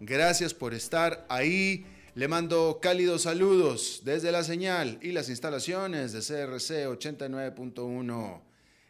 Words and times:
Gracias 0.00 0.52
por 0.52 0.74
estar 0.74 1.24
ahí. 1.30 1.86
Le 2.14 2.28
mando 2.28 2.80
cálidos 2.82 3.22
saludos 3.22 4.02
desde 4.04 4.30
la 4.30 4.44
señal 4.44 4.98
y 5.00 5.12
las 5.12 5.30
instalaciones 5.30 6.12
de 6.12 6.20
CRC 6.20 6.86
89.1 6.86 8.40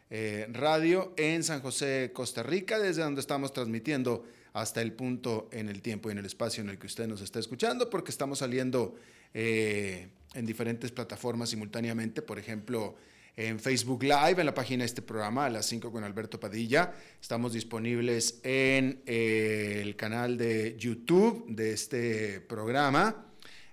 eh, 0.09 0.47
Radio 0.51 1.13
en 1.15 1.43
San 1.43 1.61
José, 1.61 2.11
Costa 2.13 2.43
Rica, 2.43 2.77
desde 2.79 3.03
donde 3.03 3.21
estamos 3.21 3.53
transmitiendo 3.53 4.25
hasta 4.51 4.81
el 4.81 4.91
punto 4.91 5.47
en 5.51 5.69
el 5.69 5.81
tiempo 5.81 6.09
y 6.09 6.11
en 6.11 6.17
el 6.17 6.25
espacio 6.25 6.61
en 6.61 6.69
el 6.69 6.77
que 6.77 6.87
usted 6.87 7.07
nos 7.07 7.21
está 7.21 7.39
escuchando, 7.39 7.89
porque 7.89 8.11
estamos 8.11 8.39
saliendo 8.39 8.95
eh, 9.33 10.09
en 10.33 10.45
diferentes 10.45 10.91
plataformas 10.91 11.49
simultáneamente, 11.49 12.21
por 12.21 12.37
ejemplo, 12.37 12.95
en 13.37 13.59
Facebook 13.59 14.01
Live, 14.01 14.35
en 14.39 14.47
la 14.47 14.53
página 14.53 14.81
de 14.81 14.87
este 14.87 15.03
programa, 15.03 15.45
a 15.45 15.49
las 15.51 15.67
5 15.67 15.91
con 15.91 16.03
Alberto 16.03 16.39
Padilla. 16.39 16.91
Estamos 17.21 17.53
disponibles 17.53 18.39
en 18.43 19.03
eh, 19.05 19.79
el 19.83 19.95
canal 19.95 20.37
de 20.37 20.75
YouTube 20.75 21.45
de 21.47 21.71
este 21.71 22.41
programa. 22.41 23.27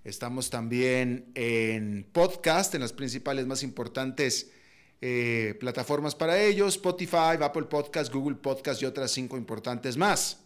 Estamos 0.05 0.51
también 0.51 1.33
en 1.35 2.07
podcast, 2.13 2.75
en 2.75 2.83
las 2.83 2.93
principales 2.93 3.47
más 3.47 3.63
importantes 3.63 4.51
eh, 5.01 5.57
plataformas 5.59 6.15
para 6.15 6.39
ellos, 6.39 6.75
Spotify, 6.75 7.39
Apple 7.41 7.65
Podcast, 7.65 8.13
Google 8.13 8.37
Podcast 8.37 8.83
y 8.83 8.85
otras 8.85 9.13
cinco 9.13 9.39
importantes 9.39 9.97
más. 9.97 10.41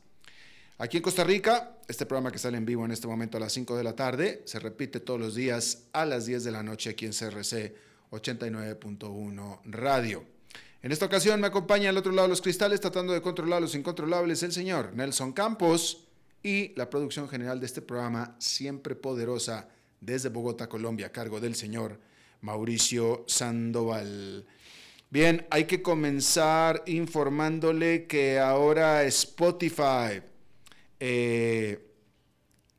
Aquí 0.78 0.98
en 0.98 1.02
Costa 1.02 1.24
Rica, 1.24 1.76
este 1.88 2.06
programa 2.06 2.30
que 2.30 2.38
sale 2.38 2.56
en 2.56 2.64
vivo 2.64 2.84
en 2.84 2.92
este 2.92 3.08
momento 3.08 3.36
a 3.36 3.40
las 3.40 3.52
5 3.52 3.76
de 3.76 3.82
la 3.82 3.96
tarde, 3.96 4.42
se 4.44 4.60
repite 4.60 5.00
todos 5.00 5.18
los 5.18 5.34
días 5.34 5.88
a 5.92 6.04
las 6.04 6.26
10 6.26 6.44
de 6.44 6.52
la 6.52 6.62
noche 6.62 6.90
aquí 6.90 7.04
en 7.04 7.10
CRC 7.10 7.88
89.1 8.10 9.60
Radio. 9.64 10.24
En 10.80 10.92
esta 10.92 11.06
ocasión 11.06 11.41
me 11.41 11.48
acompaña 11.48 11.91
al 11.91 11.96
otro 11.96 12.12
lado 12.12 12.28
de 12.28 12.32
los 12.32 12.42
cristales, 12.42 12.80
tratando 12.80 13.12
de 13.12 13.20
controlar 13.20 13.60
los 13.60 13.74
incontrolables, 13.74 14.42
el 14.42 14.52
señor 14.52 14.92
Nelson 14.94 15.32
Campos 15.32 16.06
y 16.42 16.72
la 16.76 16.88
producción 16.88 17.28
general 17.28 17.58
de 17.58 17.66
este 17.66 17.82
programa, 17.82 18.36
siempre 18.38 18.94
poderosa, 18.94 19.68
desde 20.00 20.28
Bogotá, 20.28 20.68
Colombia, 20.68 21.08
a 21.08 21.12
cargo 21.12 21.41
del 21.41 21.56
señor 21.56 21.98
Mauricio 22.42 23.24
Sandoval. 23.26 24.47
Bien, 25.10 25.47
hay 25.50 25.64
que 25.64 25.82
comenzar 25.82 26.84
informándole 26.86 28.06
que 28.06 28.38
ahora 28.38 29.02
Spotify, 29.04 30.22
eh, 31.00 31.84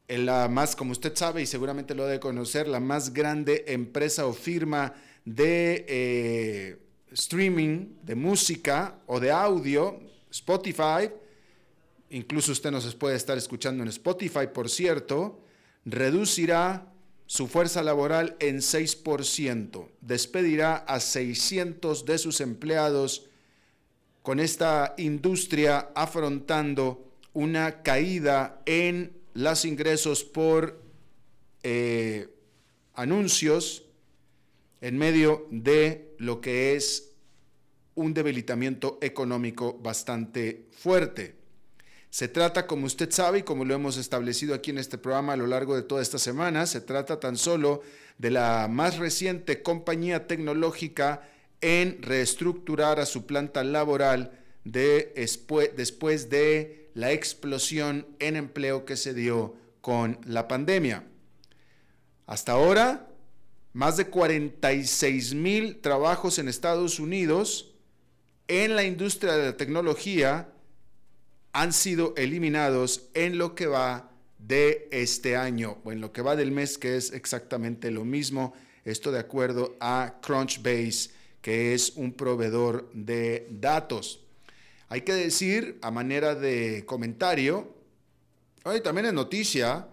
la 0.07 0.47
más, 0.47 0.75
como 0.75 0.91
usted 0.91 1.15
sabe 1.15 1.41
y 1.41 1.45
seguramente 1.45 1.95
lo 1.95 2.05
debe 2.05 2.19
conocer, 2.19 2.67
la 2.67 2.79
más 2.79 3.13
grande 3.13 3.65
empresa 3.67 4.25
o 4.25 4.33
firma 4.33 4.93
de 5.35 5.85
eh, 5.87 6.77
streaming, 7.11 7.97
de 8.01 8.15
música 8.15 8.99
o 9.05 9.19
de 9.19 9.29
audio, 9.29 9.99
Spotify, 10.31 11.11
incluso 12.09 12.51
usted 12.51 12.71
nos 12.71 12.95
puede 12.95 13.15
estar 13.15 13.37
escuchando 13.37 13.83
en 13.83 13.89
Spotify, 13.89 14.47
por 14.51 14.69
cierto, 14.69 15.39
reducirá 15.85 16.91
su 17.27 17.47
fuerza 17.47 17.83
laboral 17.83 18.37
en 18.39 18.57
6%, 18.57 19.89
despedirá 20.01 20.77
a 20.77 20.99
600 20.99 22.05
de 22.05 22.17
sus 22.17 22.41
empleados 22.41 23.27
con 24.23 24.39
esta 24.39 24.95
industria 24.97 25.91
afrontando 25.93 27.13
una 27.33 27.83
caída 27.83 28.63
en 28.65 29.13
los 29.35 29.63
ingresos 29.63 30.23
por 30.23 30.81
eh, 31.61 32.29
anuncios 32.95 33.83
en 34.81 34.97
medio 34.97 35.47
de 35.51 36.15
lo 36.17 36.41
que 36.41 36.75
es 36.75 37.11
un 37.95 38.13
debilitamiento 38.13 38.97
económico 39.01 39.77
bastante 39.81 40.67
fuerte. 40.71 41.35
Se 42.09 42.27
trata, 42.27 42.65
como 42.65 42.85
usted 42.85 43.11
sabe 43.11 43.39
y 43.39 43.43
como 43.43 43.65
lo 43.65 43.75
hemos 43.75 43.97
establecido 43.97 44.55
aquí 44.55 44.71
en 44.71 44.79
este 44.79 44.97
programa 44.97 45.33
a 45.33 45.37
lo 45.37 45.47
largo 45.47 45.75
de 45.75 45.83
toda 45.83 46.01
esta 46.01 46.17
semana, 46.17 46.65
se 46.65 46.81
trata 46.81 47.19
tan 47.19 47.37
solo 47.37 47.81
de 48.17 48.31
la 48.31 48.67
más 48.69 48.97
reciente 48.97 49.61
compañía 49.61 50.27
tecnológica 50.27 51.29
en 51.61 52.01
reestructurar 52.01 52.99
a 52.99 53.05
su 53.05 53.25
planta 53.25 53.63
laboral 53.63 54.31
de, 54.63 55.13
después 55.75 56.29
de 56.29 56.89
la 56.93 57.11
explosión 57.11 58.07
en 58.19 58.35
empleo 58.35 58.85
que 58.85 58.97
se 58.97 59.13
dio 59.13 59.55
con 59.81 60.19
la 60.25 60.47
pandemia. 60.47 61.03
Hasta 62.25 62.53
ahora, 62.53 63.08
más 63.73 63.97
de 63.97 64.07
46 64.07 65.33
mil 65.35 65.79
trabajos 65.79 66.39
en 66.39 66.47
Estados 66.47 66.99
Unidos 66.99 67.69
en 68.47 68.75
la 68.75 68.83
industria 68.83 69.33
de 69.33 69.45
la 69.45 69.57
tecnología 69.57 70.49
han 71.53 71.71
sido 71.71 72.13
eliminados 72.17 73.09
en 73.13 73.37
lo 73.37 73.55
que 73.55 73.67
va 73.67 74.11
de 74.39 74.87
este 74.91 75.35
año 75.35 75.77
o 75.83 75.91
en 75.91 76.01
lo 76.01 76.11
que 76.11 76.21
va 76.21 76.35
del 76.35 76.51
mes, 76.51 76.77
que 76.77 76.97
es 76.97 77.11
exactamente 77.11 77.91
lo 77.91 78.05
mismo. 78.05 78.53
Esto 78.85 79.11
de 79.11 79.19
acuerdo 79.19 79.75
a 79.79 80.15
Crunchbase, 80.21 81.11
que 81.41 81.73
es 81.73 81.93
un 81.95 82.13
proveedor 82.13 82.89
de 82.93 83.47
datos. 83.51 84.21
Hay 84.87 85.01
que 85.01 85.13
decir, 85.13 85.77
a 85.83 85.91
manera 85.91 86.33
de 86.33 86.85
comentario, 86.85 87.71
hoy 88.63 88.81
también 88.81 89.07
es 89.07 89.13
noticia 89.13 89.87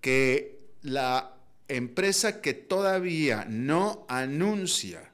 que 0.00 0.60
la 0.82 1.35
empresa 1.68 2.40
que 2.40 2.54
todavía 2.54 3.46
no 3.48 4.06
anuncia, 4.08 5.12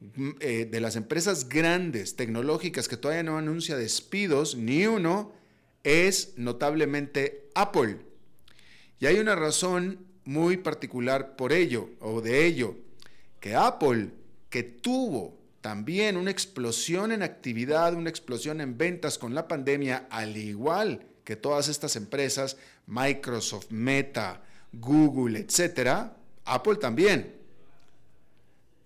mm, 0.00 0.30
eh, 0.40 0.68
de 0.70 0.80
las 0.80 0.96
empresas 0.96 1.48
grandes 1.48 2.16
tecnológicas 2.16 2.88
que 2.88 2.96
todavía 2.96 3.22
no 3.22 3.38
anuncia 3.38 3.76
despidos, 3.76 4.56
ni 4.56 4.86
uno, 4.86 5.32
es 5.84 6.34
notablemente 6.36 7.48
Apple. 7.54 7.98
Y 9.00 9.06
hay 9.06 9.18
una 9.18 9.36
razón 9.36 10.06
muy 10.24 10.58
particular 10.58 11.36
por 11.36 11.52
ello, 11.52 11.90
o 12.00 12.20
de 12.20 12.44
ello, 12.44 12.76
que 13.40 13.54
Apple, 13.54 14.10
que 14.50 14.62
tuvo 14.62 15.38
también 15.60 16.16
una 16.16 16.30
explosión 16.30 17.12
en 17.12 17.22
actividad, 17.22 17.94
una 17.94 18.10
explosión 18.10 18.60
en 18.60 18.76
ventas 18.76 19.18
con 19.18 19.34
la 19.34 19.48
pandemia, 19.48 20.06
al 20.10 20.36
igual 20.36 21.06
que 21.24 21.36
todas 21.36 21.68
estas 21.68 21.96
empresas, 21.96 22.56
Microsoft, 22.86 23.70
Meta, 23.70 24.42
Google, 24.72 25.38
etcétera, 25.38 26.16
Apple 26.44 26.76
también. 26.76 27.36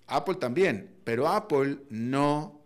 Apple 0.06 0.34
también, 0.37 0.90
pero 1.05 1.29
Apple 1.29 1.79
no 1.90 2.61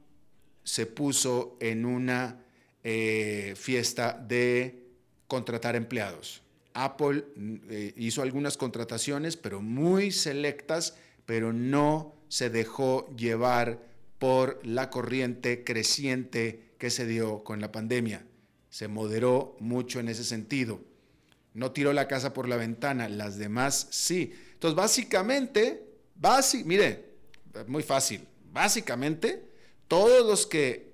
se 0.65 0.87
puso 0.87 1.57
en 1.61 1.85
una 1.85 2.43
eh, 2.83 3.55
fiesta 3.57 4.13
de 4.13 4.87
contratar 5.29 5.77
empleados. 5.77 6.43
Apple 6.75 7.25
eh, 7.71 7.95
hizo 7.97 8.23
algunas 8.23 8.57
contrataciones, 8.57 9.37
pero 9.37 9.63
muy 9.63 10.11
selectas, 10.11 10.97
pero 11.25 11.53
no 11.53 12.15
se 12.29 12.51
dejó 12.51 13.09
llevar 13.17 13.81
por 14.19 14.61
la 14.65 14.91
corriente 14.91 15.65
creciente 15.65 16.75
que 16.79 16.91
se 16.91 17.07
dio 17.07 17.45
con 17.45 17.61
la 17.61 17.73
pandemia. 17.73 18.27
Se 18.71 18.89
moderó 18.89 19.57
mucho 19.61 20.01
en 20.01 20.09
ese 20.09 20.25
sentido 20.25 20.81
no 21.57 21.73
tiró 21.73 21.95
la 21.95 22.07
casa 22.07 22.35
por 22.35 22.49
la 22.49 22.57
ventana, 22.57 23.09
las 23.09 23.39
demás 23.39 23.89
sí. 23.91 24.33
Entonces, 24.53 24.77
básicamente, 24.77 25.89
mire, 26.67 27.15
muy 27.67 27.83
fácil, 27.83 28.29
básicamente, 28.53 29.43
todos 29.89 30.27
los 30.27 30.47
que 30.47 30.93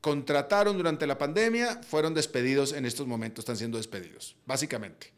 contrataron 0.00 0.78
durante 0.78 1.06
la 1.06 1.18
pandemia 1.18 1.82
fueron 1.82 2.14
despedidos 2.14 2.72
en 2.72 2.86
estos 2.86 3.06
momentos, 3.06 3.42
están 3.42 3.58
siendo 3.58 3.76
despedidos, 3.76 4.34
básicamente. 4.46 5.12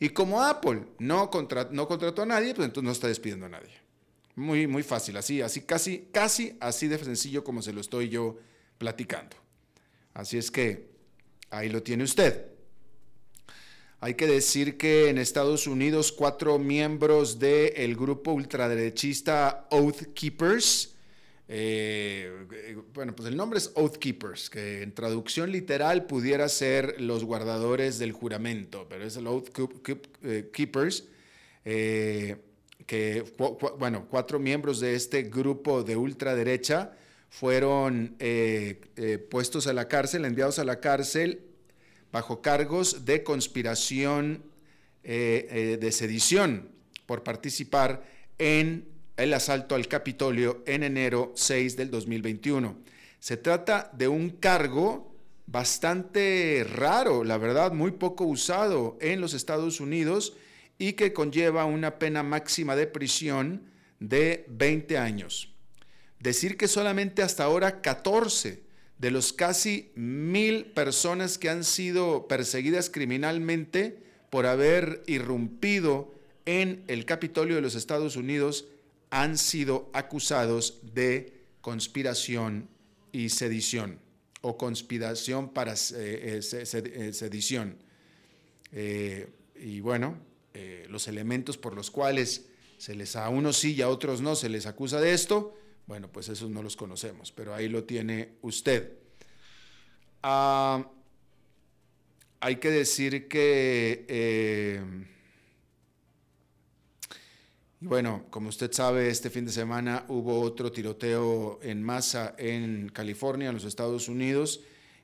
Y 0.00 0.08
como 0.08 0.42
Apple 0.42 0.82
no, 0.98 1.30
no 1.70 1.88
contrató 1.88 2.22
a 2.22 2.26
nadie, 2.26 2.52
pues 2.52 2.66
entonces 2.66 2.84
no 2.84 2.92
está 2.92 3.06
despidiendo 3.06 3.46
a 3.46 3.50
nadie. 3.50 3.74
Muy, 4.34 4.66
muy 4.66 4.82
fácil, 4.82 5.16
así, 5.16 5.40
así, 5.40 5.60
casi, 5.60 6.08
casi 6.10 6.56
así 6.58 6.88
de 6.88 6.98
sencillo 6.98 7.44
como 7.44 7.62
se 7.62 7.72
lo 7.72 7.80
estoy 7.80 8.08
yo 8.08 8.38
platicando. 8.76 9.36
Así 10.14 10.36
es 10.36 10.50
que 10.50 10.90
ahí 11.50 11.68
lo 11.68 11.84
tiene 11.84 12.02
usted. 12.02 12.53
Hay 14.04 14.16
que 14.16 14.26
decir 14.26 14.76
que 14.76 15.08
en 15.08 15.16
Estados 15.16 15.66
Unidos 15.66 16.12
cuatro 16.12 16.58
miembros 16.58 17.38
del 17.38 17.96
grupo 17.96 18.32
ultraderechista 18.32 19.66
Oath 19.70 20.12
Keepers, 20.12 20.94
eh, 21.48 22.30
bueno, 22.92 23.16
pues 23.16 23.30
el 23.30 23.34
nombre 23.34 23.58
es 23.58 23.72
Oath 23.76 23.96
Keepers, 23.96 24.50
que 24.50 24.82
en 24.82 24.92
traducción 24.92 25.50
literal 25.50 26.04
pudiera 26.04 26.50
ser 26.50 27.00
los 27.00 27.24
guardadores 27.24 27.98
del 27.98 28.12
juramento, 28.12 28.86
pero 28.90 29.06
es 29.06 29.16
el 29.16 29.26
Oath 29.26 29.48
eh, 30.22 30.50
Keepers. 30.52 31.04
Eh, 31.64 32.36
que, 32.84 33.24
bueno, 33.78 34.06
cuatro 34.10 34.38
miembros 34.38 34.80
de 34.80 34.96
este 34.96 35.22
grupo 35.22 35.82
de 35.82 35.96
ultraderecha 35.96 36.92
fueron 37.30 38.18
puestos 39.30 39.66
a 39.66 39.72
la 39.72 39.88
cárcel, 39.88 40.26
enviados 40.26 40.58
a 40.58 40.64
la 40.64 40.78
cárcel 40.78 41.53
bajo 42.14 42.40
cargos 42.40 43.04
de 43.04 43.24
conspiración 43.24 44.44
eh, 45.02 45.78
de 45.80 45.90
sedición 45.90 46.68
por 47.06 47.24
participar 47.24 48.04
en 48.38 48.86
el 49.16 49.34
asalto 49.34 49.74
al 49.74 49.88
Capitolio 49.88 50.62
en 50.64 50.84
enero 50.84 51.32
6 51.34 51.76
del 51.76 51.90
2021. 51.90 52.78
Se 53.18 53.36
trata 53.36 53.90
de 53.94 54.06
un 54.06 54.30
cargo 54.30 55.12
bastante 55.46 56.64
raro, 56.64 57.24
la 57.24 57.36
verdad, 57.36 57.72
muy 57.72 57.90
poco 57.90 58.22
usado 58.22 58.96
en 59.00 59.20
los 59.20 59.34
Estados 59.34 59.80
Unidos 59.80 60.34
y 60.78 60.92
que 60.92 61.12
conlleva 61.12 61.64
una 61.64 61.98
pena 61.98 62.22
máxima 62.22 62.76
de 62.76 62.86
prisión 62.86 63.64
de 63.98 64.46
20 64.50 64.98
años. 64.98 65.52
Decir 66.20 66.56
que 66.56 66.68
solamente 66.68 67.22
hasta 67.22 67.42
ahora 67.42 67.80
14 67.80 68.62
de 68.98 69.10
los 69.10 69.32
casi 69.32 69.90
mil 69.94 70.66
personas 70.66 71.38
que 71.38 71.48
han 71.48 71.64
sido 71.64 72.28
perseguidas 72.28 72.90
criminalmente 72.90 73.98
por 74.30 74.46
haber 74.46 75.02
irrumpido 75.06 76.12
en 76.46 76.84
el 76.88 77.04
Capitolio 77.04 77.56
de 77.56 77.62
los 77.62 77.74
Estados 77.74 78.16
Unidos 78.16 78.66
han 79.10 79.38
sido 79.38 79.90
acusados 79.92 80.80
de 80.94 81.32
conspiración 81.60 82.68
y 83.12 83.28
sedición 83.30 83.98
o 84.40 84.58
conspiración 84.58 85.48
para 85.48 85.72
eh, 85.74 85.76
eh, 85.94 86.40
eh, 86.42 87.12
sedición. 87.12 87.78
y 89.56 89.80
bueno, 89.80 90.18
los 90.88 91.08
elementos 91.08 91.56
por 91.56 91.74
los 91.74 91.90
cuales 91.90 92.46
se 92.76 92.94
les 92.94 93.16
a 93.16 93.28
unos 93.28 93.56
sí 93.56 93.74
y 93.74 93.82
a 93.82 93.88
otros 93.88 94.20
no 94.20 94.36
se 94.36 94.48
les 94.48 94.66
acusa 94.66 95.00
de 95.00 95.14
esto, 95.14 95.54
bueno, 95.86 96.08
pues 96.10 96.28
esos 96.28 96.50
no 96.50 96.62
los 96.62 96.76
conocemos, 96.76 97.32
pero 97.32 97.54
ahí 97.54 97.68
lo 97.68 97.84
tiene 97.84 98.36
usted. 98.42 98.92
Ah, 100.22 100.88
hay 102.40 102.56
que 102.56 102.70
decir 102.70 103.28
que, 103.28 104.06
eh, 104.08 104.82
bueno, 107.80 108.26
como 108.30 108.48
usted 108.48 108.72
sabe, 108.72 109.08
este 109.08 109.28
fin 109.30 109.44
de 109.44 109.52
semana 109.52 110.04
hubo 110.08 110.40
otro 110.40 110.72
tiroteo 110.72 111.58
en 111.62 111.82
masa 111.82 112.34
en 112.38 112.88
California, 112.88 113.48
en 113.48 113.54
los 113.54 113.64
Estados 113.64 114.08
Unidos, 114.08 114.60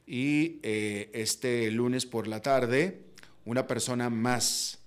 y 0.06 0.58
eh, 0.62 1.10
este 1.12 1.70
lunes 1.70 2.06
por 2.06 2.26
la 2.26 2.40
tarde, 2.40 3.02
una 3.44 3.66
persona 3.66 4.10
más 4.10 4.78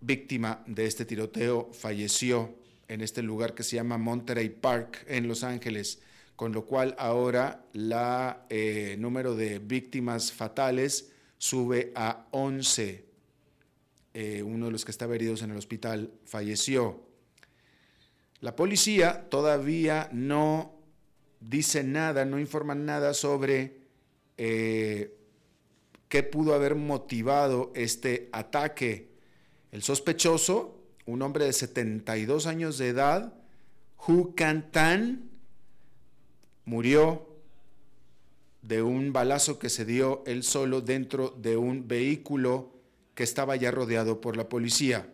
víctima 0.00 0.64
de 0.66 0.86
este 0.86 1.04
tiroteo 1.04 1.70
falleció 1.72 2.59
en 2.90 3.02
este 3.02 3.22
lugar 3.22 3.54
que 3.54 3.62
se 3.62 3.76
llama 3.76 3.98
Monterey 3.98 4.48
Park 4.48 5.04
en 5.06 5.28
Los 5.28 5.44
Ángeles, 5.44 6.00
con 6.34 6.50
lo 6.50 6.66
cual 6.66 6.96
ahora 6.98 7.64
la 7.72 8.46
eh, 8.50 8.96
número 8.98 9.36
de 9.36 9.60
víctimas 9.60 10.32
fatales 10.32 11.12
sube 11.38 11.92
a 11.94 12.26
11. 12.32 13.04
Eh, 14.12 14.42
uno 14.42 14.66
de 14.66 14.72
los 14.72 14.84
que 14.84 14.90
estaba 14.90 15.14
heridos 15.14 15.42
en 15.42 15.52
el 15.52 15.56
hospital 15.56 16.12
falleció. 16.24 17.06
La 18.40 18.56
policía 18.56 19.28
todavía 19.30 20.08
no 20.12 20.74
dice 21.38 21.84
nada, 21.84 22.24
no 22.24 22.40
informa 22.40 22.74
nada 22.74 23.14
sobre 23.14 23.82
eh, 24.36 25.16
qué 26.08 26.24
pudo 26.24 26.54
haber 26.54 26.74
motivado 26.74 27.70
este 27.76 28.28
ataque 28.32 29.10
el 29.70 29.84
sospechoso, 29.84 30.79
un 31.10 31.22
hombre 31.22 31.44
de 31.44 31.52
72 31.52 32.46
años 32.46 32.78
de 32.78 32.88
edad, 32.88 33.34
Hu 34.06 34.34
Tan, 34.70 35.28
murió 36.64 37.26
de 38.62 38.82
un 38.82 39.12
balazo 39.12 39.58
que 39.58 39.68
se 39.68 39.84
dio 39.84 40.22
él 40.26 40.44
solo 40.44 40.80
dentro 40.80 41.30
de 41.30 41.56
un 41.56 41.88
vehículo 41.88 42.72
que 43.14 43.24
estaba 43.24 43.56
ya 43.56 43.70
rodeado 43.70 44.20
por 44.20 44.36
la 44.36 44.48
policía. 44.48 45.12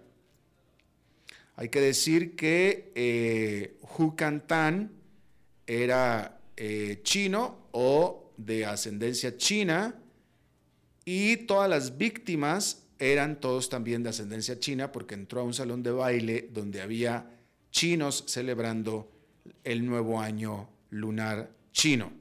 Hay 1.56 1.70
que 1.70 1.80
decir 1.80 2.36
que 2.36 2.92
eh, 2.94 3.78
Hu 3.96 4.14
Tan 4.14 4.92
era 5.66 6.40
eh, 6.56 7.00
chino 7.02 7.68
o 7.72 8.32
de 8.36 8.66
ascendencia 8.66 9.36
china 9.38 9.96
y 11.06 11.36
todas 11.38 11.70
las 11.70 11.96
víctimas 11.96 12.85
eran 12.98 13.40
todos 13.40 13.68
también 13.68 14.02
de 14.02 14.10
ascendencia 14.10 14.58
china 14.58 14.92
porque 14.92 15.14
entró 15.14 15.40
a 15.40 15.44
un 15.44 15.54
salón 15.54 15.82
de 15.82 15.90
baile 15.90 16.48
donde 16.52 16.80
había 16.80 17.30
chinos 17.70 18.24
celebrando 18.26 19.10
el 19.64 19.84
nuevo 19.84 20.20
año 20.20 20.68
lunar 20.90 21.50
chino. 21.72 22.12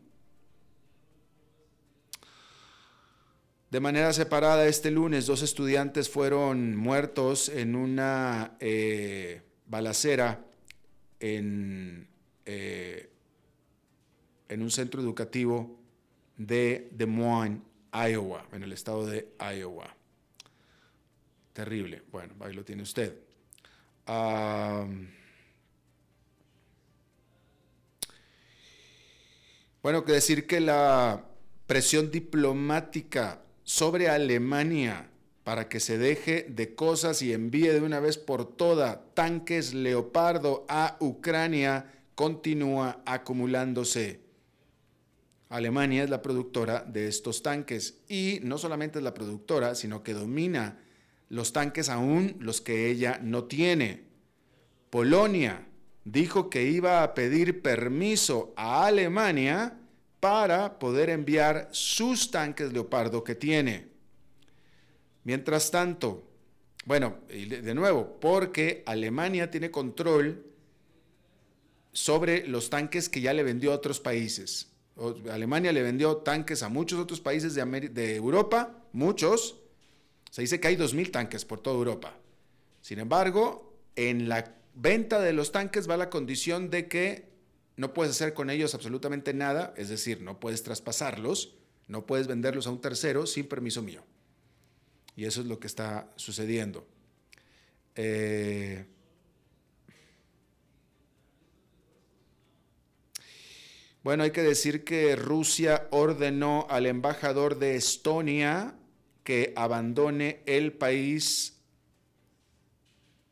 De 3.71 3.79
manera 3.79 4.13
separada, 4.13 4.67
este 4.67 4.91
lunes 4.91 5.25
dos 5.25 5.41
estudiantes 5.41 6.09
fueron 6.09 6.75
muertos 6.75 7.49
en 7.49 7.75
una 7.75 8.55
eh, 8.59 9.41
balacera 9.67 10.45
eh, 11.19 13.09
en 14.47 14.61
un 14.61 14.71
centro 14.71 15.01
educativo 15.01 15.79
de 16.37 16.89
Des 16.91 17.07
Moines, 17.07 17.61
Iowa, 17.91 18.45
en 18.51 18.63
el 18.63 18.71
estado 18.71 19.05
de 19.05 19.29
Iowa. 19.39 19.95
Terrible. 21.55 22.03
Bueno, 22.11 22.33
ahí 22.41 22.53
lo 22.53 22.65
tiene 22.65 22.83
usted. 22.83 23.15
bueno, 29.81 30.03
que 30.03 30.11
decir 30.11 30.45
que 30.45 30.59
la 30.59 31.23
presión 31.65 32.11
diplomática 32.11 33.41
sobre 33.63 34.09
Alemania 34.09 35.09
para 35.45 35.69
que 35.69 35.79
se 35.79 35.97
deje 35.97 36.45
de 36.49 36.75
cosas 36.75 37.21
y 37.21 37.31
envíe 37.31 37.69
de 37.69 37.79
una 37.79 38.01
vez 38.01 38.17
por 38.17 38.57
todas 38.57 38.99
tanques 39.13 39.73
Leopardo 39.73 40.65
a 40.67 40.97
Ucrania 40.99 41.89
continúa 42.15 43.01
acumulándose. 43.05 44.19
Alemania 45.47 46.03
es 46.03 46.09
la 46.09 46.21
productora 46.21 46.81
de 46.81 47.07
estos 47.07 47.41
tanques 47.41 48.01
y 48.09 48.39
no 48.43 48.57
solamente 48.57 48.99
es 48.99 49.05
la 49.05 49.13
productora, 49.13 49.73
sino 49.73 50.03
que 50.03 50.13
domina 50.13 50.81
los 51.35 51.51
tanques 51.51 51.89
aún 51.89 52.37
los 52.39 52.61
que 52.61 52.89
ella 52.89 53.19
no 53.21 53.43
tiene. 53.43 54.05
Polonia 54.89 55.67
dijo 56.05 56.49
que 56.49 56.63
iba 56.63 57.03
a 57.03 57.13
pedir 57.13 57.61
permiso 57.61 58.53
a 58.55 58.85
Alemania 58.85 59.77
para 60.21 60.79
poder 60.79 61.09
enviar 61.09 61.67
sus 61.71 62.31
tanques 62.31 62.71
Leopardo 62.71 63.21
que 63.25 63.35
tiene. 63.35 63.89
Mientras 65.25 65.71
tanto, 65.71 66.25
bueno, 66.85 67.17
de 67.27 67.75
nuevo, 67.75 68.17
porque 68.21 68.83
Alemania 68.85 69.51
tiene 69.51 69.71
control 69.71 70.41
sobre 71.91 72.47
los 72.47 72.69
tanques 72.69 73.09
que 73.09 73.19
ya 73.19 73.33
le 73.33 73.43
vendió 73.43 73.73
a 73.73 73.75
otros 73.75 73.99
países. 73.99 74.71
Alemania 75.29 75.73
le 75.73 75.83
vendió 75.83 76.17
tanques 76.17 76.63
a 76.63 76.69
muchos 76.69 76.97
otros 76.97 77.19
países 77.19 77.55
de, 77.55 77.65
de 77.89 78.15
Europa, 78.15 78.85
muchos, 78.93 79.64
se 80.35 80.41
dice 80.41 80.59
que 80.59 80.67
hay 80.67 80.75
2.000 80.75 81.11
tanques 81.11 81.45
por 81.45 81.61
toda 81.61 81.77
Europa. 81.77 82.13
Sin 82.81 82.99
embargo, 82.99 83.73
en 83.95 84.27
la 84.27 84.53
venta 84.73 85.21
de 85.21 85.31
los 85.31 85.53
tanques 85.53 85.89
va 85.89 85.95
la 85.95 86.09
condición 86.09 86.69
de 86.69 86.89
que 86.89 87.29
no 87.77 87.93
puedes 87.93 88.11
hacer 88.11 88.33
con 88.33 88.49
ellos 88.49 88.75
absolutamente 88.75 89.33
nada, 89.33 89.73
es 89.77 89.87
decir, 89.87 90.19
no 90.19 90.41
puedes 90.41 90.61
traspasarlos, 90.61 91.55
no 91.87 92.05
puedes 92.05 92.27
venderlos 92.27 92.67
a 92.67 92.71
un 92.71 92.81
tercero 92.81 93.27
sin 93.27 93.47
permiso 93.47 93.81
mío. 93.81 94.03
Y 95.15 95.23
eso 95.23 95.39
es 95.39 95.47
lo 95.47 95.57
que 95.57 95.67
está 95.67 96.11
sucediendo. 96.17 96.85
Eh, 97.95 98.83
bueno, 104.03 104.23
hay 104.23 104.31
que 104.31 104.43
decir 104.43 104.83
que 104.83 105.15
Rusia 105.15 105.87
ordenó 105.91 106.67
al 106.69 106.87
embajador 106.87 107.57
de 107.57 107.77
Estonia 107.77 108.75
que 109.25 109.51
abandone 109.57 110.39
el 110.45 110.71
país 110.71 111.57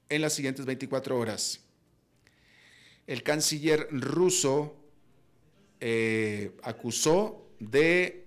en 0.10 0.22
las 0.22 0.34
siguientes 0.34 0.66
24 0.66 1.18
horas. 1.18 1.62
el 3.08 3.24
canciller 3.24 3.88
ruso 3.92 4.76
eh, 5.80 6.52
acusó 6.64 7.48
de 7.60 8.26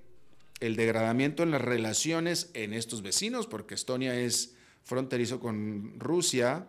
el 0.61 0.77
degradamiento 0.77 1.43
en 1.43 1.51
las 1.51 1.61
relaciones 1.61 2.51
en 2.55 2.73
estos 2.73 3.03
vecinos, 3.03 3.47
porque 3.47 3.75
Estonia 3.75 4.19
es 4.19 4.55
fronterizo 4.83 5.41
con 5.41 5.99
Rusia, 5.99 6.67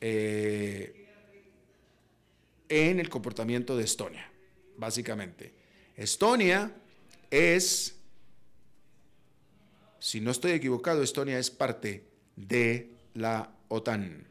eh, 0.00 1.06
en 2.68 3.00
el 3.00 3.08
comportamiento 3.08 3.76
de 3.76 3.84
Estonia, 3.84 4.30
básicamente. 4.76 5.52
Estonia 5.96 6.74
es, 7.30 7.97
si 9.98 10.20
no 10.20 10.30
estoy 10.30 10.52
equivocado, 10.52 11.02
Estonia 11.02 11.38
es 11.38 11.50
parte 11.50 12.04
de 12.36 12.90
la 13.14 13.50
OTAN. 13.68 14.26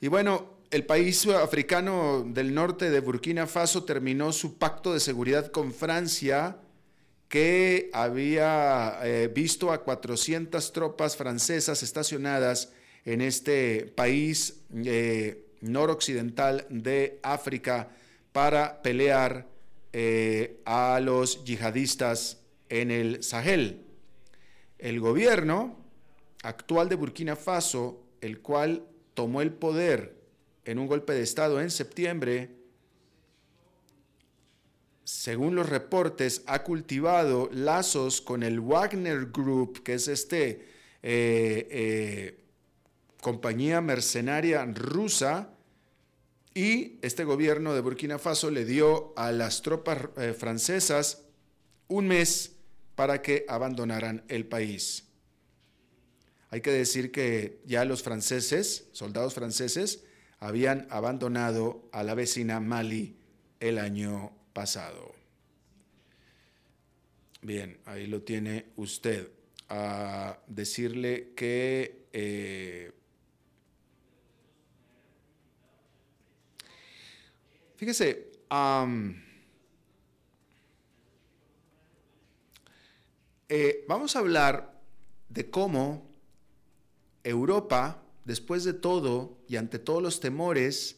Y 0.00 0.08
bueno, 0.08 0.58
el 0.70 0.84
país 0.84 1.26
africano 1.26 2.24
del 2.26 2.54
norte 2.54 2.90
de 2.90 3.00
Burkina 3.00 3.46
Faso 3.46 3.84
terminó 3.84 4.32
su 4.32 4.58
pacto 4.58 4.92
de 4.92 5.00
seguridad 5.00 5.50
con 5.50 5.72
Francia, 5.72 6.58
que 7.28 7.90
había 7.92 9.00
eh, 9.02 9.28
visto 9.32 9.72
a 9.72 9.82
400 9.82 10.72
tropas 10.72 11.16
francesas 11.16 11.82
estacionadas 11.82 12.72
en 13.04 13.20
este 13.20 13.92
país 13.94 14.60
eh, 14.74 15.46
noroccidental 15.60 16.66
de 16.70 17.18
África 17.22 17.88
para 18.32 18.80
pelear 18.82 19.46
eh, 19.92 20.60
a 20.64 21.00
los 21.00 21.44
yihadistas 21.44 22.38
en 22.68 22.90
el 22.90 23.22
Sahel. 23.22 23.84
El 24.78 25.00
gobierno 25.00 25.76
actual 26.42 26.88
de 26.88 26.96
Burkina 26.96 27.36
Faso, 27.36 28.04
el 28.20 28.40
cual 28.40 28.84
tomó 29.14 29.42
el 29.42 29.52
poder 29.52 30.16
en 30.64 30.78
un 30.78 30.86
golpe 30.86 31.12
de 31.12 31.22
Estado 31.22 31.60
en 31.60 31.70
septiembre, 31.70 32.50
según 35.04 35.54
los 35.54 35.68
reportes, 35.68 36.42
ha 36.46 36.62
cultivado 36.62 37.48
lazos 37.50 38.20
con 38.20 38.42
el 38.42 38.60
Wagner 38.60 39.30
Group, 39.32 39.82
que 39.82 39.94
es 39.94 40.06
este 40.06 40.68
eh, 41.02 41.66
eh, 41.70 42.44
compañía 43.22 43.80
mercenaria 43.80 44.64
rusa, 44.66 45.54
y 46.52 46.98
este 47.02 47.24
gobierno 47.24 47.72
de 47.72 47.80
Burkina 47.80 48.18
Faso 48.18 48.50
le 48.50 48.64
dio 48.64 49.14
a 49.16 49.32
las 49.32 49.62
tropas 49.62 50.08
eh, 50.16 50.34
francesas 50.34 51.24
un 51.86 52.08
mes 52.08 52.57
para 52.98 53.22
que 53.22 53.44
abandonaran 53.46 54.24
el 54.26 54.44
país. 54.44 55.04
Hay 56.50 56.62
que 56.62 56.72
decir 56.72 57.12
que 57.12 57.60
ya 57.64 57.84
los 57.84 58.02
franceses, 58.02 58.88
soldados 58.90 59.34
franceses, 59.34 60.02
habían 60.40 60.88
abandonado 60.90 61.88
a 61.92 62.02
la 62.02 62.14
vecina 62.14 62.58
Mali 62.58 63.16
el 63.60 63.78
año 63.78 64.32
pasado. 64.52 65.14
Bien, 67.40 67.78
ahí 67.84 68.08
lo 68.08 68.22
tiene 68.22 68.66
usted. 68.74 69.30
A 69.68 70.40
decirle 70.48 71.34
que 71.36 72.08
eh, 72.12 72.90
fíjese, 77.76 78.32
eh, 83.48 83.84
vamos 83.88 84.16
a 84.16 84.20
hablar 84.20 84.80
de 85.28 85.50
cómo 85.50 86.08
Europa 87.24 88.02
después 88.28 88.62
de 88.62 88.74
todo 88.74 89.38
y 89.48 89.56
ante 89.56 89.78
todos 89.78 90.02
los 90.02 90.20
temores, 90.20 90.96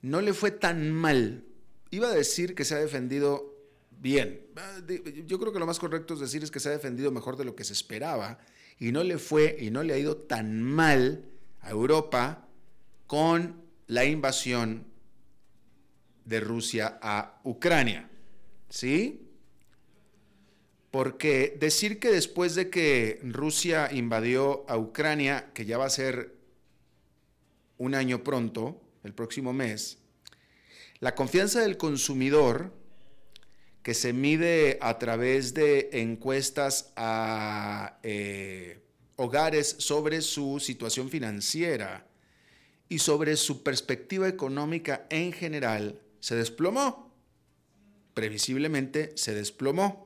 no 0.00 0.22
le 0.22 0.32
fue 0.32 0.50
tan 0.50 0.90
mal. 0.90 1.44
Iba 1.90 2.08
a 2.08 2.14
decir 2.14 2.54
que 2.54 2.64
se 2.64 2.74
ha 2.74 2.78
defendido 2.78 3.54
bien. 3.90 4.46
Ah, 4.56 4.80
yo 5.26 5.38
creo 5.38 5.52
que 5.52 5.58
lo 5.58 5.66
más 5.66 5.78
correcto 5.78 6.14
es 6.14 6.20
decir 6.20 6.42
es 6.42 6.50
que 6.50 6.60
se 6.60 6.70
ha 6.70 6.72
defendido 6.72 7.12
mejor 7.12 7.36
de 7.36 7.44
lo 7.44 7.54
que 7.54 7.64
se 7.64 7.74
esperaba 7.74 8.38
y 8.78 8.90
no 8.90 9.04
le 9.04 9.18
fue 9.18 9.56
y 9.60 9.70
no 9.70 9.82
le 9.82 9.92
ha 9.92 9.98
ido 9.98 10.16
tan 10.16 10.62
mal 10.62 11.26
a 11.60 11.70
Europa 11.70 12.48
con 13.06 13.62
la 13.86 14.06
invasión 14.06 14.86
de 16.24 16.40
Rusia 16.40 16.98
a 17.02 17.38
Ucrania. 17.44 18.08
¿Sí? 18.70 19.23
Porque 20.94 21.56
decir 21.58 21.98
que 21.98 22.08
después 22.08 22.54
de 22.54 22.70
que 22.70 23.18
Rusia 23.24 23.88
invadió 23.90 24.64
a 24.68 24.78
Ucrania, 24.78 25.50
que 25.52 25.66
ya 25.66 25.76
va 25.76 25.86
a 25.86 25.90
ser 25.90 26.36
un 27.78 27.96
año 27.96 28.22
pronto, 28.22 28.80
el 29.02 29.12
próximo 29.12 29.52
mes, 29.52 29.98
la 31.00 31.16
confianza 31.16 31.62
del 31.62 31.78
consumidor, 31.78 32.72
que 33.82 33.92
se 33.92 34.12
mide 34.12 34.78
a 34.80 34.96
través 35.00 35.52
de 35.52 35.88
encuestas 35.94 36.92
a 36.94 37.98
eh, 38.04 38.78
hogares 39.16 39.74
sobre 39.80 40.20
su 40.20 40.60
situación 40.60 41.10
financiera 41.10 42.06
y 42.88 43.00
sobre 43.00 43.34
su 43.36 43.64
perspectiva 43.64 44.28
económica 44.28 45.08
en 45.10 45.32
general, 45.32 46.00
se 46.20 46.36
desplomó. 46.36 47.12
Previsiblemente 48.14 49.10
se 49.16 49.34
desplomó 49.34 50.03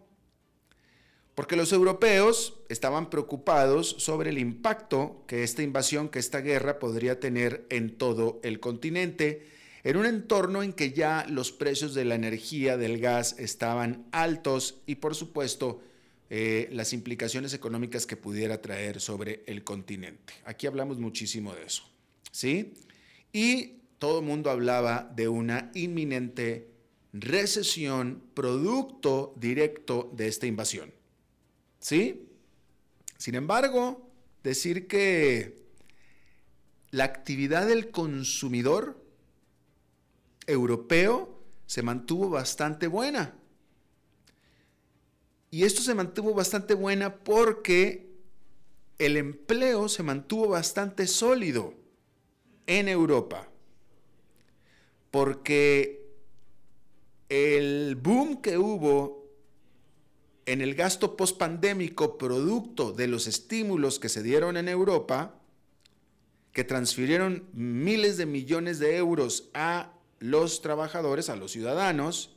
porque 1.38 1.54
los 1.54 1.72
europeos 1.72 2.58
estaban 2.68 3.10
preocupados 3.10 3.94
sobre 4.00 4.30
el 4.30 4.38
impacto 4.38 5.22
que 5.28 5.44
esta 5.44 5.62
invasión, 5.62 6.08
que 6.08 6.18
esta 6.18 6.40
guerra 6.40 6.80
podría 6.80 7.20
tener 7.20 7.64
en 7.70 7.96
todo 7.96 8.40
el 8.42 8.58
continente, 8.58 9.46
en 9.84 9.98
un 9.98 10.06
entorno 10.06 10.64
en 10.64 10.72
que 10.72 10.90
ya 10.90 11.24
los 11.28 11.52
precios 11.52 11.94
de 11.94 12.04
la 12.04 12.16
energía, 12.16 12.76
del 12.76 12.98
gas, 12.98 13.36
estaban 13.38 14.08
altos 14.10 14.80
y 14.84 14.96
por 14.96 15.14
supuesto 15.14 15.80
eh, 16.28 16.68
las 16.72 16.92
implicaciones 16.92 17.54
económicas 17.54 18.04
que 18.04 18.16
pudiera 18.16 18.60
traer 18.60 19.00
sobre 19.00 19.44
el 19.46 19.62
continente. 19.62 20.34
Aquí 20.44 20.66
hablamos 20.66 20.98
muchísimo 20.98 21.54
de 21.54 21.66
eso, 21.66 21.84
¿sí? 22.32 22.74
Y 23.32 23.74
todo 24.00 24.18
el 24.18 24.26
mundo 24.26 24.50
hablaba 24.50 25.08
de 25.14 25.28
una 25.28 25.70
inminente 25.76 26.66
recesión 27.12 28.24
producto 28.34 29.34
directo 29.36 30.10
de 30.16 30.26
esta 30.26 30.48
invasión. 30.48 30.97
¿Sí? 31.78 32.28
Sin 33.16 33.34
embargo, 33.34 34.08
decir 34.42 34.86
que 34.86 35.58
la 36.90 37.04
actividad 37.04 37.66
del 37.66 37.90
consumidor 37.90 39.04
europeo 40.46 41.38
se 41.66 41.82
mantuvo 41.82 42.30
bastante 42.30 42.86
buena. 42.86 43.34
Y 45.50 45.64
esto 45.64 45.82
se 45.82 45.94
mantuvo 45.94 46.34
bastante 46.34 46.74
buena 46.74 47.16
porque 47.16 48.08
el 48.98 49.16
empleo 49.16 49.88
se 49.88 50.02
mantuvo 50.02 50.48
bastante 50.48 51.06
sólido 51.06 51.74
en 52.66 52.88
Europa. 52.88 53.48
Porque 55.10 56.06
el 57.28 57.96
boom 57.96 58.42
que 58.42 58.58
hubo 58.58 59.17
en 60.48 60.62
el 60.62 60.74
gasto 60.74 61.14
pospandémico 61.14 62.16
producto 62.16 62.92
de 62.92 63.06
los 63.06 63.26
estímulos 63.26 63.98
que 63.98 64.08
se 64.08 64.22
dieron 64.22 64.56
en 64.56 64.68
Europa, 64.68 65.34
que 66.52 66.64
transfirieron 66.64 67.46
miles 67.52 68.16
de 68.16 68.24
millones 68.24 68.78
de 68.78 68.96
euros 68.96 69.50
a 69.52 69.92
los 70.20 70.62
trabajadores, 70.62 71.28
a 71.28 71.36
los 71.36 71.52
ciudadanos, 71.52 72.34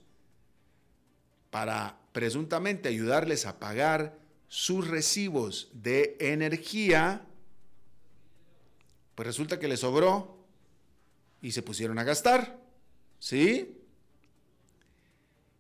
para 1.52 2.00
presuntamente 2.12 2.90
ayudarles 2.90 3.46
a 3.46 3.60
pagar 3.60 4.20
sus 4.50 4.90
recibos 4.90 5.70
de 5.72 6.18
energía, 6.20 7.26
pues 9.16 9.26
resulta 9.26 9.58
que 9.58 9.70
les 9.70 9.80
sobró 9.80 10.38
y 11.42 11.54
se 11.54 11.62
pusieron 11.62 11.98
a 11.98 12.04
gastar. 12.04 12.60
¿Sí? 13.20 13.81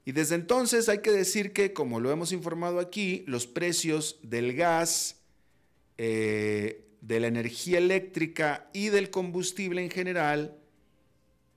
Y 0.04 0.14
desde 0.14 0.36
entonces 0.36 0.90
hay 0.90 1.00
que 1.00 1.12
decir 1.12 1.54
que, 1.54 1.74
como 1.74 2.00
lo 2.00 2.12
hemos 2.12 2.32
informado 2.32 2.80
aquí, 2.80 3.24
los 3.28 3.46
precios 3.46 4.20
del 4.24 4.56
gas, 4.56 5.18
eh, 5.98 6.88
de 7.02 7.20
la 7.20 7.28
energía 7.28 7.78
eléctrica 7.78 8.70
y 8.74 8.90
del 8.90 9.10
combustible 9.10 9.84
en 9.84 9.90
general 9.90 10.58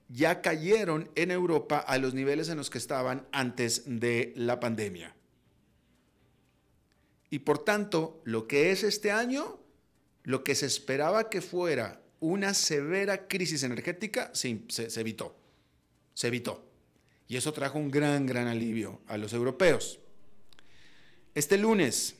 ya 0.08 0.42
cayeron 0.42 1.10
en 1.14 1.30
Europa 1.30 1.78
a 1.78 1.98
los 1.98 2.14
niveles 2.14 2.48
en 2.48 2.56
los 2.56 2.70
que 2.70 2.78
estaban 2.78 3.26
antes 3.32 3.82
de 3.86 4.32
la 4.36 4.60
pandemia. 4.60 5.14
Y 7.30 7.40
por 7.40 7.64
tanto, 7.64 8.20
lo 8.24 8.46
que 8.46 8.70
es 8.70 8.84
este 8.84 9.10
año, 9.10 9.58
lo 10.22 10.44
que 10.44 10.54
se 10.54 10.66
esperaba 10.66 11.30
que 11.30 11.40
fuera 11.40 12.00
una 12.20 12.54
severa 12.54 13.26
crisis 13.26 13.62
energética, 13.62 14.30
se, 14.34 14.62
se 14.68 15.00
evitó. 15.00 15.36
Se 16.14 16.28
evitó. 16.28 16.64
Y 17.28 17.37
eso 17.37 17.52
trajo 17.52 17.78
un 17.78 17.90
gran, 17.90 18.26
gran 18.26 18.47
alivio 18.47 19.00
a 19.07 19.16
los 19.16 19.33
europeos. 19.33 19.99
Este 21.35 21.59
lunes, 21.59 22.16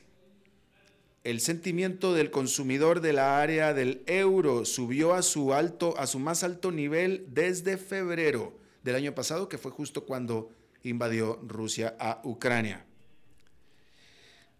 el 1.23 1.39
sentimiento 1.39 2.13
del 2.13 2.31
consumidor 2.31 3.01
de 3.01 3.13
la 3.13 3.41
área 3.41 3.73
del 3.73 4.03
euro 4.07 4.65
subió 4.65 5.13
a 5.13 5.21
su 5.21 5.53
alto 5.53 5.97
a 5.97 6.07
su 6.07 6.19
más 6.19 6.43
alto 6.43 6.71
nivel 6.71 7.25
desde 7.29 7.77
febrero 7.77 8.57
del 8.83 8.95
año 8.95 9.15
pasado, 9.15 9.49
que 9.49 9.57
fue 9.57 9.71
justo 9.71 10.05
cuando 10.05 10.51
invadió 10.83 11.39
Rusia 11.47 11.95
a 11.99 12.21
Ucrania. 12.23 12.85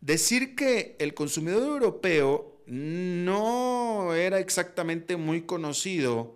Decir 0.02 0.56
que 0.56 0.96
el 1.00 1.14
consumidor 1.14 1.64
europeo 1.64 2.62
no 2.68 4.14
era 4.14 4.40
exactamente 4.40 5.18
muy 5.18 5.44
conocido 5.44 6.36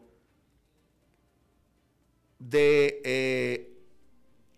de 2.39 3.01
eh, 3.03 3.68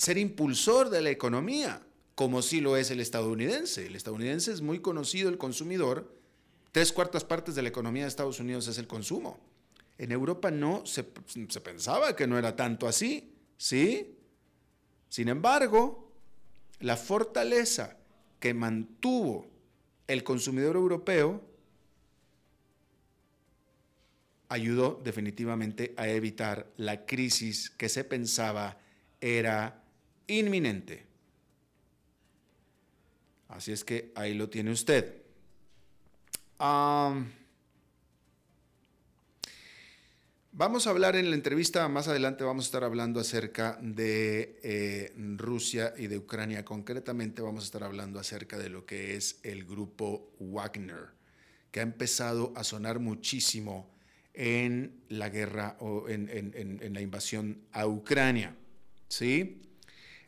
ser 0.01 0.17
impulsor 0.17 0.89
de 0.89 0.99
la 0.99 1.11
economía 1.11 1.79
como 2.15 2.41
sí 2.41 2.59
lo 2.59 2.75
es 2.75 2.89
el 2.89 2.99
estadounidense. 2.99 3.85
El 3.85 3.95
estadounidense 3.95 4.51
es 4.51 4.61
muy 4.61 4.79
conocido, 4.79 5.29
el 5.29 5.37
consumidor. 5.37 6.11
Tres 6.71 6.91
cuartas 6.91 7.23
partes 7.23 7.53
de 7.53 7.61
la 7.61 7.69
economía 7.69 8.03
de 8.03 8.09
Estados 8.09 8.39
Unidos 8.39 8.67
es 8.67 8.79
el 8.79 8.87
consumo. 8.87 9.39
En 9.99 10.11
Europa 10.11 10.49
no, 10.49 10.87
se, 10.87 11.03
pensaba 11.03 12.15
que 12.15 12.25
no 12.25 12.39
era 12.39 12.55
tanto 12.55 12.87
así, 12.87 13.31
¿sí? 13.57 14.17
Sin 15.07 15.29
embargo, 15.29 16.11
la 16.79 16.97
fortaleza 16.97 17.95
que 18.39 18.55
mantuvo 18.55 19.45
el 20.07 20.23
consumidor 20.23 20.77
europeo 20.77 21.43
ayudó 24.49 24.99
definitivamente 25.03 25.93
a 25.95 26.07
evitar 26.07 26.71
la 26.77 27.05
crisis 27.05 27.69
que 27.69 27.87
se 27.87 28.03
pensaba 28.03 28.79
era 29.21 29.80
inminente. 30.39 31.05
Así 33.49 33.71
es 33.71 33.83
que 33.83 34.11
ahí 34.15 34.33
lo 34.33 34.49
tiene 34.49 34.71
usted. 34.71 35.21
vamos 40.53 40.85
a 40.85 40.91
hablar 40.91 41.15
en 41.15 41.29
la 41.29 41.35
entrevista, 41.35 41.87
más 41.89 42.07
adelante 42.07 42.43
vamos 42.43 42.65
a 42.65 42.67
estar 42.67 42.83
hablando 42.83 43.19
acerca 43.19 43.79
de 43.81 44.59
eh, 44.63 45.13
Rusia 45.37 45.93
y 45.97 46.07
de 46.07 46.17
Ucrania. 46.17 46.63
Concretamente 46.63 47.41
vamos 47.41 47.63
a 47.63 47.65
estar 47.65 47.83
hablando 47.83 48.19
acerca 48.19 48.57
de 48.57 48.69
lo 48.69 48.85
que 48.85 49.15
es 49.15 49.39
el 49.43 49.65
grupo 49.65 50.31
Wagner, 50.39 51.09
que 51.71 51.79
ha 51.79 51.83
empezado 51.83 52.53
a 52.55 52.63
sonar 52.63 52.99
muchísimo 52.99 53.89
en 54.33 55.01
la 55.09 55.29
guerra 55.29 55.77
o 55.79 56.07
en, 56.07 56.29
en 56.29 56.93
la 56.93 57.01
invasión 57.01 57.63
a 57.71 57.87
Ucrania. 57.87 58.55
¿Sí? 59.09 59.61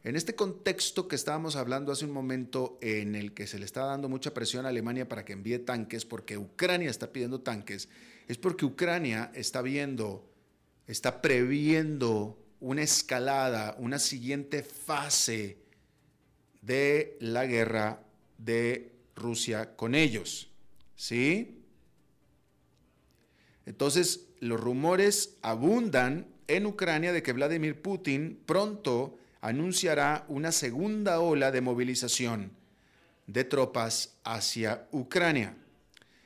En 0.03 0.17
este 0.17 0.35
contexto 0.35 1.07
que 1.07 1.15
estábamos 1.15 1.55
hablando 1.55 1.93
hace 1.93 2.03
un 2.03 2.11
momento, 2.11 2.77
en 2.81 3.15
el 3.15 3.33
que 3.33 3.47
se 3.47 3.57
le 3.57 3.63
está 3.63 3.85
dando 3.85 4.09
mucha 4.09 4.33
presión 4.33 4.65
a 4.65 4.69
Alemania 4.69 5.07
para 5.07 5.23
que 5.23 5.31
envíe 5.31 5.59
tanques, 5.59 6.03
porque 6.03 6.37
Ucrania 6.37 6.89
está 6.89 7.13
pidiendo 7.13 7.39
tanques, 7.39 7.87
es 8.27 8.37
porque 8.37 8.65
Ucrania 8.65 9.31
está 9.33 9.61
viendo, 9.61 10.29
está 10.87 11.21
previendo 11.21 12.37
una 12.59 12.81
escalada, 12.81 13.77
una 13.79 13.97
siguiente 13.97 14.61
fase 14.63 15.57
de 16.61 17.17
la 17.21 17.45
guerra 17.45 18.03
de 18.37 18.91
Rusia 19.15 19.77
con 19.77 19.95
ellos. 19.95 20.49
¿Sí? 20.97 21.63
Entonces, 23.65 24.27
los 24.41 24.59
rumores 24.59 25.37
abundan 25.41 26.27
en 26.47 26.65
Ucrania 26.65 27.13
de 27.13 27.23
que 27.23 27.31
Vladimir 27.31 27.81
Putin 27.81 28.41
pronto 28.45 29.17
anunciará 29.43 30.23
una 30.29 30.53
segunda 30.53 31.19
ola 31.19 31.51
de 31.51 31.59
movilización 31.59 32.53
de 33.27 33.43
tropas 33.43 34.15
hacia 34.23 34.87
Ucrania. 34.91 35.53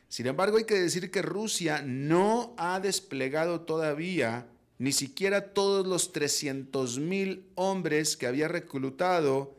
Sin 0.08 0.28
embargo, 0.28 0.58
hay 0.58 0.66
que 0.66 0.80
decir 0.80 1.10
que 1.10 1.24
Rusia 1.24 1.82
no 1.84 2.54
ha 2.58 2.80
desplegado 2.80 3.62
todavía 3.62 4.46
ni 4.78 4.92
siquiera 4.92 5.56
todos 5.56 5.88
los 5.88 6.14
300.000 6.14 7.42
hombres 7.56 8.18
que 8.18 8.28
había 8.28 8.48
reclutado 8.48 9.56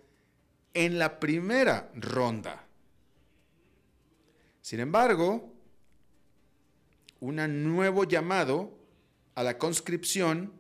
en 0.72 1.00
la 1.00 1.18
primera 1.18 1.90
ronda. 1.96 2.64
Sin 4.62 4.78
embargo, 4.78 5.52
un 7.18 7.64
nuevo 7.74 8.04
llamado 8.04 8.78
a 9.34 9.42
la 9.42 9.58
conscripción 9.58 10.52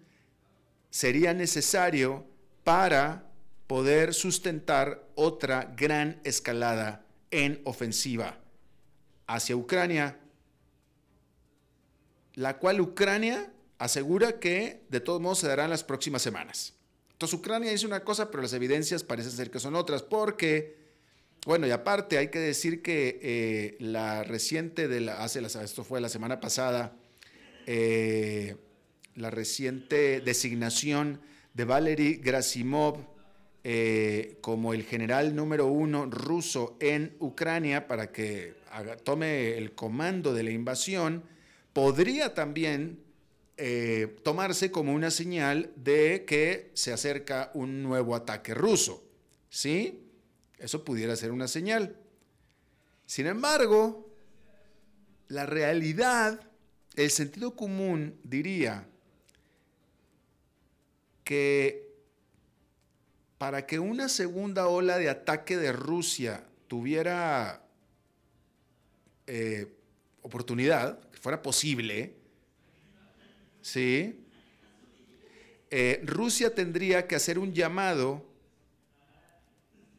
sería 0.90 1.32
necesario 1.32 2.27
para 2.68 3.24
poder 3.66 4.12
sustentar 4.12 5.02
otra 5.14 5.72
gran 5.74 6.20
escalada 6.22 7.02
en 7.30 7.62
ofensiva 7.64 8.36
hacia 9.26 9.56
Ucrania, 9.56 10.18
la 12.34 12.58
cual 12.58 12.82
Ucrania 12.82 13.50
asegura 13.78 14.38
que 14.38 14.82
de 14.90 15.00
todos 15.00 15.18
modos 15.18 15.38
se 15.38 15.48
dará 15.48 15.64
en 15.64 15.70
las 15.70 15.82
próximas 15.82 16.20
semanas. 16.20 16.74
Entonces 17.12 17.38
Ucrania 17.38 17.70
dice 17.70 17.86
una 17.86 18.04
cosa, 18.04 18.30
pero 18.30 18.42
las 18.42 18.52
evidencias 18.52 19.02
parecen 19.02 19.32
ser 19.32 19.50
que 19.50 19.60
son 19.60 19.74
otras, 19.74 20.02
porque, 20.02 20.76
bueno, 21.46 21.66
y 21.66 21.70
aparte 21.70 22.18
hay 22.18 22.28
que 22.28 22.38
decir 22.38 22.82
que 22.82 23.18
eh, 23.22 23.76
la 23.80 24.24
reciente 24.24 24.88
de 24.88 25.00
la, 25.00 25.24
hace 25.24 25.40
esto 25.40 25.84
fue 25.84 26.02
la 26.02 26.10
semana 26.10 26.38
pasada, 26.38 26.94
eh, 27.64 28.56
la 29.14 29.30
reciente 29.30 30.20
designación 30.20 31.22
de 31.58 31.64
Valery 31.64 32.20
Grasimov 32.22 32.98
eh, 33.64 34.38
como 34.40 34.74
el 34.74 34.84
general 34.84 35.34
número 35.34 35.66
uno 35.66 36.06
ruso 36.06 36.76
en 36.78 37.16
Ucrania 37.18 37.88
para 37.88 38.12
que 38.12 38.54
tome 39.02 39.58
el 39.58 39.74
comando 39.74 40.32
de 40.32 40.44
la 40.44 40.52
invasión, 40.52 41.24
podría 41.72 42.32
también 42.32 43.00
eh, 43.56 44.16
tomarse 44.22 44.70
como 44.70 44.94
una 44.94 45.10
señal 45.10 45.72
de 45.74 46.24
que 46.24 46.70
se 46.74 46.92
acerca 46.92 47.50
un 47.54 47.82
nuevo 47.82 48.14
ataque 48.14 48.54
ruso. 48.54 49.02
¿Sí? 49.50 50.12
Eso 50.58 50.84
pudiera 50.84 51.16
ser 51.16 51.32
una 51.32 51.48
señal. 51.48 51.96
Sin 53.04 53.26
embargo, 53.26 54.14
la 55.26 55.44
realidad, 55.44 56.40
el 56.94 57.10
sentido 57.10 57.56
común 57.56 58.20
diría 58.22 58.87
que 61.28 61.86
para 63.36 63.66
que 63.66 63.78
una 63.78 64.08
segunda 64.08 64.66
ola 64.66 64.96
de 64.96 65.10
ataque 65.10 65.58
de 65.58 65.72
Rusia 65.72 66.42
tuviera 66.68 67.62
eh, 69.26 69.66
oportunidad, 70.22 70.98
que 71.10 71.18
fuera 71.18 71.42
posible, 71.42 72.14
¿sí? 73.60 74.24
Eh, 75.70 76.00
Rusia 76.02 76.54
tendría 76.54 77.06
que 77.06 77.16
hacer 77.16 77.38
un 77.38 77.52
llamado 77.52 78.24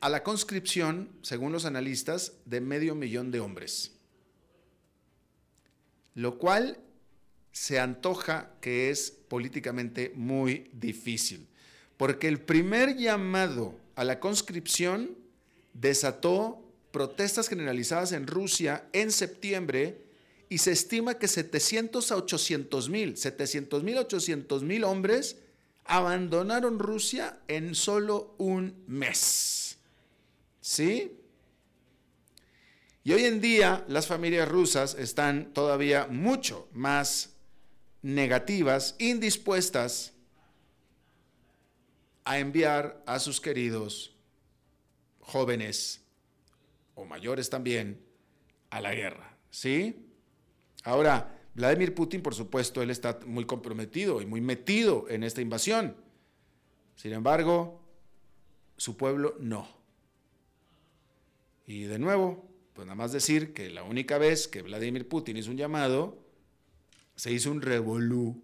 a 0.01 0.09
la 0.09 0.23
conscripción, 0.23 1.11
según 1.21 1.51
los 1.51 1.65
analistas, 1.65 2.33
de 2.45 2.59
medio 2.59 2.95
millón 2.95 3.29
de 3.29 3.39
hombres. 3.39 3.91
Lo 6.15 6.39
cual 6.39 6.79
se 7.59 7.77
antoja 7.77 8.53
que 8.61 8.89
es 8.89 9.11
políticamente 9.11 10.13
muy 10.15 10.69
difícil, 10.71 11.45
porque 11.97 12.29
el 12.29 12.39
primer 12.39 12.95
llamado 12.95 13.77
a 13.95 14.05
la 14.05 14.21
conscripción 14.21 15.17
desató 15.73 16.63
protestas 16.91 17.49
generalizadas 17.49 18.13
en 18.13 18.27
Rusia 18.27 18.87
en 18.93 19.11
septiembre 19.11 20.05
y 20.47 20.59
se 20.59 20.71
estima 20.71 21.15
que 21.15 21.27
700 21.27 22.13
a 22.13 22.15
800 22.15 22.87
mil, 22.87 23.17
700 23.17 23.83
mil, 23.83 23.97
800 23.97 24.63
mil 24.63 24.85
hombres 24.85 25.35
abandonaron 25.83 26.79
Rusia 26.79 27.39
en 27.49 27.75
solo 27.75 28.35
un 28.37 28.85
mes. 28.87 29.77
¿Sí? 30.61 31.11
Y 33.03 33.11
hoy 33.11 33.25
en 33.25 33.41
día 33.41 33.83
las 33.89 34.07
familias 34.07 34.47
rusas 34.47 34.95
están 34.97 35.53
todavía 35.53 36.07
mucho 36.07 36.69
más 36.71 37.35
negativas, 38.01 38.95
indispuestas 38.99 40.13
a 42.23 42.39
enviar 42.39 43.01
a 43.05 43.19
sus 43.19 43.41
queridos 43.41 44.13
jóvenes 45.19 46.01
o 46.95 47.05
mayores 47.05 47.49
también 47.49 48.01
a 48.69 48.81
la 48.81 48.93
guerra. 48.93 49.37
¿Sí? 49.49 50.05
Ahora, 50.83 51.39
Vladimir 51.55 51.93
Putin, 51.93 52.21
por 52.21 52.35
supuesto, 52.35 52.81
él 52.81 52.89
está 52.89 53.19
muy 53.25 53.45
comprometido 53.45 54.21
y 54.21 54.25
muy 54.25 54.41
metido 54.41 55.07
en 55.09 55.23
esta 55.23 55.41
invasión. 55.41 55.95
Sin 56.95 57.13
embargo, 57.13 57.81
su 58.77 58.95
pueblo 58.95 59.35
no. 59.39 59.67
Y 61.65 61.83
de 61.83 61.99
nuevo, 61.99 62.47
pues 62.73 62.85
nada 62.85 62.95
más 62.95 63.11
decir 63.11 63.53
que 63.53 63.69
la 63.69 63.83
única 63.83 64.17
vez 64.17 64.47
que 64.47 64.61
Vladimir 64.61 65.07
Putin 65.07 65.37
hizo 65.37 65.51
un 65.51 65.57
llamado 65.57 66.28
se 67.19 67.33
hizo 67.33 67.51
un 67.51 67.61
revolú. 67.61 68.41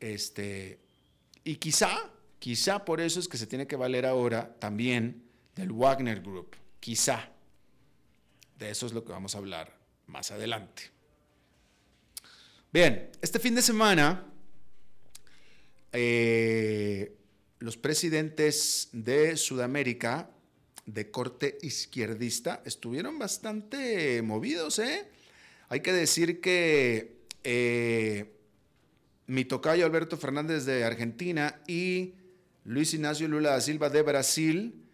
Este, 0.00 0.78
y 1.44 1.56
quizá, 1.56 2.10
quizá 2.38 2.82
por 2.82 2.98
eso 2.98 3.20
es 3.20 3.28
que 3.28 3.36
se 3.36 3.46
tiene 3.46 3.66
que 3.66 3.76
valer 3.76 4.06
ahora 4.06 4.56
también 4.58 5.22
del 5.54 5.70
Wagner 5.70 6.22
Group. 6.22 6.56
Quizá. 6.80 7.28
De 8.58 8.70
eso 8.70 8.86
es 8.86 8.94
lo 8.94 9.04
que 9.04 9.12
vamos 9.12 9.34
a 9.34 9.38
hablar 9.38 9.76
más 10.06 10.30
adelante. 10.30 10.84
Bien, 12.72 13.10
este 13.20 13.38
fin 13.38 13.54
de 13.54 13.60
semana 13.60 14.32
eh, 15.92 17.18
los 17.58 17.76
presidentes 17.76 18.88
de 18.92 19.36
Sudamérica 19.36 20.30
de 20.86 21.10
corte 21.10 21.58
izquierdista 21.60 22.62
estuvieron 22.64 23.18
bastante 23.18 24.22
movidos. 24.22 24.78
¿eh? 24.78 25.06
Hay 25.68 25.80
que 25.80 25.92
decir 25.92 26.40
que 26.40 27.13
eh, 27.44 28.34
mi 29.26 29.44
tocayo 29.44 29.86
Alberto 29.86 30.16
Fernández 30.16 30.64
de 30.64 30.84
Argentina 30.84 31.60
y 31.66 32.14
Luis 32.64 32.94
Ignacio 32.94 33.28
Lula 33.28 33.50
da 33.50 33.60
Silva 33.60 33.90
de 33.90 34.02
Brasil 34.02 34.84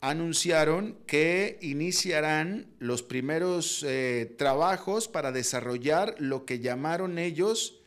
anunciaron 0.00 0.96
que 1.06 1.58
iniciarán 1.60 2.66
los 2.78 3.02
primeros 3.02 3.84
eh, 3.86 4.34
trabajos 4.38 5.08
para 5.08 5.32
desarrollar 5.32 6.14
lo 6.18 6.44
que 6.44 6.60
llamaron 6.60 7.18
ellos 7.18 7.80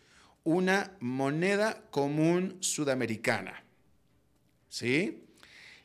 una 0.43 0.97
moneda 0.99 1.83
común 1.91 2.57
sudamericana. 2.59 3.63
¿Sí? 4.69 5.23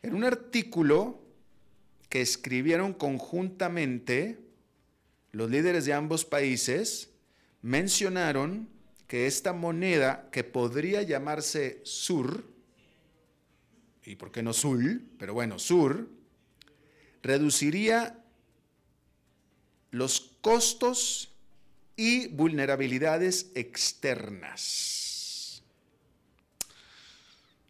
En 0.03 0.15
un 0.15 0.25
artículo 0.25 1.23
que 2.09 2.21
escribieron 2.21 2.93
conjuntamente 2.93 4.39
los 5.33 5.51
líderes 5.51 5.85
de 5.85 5.93
ambos 5.93 6.25
países, 6.25 7.11
mencionaron 7.67 8.69
que 9.09 9.27
esta 9.27 9.53
moneda, 9.53 10.29
que 10.31 10.45
podría 10.45 11.03
llamarse 11.03 11.81
SUR, 11.83 12.45
y 14.05 14.15
por 14.15 14.31
qué 14.31 14.41
no 14.45 14.53
SUL, 14.53 15.03
pero 15.19 15.35
bueno, 15.35 15.59
SUR, 15.59 16.09
reduciría 17.25 18.23
los 19.91 20.21
costos 20.41 21.33
y 21.97 22.29
vulnerabilidades 22.29 23.51
externas. 23.57 24.85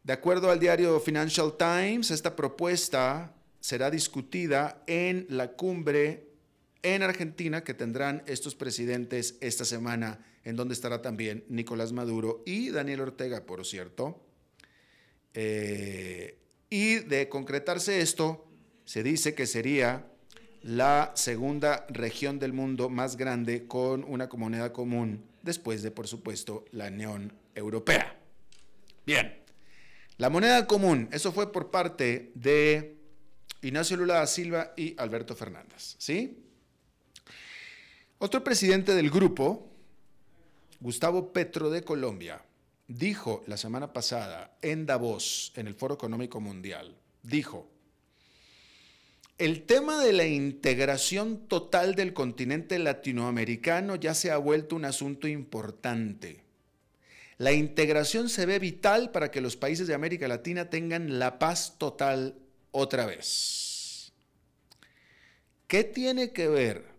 De 0.05 0.13
acuerdo 0.13 0.51
al 0.51 0.61
diario 0.61 1.01
Financial 1.01 1.57
Times, 1.57 2.11
esta 2.11 2.37
propuesta 2.37 3.33
será 3.61 3.91
discutida 3.91 4.83
en 4.87 5.25
la 5.31 5.53
cumbre 5.53 6.36
en 6.95 7.03
Argentina 7.03 7.65
que 7.65 7.75
tendrán 7.75 8.23
estos 8.27 8.55
presidentes 8.55 9.37
esta 9.41 9.65
semana, 9.65 10.25
en 10.45 10.55
donde 10.55 10.73
estará 10.73 11.03
también 11.03 11.45
Nicolás 11.49 11.93
Maduro 11.93 12.45
y 12.47 12.71
Daniel 12.71 13.01
Ortega, 13.01 13.45
por 13.45 13.67
cierto. 13.67 14.25
Eh, 15.35 16.39
y 16.71 17.01
de 17.01 17.29
concretarse 17.29 18.01
esto, 18.01 18.47
se 18.85 19.03
dice 19.03 19.35
que 19.35 19.47
sería 19.47 20.07
la 20.63 21.11
segunda 21.17 21.87
región 21.89 22.39
del 22.39 22.53
mundo 22.53 22.89
más 22.89 23.17
grande 23.17 23.67
con 23.67 24.05
una 24.05 24.29
moneda 24.37 24.73
común, 24.73 25.25
después 25.43 25.83
de, 25.83 25.91
por 25.91 26.07
supuesto, 26.07 26.67
la 26.71 26.87
Unión 26.87 27.33
Europea. 27.57 28.17
Bien, 29.05 29.41
la 30.19 30.31
moneda 30.31 30.69
común, 30.69 31.09
eso 31.11 31.33
fue 31.33 31.51
por 31.51 31.73
parte 31.73 32.31
de 32.37 32.97
Ignacio 33.61 33.97
Lula 33.97 34.15
da 34.15 34.27
Silva 34.29 34.73
y 34.77 34.95
Alberto 34.99 35.35
Fernández, 35.35 35.97
¿sí? 35.99 36.46
Otro 38.19 38.43
presidente 38.43 38.95
del 38.95 39.11
grupo, 39.11 39.69
Gustavo 40.81 41.35
Petro 41.35 41.69
de 41.69 41.83
Colombia, 41.83 42.43
dijo 42.89 43.45
la 43.47 43.59
semana 43.59 43.93
pasada 43.93 44.57
en 44.63 44.87
Davos, 44.87 45.53
en 45.55 45.67
el 45.67 45.75
Foro 45.75 45.97
Económico 45.97 46.41
Mundial, 46.41 46.97
dijo, 47.23 47.69
el 49.37 49.65
tema 49.65 50.03
de 50.03 50.15
la 50.15 50.27
integración 50.27 51.47
total 51.47 51.95
del 51.95 52.15
continente 52.15 52.79
latinoamericano 52.79 53.97
ya 53.97 54.15
se 54.15 54.31
ha 54.31 54.39
vuelto 54.39 54.77
un 54.77 54.87
asunto 54.87 55.29
importante. 55.29 56.43
La 57.37 57.53
integración 57.53 58.31
se 58.31 58.47
ve 58.47 58.59
vital 58.59 59.11
para 59.11 59.31
que 59.31 59.43
los 59.43 59.59
países 59.59 59.87
de 59.89 59.95
América 59.95 60.27
Latina 60.27 60.71
tengan 60.71 61.19
la 61.19 61.39
paz 61.39 61.77
total 61.77 62.35
otra 62.71 63.05
vez. 63.05 64.11
¿Qué 65.67 65.85
tiene 65.85 66.33
que 66.33 66.49
ver 66.49 66.96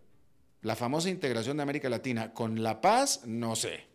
la 0.62 0.76
famosa 0.76 1.08
integración 1.08 1.56
de 1.56 1.62
América 1.62 1.88
Latina 1.88 2.32
con 2.32 2.62
la 2.62 2.80
paz? 2.80 3.22
No 3.26 3.56
sé. 3.56 3.86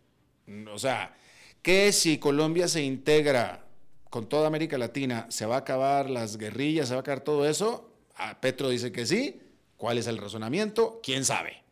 O 0.72 0.78
sea, 0.78 1.14
que 1.62 1.92
si 1.92 2.18
Colombia 2.18 2.68
se 2.68 2.82
integra 2.82 3.64
con 4.10 4.28
toda 4.28 4.46
América 4.46 4.78
Latina, 4.78 5.26
se 5.28 5.46
va 5.46 5.56
a 5.56 5.58
acabar 5.60 6.08
las 6.08 6.36
guerrillas, 6.36 6.88
se 6.88 6.94
va 6.94 6.98
a 6.98 7.00
acabar 7.00 7.22
todo 7.22 7.48
eso. 7.48 7.90
A 8.16 8.40
Petro 8.40 8.68
dice 8.68 8.92
que 8.92 9.06
sí. 9.06 9.40
¿Cuál 9.76 9.98
es 9.98 10.06
el 10.06 10.18
razonamiento? 10.18 11.00
¿Quién 11.02 11.24
sabe? 11.24 11.62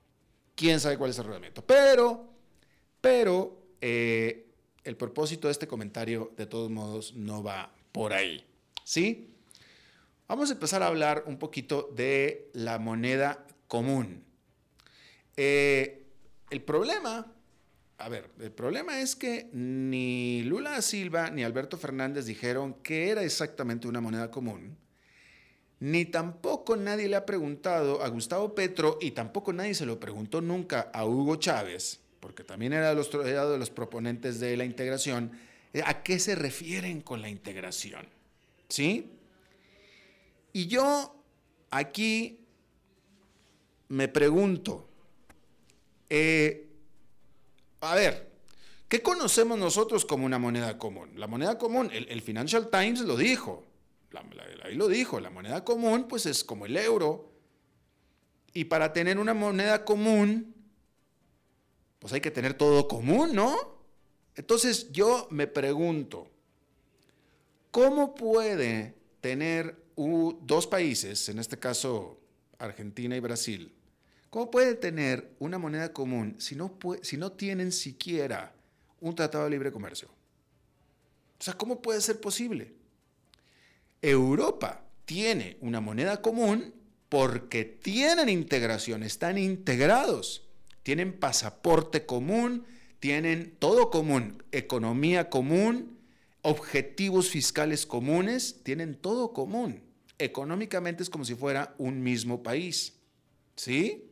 ¿Quién 0.54 0.80
sabe 0.80 0.98
cuál 0.98 1.10
es 1.10 1.18
el 1.18 1.24
razonamiento? 1.24 1.64
Pero, 1.64 2.28
pero, 3.00 3.62
eh, 3.80 4.48
el 4.84 4.96
propósito 4.96 5.48
de 5.48 5.52
este 5.52 5.68
comentario, 5.68 6.32
de 6.36 6.46
todos 6.46 6.70
modos, 6.70 7.14
no 7.14 7.42
va 7.42 7.72
por 7.92 8.12
ahí. 8.12 8.44
¿Sí? 8.84 9.30
Vamos 10.26 10.50
a 10.50 10.54
empezar 10.54 10.82
a 10.82 10.88
hablar 10.88 11.24
un 11.26 11.38
poquito 11.38 11.90
de 11.94 12.50
la 12.54 12.78
moneda 12.78 13.46
común. 13.68 14.24
Eh, 15.36 16.06
el 16.50 16.62
problema, 16.62 17.32
a 17.98 18.08
ver, 18.08 18.30
el 18.40 18.52
problema 18.52 19.00
es 19.00 19.16
que 19.16 19.48
ni 19.52 20.42
Lula 20.42 20.72
da 20.72 20.82
Silva 20.82 21.30
ni 21.30 21.44
Alberto 21.44 21.78
Fernández 21.78 22.26
dijeron 22.26 22.74
que 22.82 23.08
era 23.08 23.22
exactamente 23.22 23.88
una 23.88 24.00
moneda 24.00 24.30
común, 24.30 24.76
ni 25.80 26.04
tampoco 26.04 26.76
nadie 26.76 27.08
le 27.08 27.16
ha 27.16 27.26
preguntado 27.26 28.02
a 28.02 28.08
Gustavo 28.08 28.54
Petro 28.54 28.98
y 29.00 29.12
tampoco 29.12 29.52
nadie 29.52 29.74
se 29.74 29.86
lo 29.86 29.98
preguntó 29.98 30.40
nunca 30.40 30.90
a 30.92 31.04
Hugo 31.06 31.36
Chávez, 31.36 32.00
porque 32.20 32.44
también 32.44 32.72
era 32.72 32.90
de 32.90 32.94
los, 32.94 33.12
era 33.14 33.46
de 33.46 33.58
los 33.58 33.70
proponentes 33.70 34.38
de 34.38 34.56
la 34.56 34.64
integración, 34.64 35.32
eh, 35.72 35.82
a 35.84 36.02
qué 36.02 36.18
se 36.18 36.34
refieren 36.34 37.00
con 37.00 37.20
la 37.20 37.28
integración. 37.28 38.06
¿Sí? 38.68 39.10
Y 40.52 40.66
yo 40.66 41.16
aquí 41.70 42.40
me 43.88 44.08
pregunto, 44.08 44.88
eh, 46.14 46.68
a 47.80 47.94
ver, 47.94 48.30
¿qué 48.86 49.00
conocemos 49.00 49.58
nosotros 49.58 50.04
como 50.04 50.26
una 50.26 50.38
moneda 50.38 50.76
común? 50.76 51.18
La 51.18 51.26
moneda 51.26 51.56
común, 51.56 51.90
el, 51.90 52.20
Financial 52.20 52.68
Times 52.68 53.00
lo 53.00 53.16
dijo, 53.16 53.64
ahí 54.62 54.74
lo 54.74 54.88
dijo, 54.88 55.20
la 55.20 55.30
moneda 55.30 55.64
común 55.64 56.06
pues 56.06 56.26
es 56.26 56.44
como 56.44 56.66
el 56.66 56.76
euro. 56.76 57.32
Y 58.52 58.64
para 58.64 58.92
tener 58.92 59.18
una 59.18 59.32
moneda 59.32 59.86
común, 59.86 60.54
pues 61.98 62.12
hay 62.12 62.20
que 62.20 62.30
tener 62.30 62.52
todo 62.52 62.88
común, 62.88 63.34
¿no? 63.34 63.56
Entonces 64.36 64.92
yo 64.92 65.28
me 65.30 65.46
pregunto, 65.46 66.28
¿cómo 67.70 68.14
puede 68.14 68.94
tener 69.22 69.82
dos 69.96 70.66
países, 70.66 71.30
en 71.30 71.38
este 71.38 71.58
caso 71.58 72.20
Argentina 72.58 73.16
y 73.16 73.20
Brasil, 73.20 73.72
¿cómo 74.32 74.50
puede 74.50 74.74
tener 74.74 75.36
una 75.40 75.58
moneda 75.58 75.92
común 75.92 76.36
si 76.38 76.56
no, 76.56 76.78
si 77.02 77.18
no 77.18 77.32
tienen 77.32 77.70
siquiera 77.70 78.54
un 78.98 79.14
tratado 79.14 79.44
de 79.44 79.50
libre 79.50 79.70
comercio? 79.70 80.08
O 80.08 81.44
sea, 81.44 81.52
¿cómo 81.52 81.82
puede 81.82 82.00
ser 82.00 82.18
posible? 82.18 82.72
Europa 84.00 84.86
tiene 85.04 85.58
una 85.60 85.82
moneda 85.82 86.22
común 86.22 86.72
porque 87.10 87.66
tienen 87.66 88.30
integración, 88.30 89.02
están 89.02 89.36
integrados, 89.36 90.48
tienen 90.82 91.12
pasaporte 91.12 92.06
común, 92.06 92.64
tienen 93.00 93.54
todo 93.58 93.90
común, 93.90 94.42
economía 94.50 95.28
común, 95.28 95.98
objetivos 96.40 97.28
fiscales 97.28 97.84
comunes, 97.84 98.60
tienen 98.62 98.94
todo 98.94 99.34
común. 99.34 99.82
Económicamente 100.16 101.02
es 101.02 101.10
como 101.10 101.26
si 101.26 101.34
fuera 101.34 101.74
un 101.76 102.02
mismo 102.02 102.42
país. 102.42 102.94
¿Sí? 103.56 104.08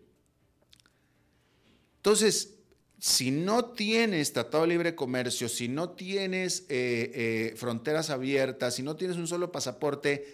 Entonces, 2.00 2.54
si 2.98 3.30
no 3.30 3.66
tienes 3.66 4.32
tratado 4.32 4.62
de 4.62 4.70
libre 4.70 4.94
comercio, 4.94 5.50
si 5.50 5.68
no 5.68 5.90
tienes 5.90 6.64
eh, 6.70 7.12
eh, 7.14 7.54
fronteras 7.56 8.08
abiertas, 8.08 8.76
si 8.76 8.82
no 8.82 8.96
tienes 8.96 9.18
un 9.18 9.26
solo 9.26 9.52
pasaporte, 9.52 10.26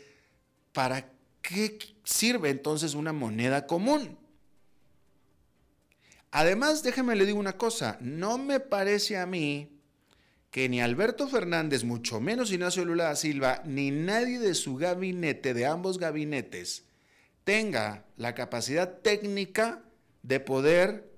¿para 0.72 1.10
qué 1.42 1.76
sirve 2.04 2.50
entonces 2.50 2.94
una 2.94 3.12
moneda 3.12 3.66
común? 3.66 4.16
Además, 6.30 6.84
déjeme 6.84 7.16
le 7.16 7.26
digo 7.26 7.40
una 7.40 7.56
cosa, 7.56 7.98
no 8.00 8.38
me 8.38 8.60
parece 8.60 9.16
a 9.16 9.26
mí 9.26 9.80
que 10.52 10.68
ni 10.68 10.80
Alberto 10.80 11.26
Fernández, 11.26 11.82
mucho 11.82 12.20
menos 12.20 12.52
Ignacio 12.52 12.84
Lula 12.84 13.04
da 13.04 13.16
Silva, 13.16 13.62
ni 13.64 13.90
nadie 13.90 14.38
de 14.38 14.54
su 14.54 14.76
gabinete, 14.76 15.52
de 15.52 15.66
ambos 15.66 15.98
gabinetes, 15.98 16.84
tenga 17.42 18.04
la 18.16 18.36
capacidad 18.36 18.98
técnica 18.98 19.82
de 20.22 20.38
poder 20.38 21.15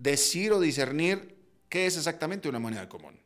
decir 0.00 0.52
o 0.52 0.60
discernir 0.60 1.36
qué 1.68 1.86
es 1.86 1.96
exactamente 1.96 2.48
una 2.48 2.58
moneda 2.58 2.88
común. 2.88 3.20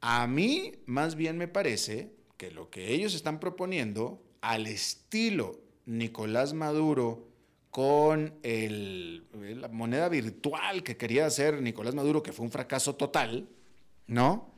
A 0.00 0.26
mí 0.26 0.72
más 0.86 1.14
bien 1.14 1.36
me 1.36 1.48
parece 1.48 2.12
que 2.36 2.50
lo 2.50 2.70
que 2.70 2.92
ellos 2.92 3.14
están 3.14 3.40
proponiendo, 3.40 4.22
al 4.40 4.66
estilo 4.66 5.60
Nicolás 5.86 6.52
Maduro 6.52 7.28
con 7.70 8.34
la 8.42 9.68
moneda 9.68 10.08
virtual 10.08 10.82
que 10.82 10.96
quería 10.96 11.26
hacer 11.26 11.60
Nicolás 11.60 11.94
Maduro, 11.94 12.22
que 12.22 12.32
fue 12.32 12.44
un 12.44 12.50
fracaso 12.50 12.94
total, 12.94 13.48
¿no? 14.06 14.54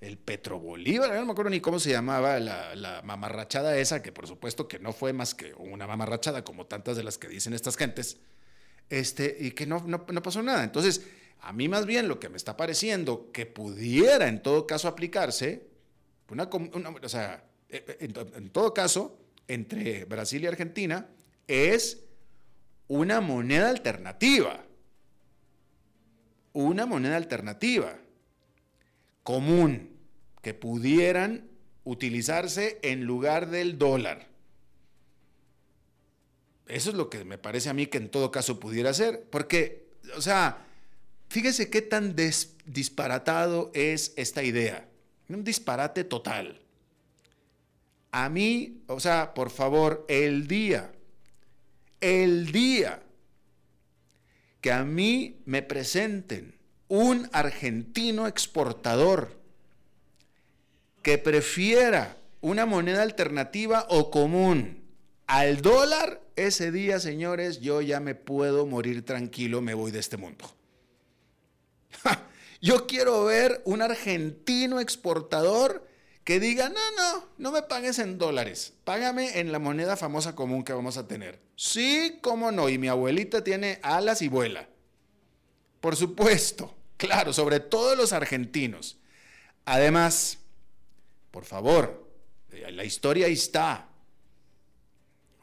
El 0.00 0.18
Petrobolívar, 0.18 1.14
no 1.14 1.26
me 1.26 1.32
acuerdo 1.32 1.50
ni 1.50 1.60
cómo 1.60 1.78
se 1.78 1.90
llamaba 1.90 2.40
la, 2.40 3.02
mamarrachada 3.04 3.76
esa, 3.78 4.02
que 4.02 4.10
por 4.10 4.26
supuesto 4.26 4.66
que 4.66 4.78
no 4.78 4.92
fue 4.92 5.12
más 5.12 5.34
que 5.34 5.52
una 5.54 5.86
mamarrachada, 5.86 6.42
como 6.42 6.66
tantas 6.66 6.96
de 6.96 7.04
las 7.04 7.18
que 7.18 7.28
dicen 7.28 7.52
estas 7.52 7.76
gentes, 7.76 8.18
este, 8.90 9.36
y 9.40 9.52
que 9.52 9.66
no, 9.66 9.82
no, 9.86 10.22
pasó 10.22 10.42
nada. 10.42 10.62
Entonces, 10.64 11.06
a 11.40 11.52
mí 11.52 11.68
más 11.68 11.86
bien 11.86 12.08
lo 12.08 12.20
que 12.20 12.28
me 12.28 12.36
está 12.36 12.56
pareciendo 12.56 13.30
que 13.32 13.46
pudiera 13.46 14.28
en 14.28 14.42
todo 14.42 14.66
caso 14.66 14.88
aplicarse, 14.88 15.68
una, 16.28 16.44
o 16.44 17.08
sea, 17.08 17.44
e, 17.68 17.84
e, 17.98 18.04
en 18.04 18.50
todo 18.50 18.74
caso, 18.74 19.18
entre 19.48 20.04
Brasil 20.04 20.42
y 20.42 20.46
Argentina, 20.46 21.08
es 21.48 22.04
una 22.88 23.20
moneda 23.20 23.70
alternativa. 23.70 24.64
Una 26.52 26.86
moneda 26.86 27.16
alternativa 27.16 27.96
común 29.22 29.96
que 30.42 30.54
pudieran 30.54 31.48
utilizarse 31.84 32.78
en 32.82 33.04
lugar 33.04 33.50
del 33.50 33.78
dólar. 33.78 34.29
Eso 36.70 36.90
es 36.90 36.96
lo 36.96 37.10
que 37.10 37.24
me 37.24 37.38
parece 37.38 37.68
a 37.68 37.74
mí 37.74 37.86
que 37.86 37.98
en 37.98 38.10
todo 38.10 38.30
caso 38.30 38.60
pudiera 38.60 38.94
ser. 38.94 39.24
Porque, 39.30 39.88
o 40.16 40.22
sea, 40.22 40.66
fíjese 41.28 41.70
qué 41.70 41.82
tan 41.82 42.16
disparatado 42.64 43.70
es 43.74 44.12
esta 44.16 44.42
idea. 44.42 44.88
Un 45.28 45.44
disparate 45.44 46.04
total. 46.04 46.60
A 48.12 48.28
mí, 48.28 48.82
o 48.86 48.98
sea, 48.98 49.34
por 49.34 49.50
favor, 49.50 50.04
el 50.08 50.48
día 50.48 50.90
el 52.00 52.50
día 52.50 53.02
que 54.60 54.72
a 54.72 54.84
mí 54.84 55.40
me 55.44 55.62
presenten 55.62 56.54
un 56.88 57.28
argentino 57.32 58.26
exportador 58.26 59.38
que 61.02 61.18
prefiera 61.18 62.16
una 62.40 62.66
moneda 62.66 63.02
alternativa 63.02 63.86
o 63.88 64.10
común 64.10 64.82
al 65.30 65.62
dólar, 65.62 66.20
ese 66.34 66.72
día, 66.72 66.98
señores, 66.98 67.60
yo 67.60 67.80
ya 67.82 68.00
me 68.00 68.16
puedo 68.16 68.66
morir 68.66 69.04
tranquilo, 69.04 69.60
me 69.60 69.74
voy 69.74 69.92
de 69.92 70.00
este 70.00 70.16
mundo. 70.16 70.44
Yo 72.60 72.88
quiero 72.88 73.24
ver 73.26 73.62
un 73.64 73.80
argentino 73.80 74.80
exportador 74.80 75.86
que 76.24 76.40
diga, 76.40 76.68
no, 76.68 76.80
no, 76.96 77.28
no 77.38 77.52
me 77.52 77.62
pagues 77.62 78.00
en 78.00 78.18
dólares, 78.18 78.72
págame 78.82 79.38
en 79.38 79.52
la 79.52 79.60
moneda 79.60 79.96
famosa 79.96 80.34
común 80.34 80.64
que 80.64 80.72
vamos 80.72 80.96
a 80.96 81.06
tener. 81.06 81.40
Sí, 81.54 82.18
cómo 82.22 82.50
no, 82.50 82.68
y 82.68 82.78
mi 82.78 82.88
abuelita 82.88 83.44
tiene 83.44 83.78
alas 83.82 84.22
y 84.22 84.28
vuela. 84.28 84.68
Por 85.80 85.94
supuesto, 85.94 86.74
claro, 86.96 87.32
sobre 87.32 87.60
todo 87.60 87.94
los 87.94 88.12
argentinos. 88.12 88.98
Además, 89.64 90.38
por 91.30 91.44
favor, 91.44 92.10
la 92.48 92.84
historia 92.84 93.26
ahí 93.26 93.34
está. 93.34 93.89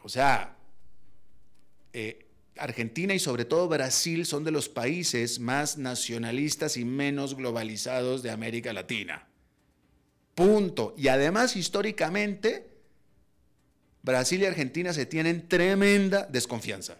O 0.07 0.09
sea, 0.09 0.55
eh, 1.91 2.25
Argentina 2.55 3.13
y 3.13 3.19
sobre 3.19 3.43
todo 3.43 3.67
Brasil 3.67 4.25
son 4.25 4.45
de 4.45 4.51
los 4.51 4.69
países 4.69 5.37
más 5.41 5.77
nacionalistas 5.77 6.77
y 6.77 6.85
menos 6.85 7.35
globalizados 7.35 8.23
de 8.23 8.31
América 8.31 8.71
Latina. 8.71 9.27
Punto. 10.33 10.95
Y 10.97 11.09
además, 11.09 11.57
históricamente, 11.57 12.69
Brasil 14.01 14.41
y 14.43 14.45
Argentina 14.45 14.93
se 14.93 15.05
tienen 15.05 15.49
tremenda 15.49 16.25
desconfianza. 16.25 16.99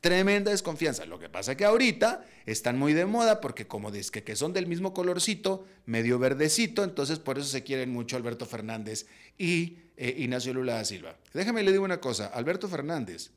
Tremenda 0.00 0.50
desconfianza. 0.50 1.04
Lo 1.04 1.18
que 1.18 1.28
pasa 1.28 1.50
es 1.50 1.58
que 1.58 1.66
ahorita 1.66 2.24
están 2.46 2.78
muy 2.78 2.94
de 2.94 3.04
moda 3.04 3.42
porque 3.42 3.66
como 3.66 3.90
es 3.90 4.10
que, 4.10 4.36
son 4.36 4.54
del 4.54 4.66
mismo 4.66 4.94
colorcito, 4.94 5.66
medio 5.84 6.18
verdecito, 6.18 6.82
entonces 6.82 7.18
por 7.18 7.36
eso 7.36 7.48
se 7.48 7.62
quieren 7.62 7.92
mucho 7.92 8.16
Alberto 8.16 8.46
Fernández 8.46 9.04
y 9.36 9.80
eh, 9.98 10.14
Ignacio 10.18 10.54
Lula 10.54 10.74
da 10.74 10.84
Silva. 10.84 11.16
Déjame 11.34 11.62
le 11.64 11.72
digo 11.72 11.84
una 11.84 12.00
cosa, 12.00 12.28
Alberto 12.28 12.68
Fernández 12.68 13.32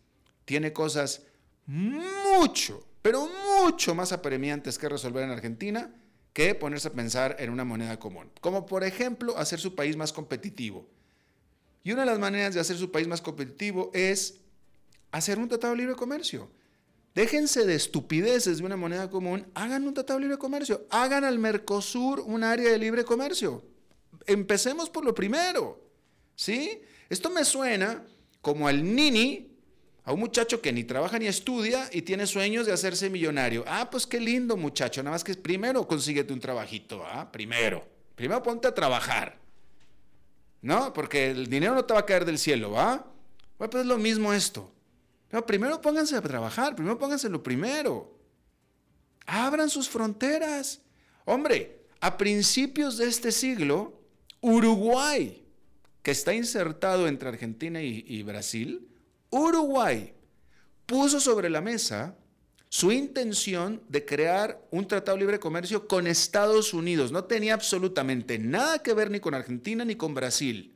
tiene 0.45 0.71
cosas 0.71 1.24
mucho, 1.65 2.86
pero 3.02 3.28
mucho 3.62 3.95
más 3.95 4.12
apremiantes 4.12 4.78
que 4.78 4.88
resolver 4.88 5.24
en 5.24 5.32
Argentina 5.32 5.93
que 6.34 6.56
ponerse 6.56 6.88
a 6.88 6.93
pensar 6.93 7.36
en 7.39 7.50
una 7.50 7.65
moneda 7.65 8.00
común. 8.00 8.30
Como 8.39 8.65
por 8.65 8.84
ejemplo 8.84 9.38
hacer 9.38 9.60
su 9.60 9.76
país 9.76 9.97
más 9.97 10.13
competitivo. 10.13 10.88
Y 11.84 11.91
una 11.91 12.02
de 12.02 12.12
las 12.12 12.19
maneras 12.19 12.54
de 12.54 12.60
hacer 12.60 12.78
su 12.78 12.91
país 12.91 13.08
más 13.08 13.21
competitivo 13.21 13.89
es 13.93 14.36
hacer 15.12 15.39
un 15.39 15.50
tratado 15.50 15.74
de 15.74 15.80
libre 15.80 15.95
comercio. 15.95 16.50
Déjense 17.15 17.65
de 17.65 17.76
estupideces 17.76 18.60
de 18.60 18.65
una 18.65 18.78
moneda 18.78 19.10
común, 19.10 19.47
hagan 19.56 19.86
un 19.86 19.93
tratado 19.93 20.19
de 20.19 20.26
libre 20.26 20.38
comercio, 20.38 20.86
hagan 20.91 21.26
al 21.26 21.39
Mercosur 21.39 22.21
un 22.21 22.43
área 22.43 22.71
de 22.71 22.78
libre 22.78 23.04
comercio. 23.04 23.65
Empecemos 24.28 24.89
por 24.89 25.04
lo 25.04 25.13
primero. 25.13 25.90
¿Sí? 26.41 26.82
Esto 27.08 27.30
me 27.30 27.45
suena 27.45 28.04
como 28.41 28.67
al 28.67 28.84
Nini 28.95 29.60
a 30.04 30.12
un 30.12 30.19
muchacho 30.19 30.60
que 30.60 30.73
ni 30.73 30.84
trabaja 30.84 31.19
ni 31.19 31.27
estudia 31.27 31.88
y 31.91 32.01
tiene 32.01 32.25
sueños 32.25 32.65
de 32.65 32.73
hacerse 32.73 33.12
millonario. 33.12 33.63
Ah, 33.67 33.91
pues 33.91 34.08
qué 34.08 34.19
lindo 34.19 34.58
muchacho, 34.58 35.04
nada 35.04 35.13
más 35.13 35.23
que 35.23 35.36
primero 35.36 35.88
consíguete 35.88 36.34
un 36.34 36.39
trabajito, 36.39 37.06
¿ah? 37.06 37.32
Primero. 37.32 37.88
Primero 38.15 38.41
ponte 38.41 38.67
a 38.67 38.73
trabajar. 38.73 39.38
¿No? 40.63 40.91
Porque 40.93 41.30
el 41.30 41.45
dinero 41.45 41.75
no 41.75 41.86
te 41.86 41.93
va 41.93 41.99
a 41.99 42.06
caer 42.08 42.25
del 42.25 42.39
cielo, 42.39 42.71
¿va? 42.71 43.06
Pues 43.60 43.69
es 43.75 43.86
lo 43.86 43.99
mismo 43.99 44.34
esto. 44.34 44.73
Pero 45.27 45.45
primero 45.45 45.80
pónganse 45.80 46.15
a 46.15 46.21
trabajar, 46.21 46.75
primero 46.75 46.97
pónganse 46.97 47.30
lo 47.30 47.43
primero. 47.43 48.17
Abran 49.27 49.69
sus 49.69 49.88
fronteras. 49.88 50.82
Hombre, 51.23 51.86
a 51.99 52.17
principios 52.17 52.97
de 52.97 53.10
este 53.10 53.32
siglo, 53.32 54.01
Uruguay, 54.39 55.41
que 56.03 56.11
está 56.11 56.33
insertado 56.33 57.07
entre 57.07 57.29
Argentina 57.29 57.81
y 57.81 58.23
Brasil, 58.23 58.87
Uruguay 59.29 60.13
puso 60.85 61.19
sobre 61.19 61.49
la 61.49 61.61
mesa 61.61 62.17
su 62.67 62.91
intención 62.93 63.81
de 63.89 64.05
crear 64.05 64.65
un 64.71 64.87
tratado 64.87 65.17
de 65.17 65.23
libre 65.23 65.39
comercio 65.41 65.89
con 65.89 66.07
Estados 66.07 66.73
Unidos. 66.73 67.11
No 67.11 67.25
tenía 67.25 67.53
absolutamente 67.53 68.39
nada 68.39 68.79
que 68.79 68.93
ver 68.93 69.11
ni 69.11 69.19
con 69.19 69.33
Argentina 69.33 69.83
ni 69.83 69.95
con 69.95 70.13
Brasil. 70.13 70.73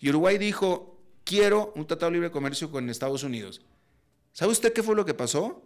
Y 0.00 0.10
Uruguay 0.10 0.36
dijo, 0.36 0.98
quiero 1.24 1.72
un 1.76 1.86
tratado 1.86 2.10
de 2.10 2.16
libre 2.16 2.30
comercio 2.30 2.70
con 2.70 2.90
Estados 2.90 3.22
Unidos. 3.22 3.62
¿Sabe 4.34 4.52
usted 4.52 4.74
qué 4.74 4.82
fue 4.82 4.94
lo 4.94 5.06
que 5.06 5.14
pasó? 5.14 5.62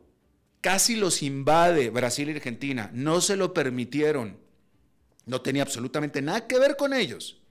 Casi 0.61 0.95
los 0.95 1.23
invade 1.25 1.91
Brasil 1.91 2.29
y 2.29 2.33
Argentina. 2.33 2.91
No 2.95 3.21
se 3.21 3.35
lo 3.35 3.53
permitieron. 3.53 4.39
No 5.25 5.41
tenía 5.41 5.63
absolutamente 5.63 6.23
nada 6.23 6.47
que 6.47 6.61
ver 6.61 6.77
con 6.77 6.95
ellos. 6.95 7.43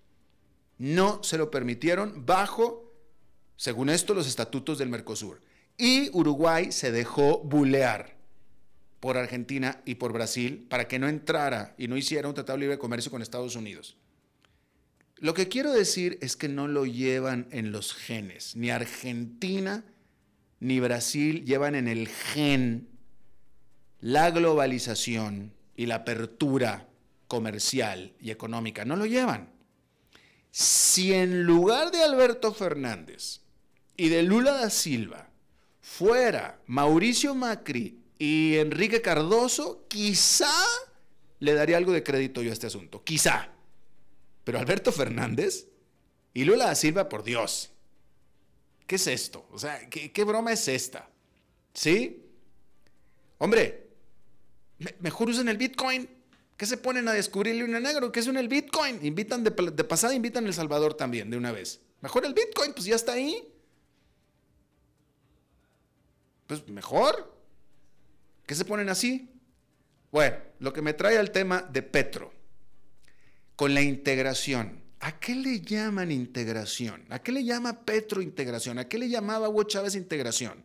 No 0.77 1.23
se 1.23 1.38
lo 1.38 1.51
permitieron 1.51 2.25
bajo 2.25 2.85
según 3.57 3.89
esto, 3.89 4.13
los 4.13 4.27
estatutos 4.27 4.77
del 4.77 4.89
Mercosur. 4.89 5.41
Y 5.77 6.09
Uruguay 6.13 6.71
se 6.71 6.91
dejó 6.91 7.39
bulear 7.39 8.15
por 8.99 9.17
Argentina 9.17 9.81
y 9.85 9.95
por 9.95 10.13
Brasil 10.13 10.65
para 10.69 10.88
que 10.88 10.99
no 10.99 11.07
entrara 11.07 11.75
y 11.77 11.88
no 11.88 11.97
hiciera 11.97 12.27
un 12.27 12.33
tratado 12.33 12.57
de 12.57 12.61
libre 12.61 12.77
comercio 12.77 13.11
con 13.11 13.21
Estados 13.21 13.55
Unidos. 13.55 13.97
Lo 15.17 15.33
que 15.33 15.47
quiero 15.47 15.71
decir 15.71 16.17
es 16.21 16.35
que 16.35 16.49
no 16.49 16.67
lo 16.67 16.85
llevan 16.85 17.47
en 17.51 17.71
los 17.71 17.93
genes. 17.93 18.55
Ni 18.55 18.69
Argentina 18.69 19.85
ni 20.59 20.79
Brasil 20.79 21.45
llevan 21.45 21.75
en 21.75 21.88
el 21.88 22.07
gen 22.09 22.89
la 24.01 24.31
globalización 24.31 25.53
y 25.77 25.85
la 25.85 25.95
apertura 25.95 26.89
comercial 27.27 28.13
y 28.19 28.31
económica. 28.31 28.83
No 28.83 28.97
lo 28.97 29.05
llevan. 29.05 29.54
Si 30.57 31.13
en 31.13 31.43
lugar 31.43 31.91
de 31.91 32.01
Alberto 32.01 32.53
Fernández 32.53 33.41
y 33.97 34.07
de 34.07 34.23
Lula 34.23 34.53
da 34.53 34.69
Silva 34.69 35.29
fuera 35.81 36.61
Mauricio 36.65 37.35
Macri 37.35 37.99
y 38.17 38.55
Enrique 38.55 39.01
Cardoso, 39.01 39.85
quizá 39.89 40.55
le 41.39 41.55
daría 41.55 41.75
algo 41.75 41.91
de 41.91 42.03
crédito 42.03 42.41
yo 42.41 42.51
a 42.51 42.53
este 42.53 42.67
asunto. 42.67 43.03
Quizá. 43.03 43.49
Pero 44.45 44.57
Alberto 44.57 44.93
Fernández 44.93 45.67
y 46.33 46.45
Lula 46.45 46.67
da 46.67 46.75
Silva, 46.75 47.09
por 47.09 47.25
Dios. 47.25 47.73
¿Qué 48.87 48.95
es 48.95 49.07
esto? 49.07 49.45
O 49.51 49.59
sea, 49.59 49.89
¿qué, 49.89 50.23
broma 50.23 50.53
es 50.53 50.69
esta? 50.69 51.09
¿Sí? 51.73 52.23
Hombre, 53.39 53.89
mejor 55.01 55.31
usen 55.31 55.49
el 55.49 55.57
Bitcoin. 55.57 56.09
¿Qué 56.57 56.65
se 56.65 56.77
ponen 56.77 57.07
a 57.07 57.13
descubrir 57.13 57.63
un 57.63 57.71
negro? 57.71 58.11
¿Qué 58.11 58.19
es 58.19 58.27
un 58.27 58.37
el 58.37 58.47
Bitcoin? 58.47 59.05
Invitan 59.05 59.43
de, 59.43 59.51
de 59.51 59.83
pasada, 59.83 60.13
invitan 60.13 60.45
El 60.45 60.53
Salvador 60.53 60.93
también, 60.93 61.29
de 61.29 61.37
una 61.37 61.51
vez. 61.51 61.81
Mejor 62.01 62.25
el 62.25 62.33
Bitcoin, 62.33 62.73
pues 62.73 62.85
ya 62.85 62.95
está 62.95 63.13
ahí 63.13 63.51
pues 66.47 66.67
mejor. 66.67 67.33
¿Qué 68.45 68.55
se 68.55 68.65
ponen 68.65 68.89
así? 68.89 69.29
Bueno, 70.11 70.37
lo 70.59 70.71
que 70.71 70.81
me 70.81 70.93
trae 70.93 71.17
al 71.17 71.31
tema 71.31 71.61
de 71.61 71.81
Petro, 71.81 72.31
con 73.55 73.73
la 73.73 73.81
integración. 73.81 74.83
¿A 74.99 75.19
qué 75.19 75.35
le 75.35 75.61
llaman 75.61 76.11
integración? 76.11 77.05
¿A 77.09 77.19
qué 77.19 77.31
le 77.31 77.43
llama 77.43 77.83
Petro 77.83 78.21
integración? 78.21 78.79
¿A 78.79 78.87
qué 78.87 78.97
le 78.97 79.09
llamaba 79.09 79.49
Hugo 79.49 79.63
Chávez 79.63 79.95
integración? 79.95 80.63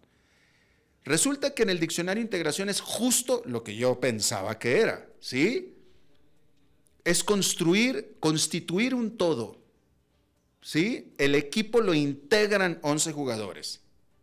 Resulta 1.04 1.54
que 1.54 1.62
en 1.62 1.70
el 1.70 1.80
diccionario 1.80 2.22
integración 2.22 2.68
es 2.68 2.80
justo 2.80 3.42
lo 3.46 3.64
que 3.64 3.74
yo 3.74 3.98
pensaba 3.98 4.58
que 4.58 4.80
era, 4.80 5.08
¿sí? 5.18 5.78
Es 7.04 7.24
construir, 7.24 8.16
constituir 8.20 8.94
un 8.94 9.16
todo, 9.16 9.58
¿sí? 10.60 11.12
El 11.18 11.34
equipo 11.34 11.80
lo 11.80 11.94
integran 11.94 12.78
11 12.82 13.12
jugadores, 13.12 13.80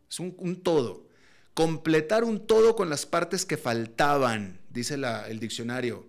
es 0.09 0.19
un, 0.19 0.61
todo. 0.61 1.05
Completar 1.53 2.23
un 2.23 2.45
todo 2.45 2.75
con 2.75 2.89
las 2.89 3.05
partes 3.05 3.45
que 3.45 3.57
faltaban, 3.57 4.59
dice 4.69 4.95
el 4.95 5.39
diccionario. 5.39 6.05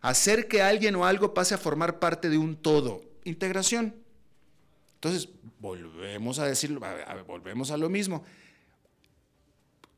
Hacer 0.00 0.48
que 0.48 0.62
alguien 0.62 0.94
o 0.96 1.04
algo 1.04 1.34
pase 1.34 1.54
a 1.54 1.58
formar 1.58 1.98
parte 1.98 2.28
de 2.28 2.38
un 2.38 2.56
todo, 2.56 3.02
integración. 3.24 3.94
Entonces, 4.94 5.28
volvemos 5.58 6.38
a 6.38 6.46
decirlo, 6.46 6.80
volvemos 7.26 7.70
a 7.72 7.76
lo 7.76 7.88
mismo. 7.88 8.24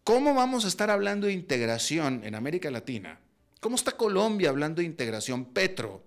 ¿Cómo 0.02 0.34
vamos 0.34 0.64
a 0.64 0.68
estar 0.68 0.90
hablando 0.90 1.26
de 1.26 1.32
integración 1.32 2.22
en 2.24 2.34
América 2.34 2.70
Latina? 2.70 3.18
¿Cómo 3.60 3.76
está 3.76 3.92
Colombia 3.92 4.50
hablando 4.50 4.80
de 4.80 4.86
integración? 4.86 5.46
Petro, 5.46 6.02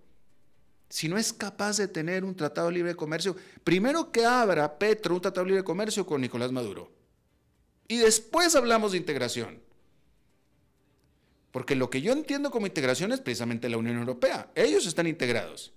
si 0.90 1.10
no 1.10 1.18
es 1.18 1.34
capaz 1.34 1.78
de 1.78 1.88
tener 1.88 2.24
un 2.24 2.36
tratado 2.36 2.68
de 2.68 2.76
libre 2.76 2.96
comercio, 2.96 3.36
primero 3.64 4.12
que 4.12 4.26
abra 4.26 4.80
Petro 4.80 5.16
un 5.16 5.22
tratado 5.22 5.48
de 5.48 5.64
comercio 5.64 6.06
con 6.06 6.22
Nicolás 6.22 6.52
Maduro. 6.52 6.92
Y 7.88 7.98
después 7.98 8.56
hablamos 8.56 8.92
de 8.92 8.98
integración. 8.98 9.62
Porque 11.52 11.76
lo 11.76 11.90
que 11.90 12.02
yo 12.02 12.14
entiendo 12.14 12.52
como 12.52 12.68
integración 12.68 13.12
es 13.12 13.20
precisamente 13.20 13.70
la 13.70 13.78
Unión 13.78 13.98
Europea. 13.98 14.52
Ellos 14.56 14.86
están 14.86 15.08
integrados. 15.08 15.74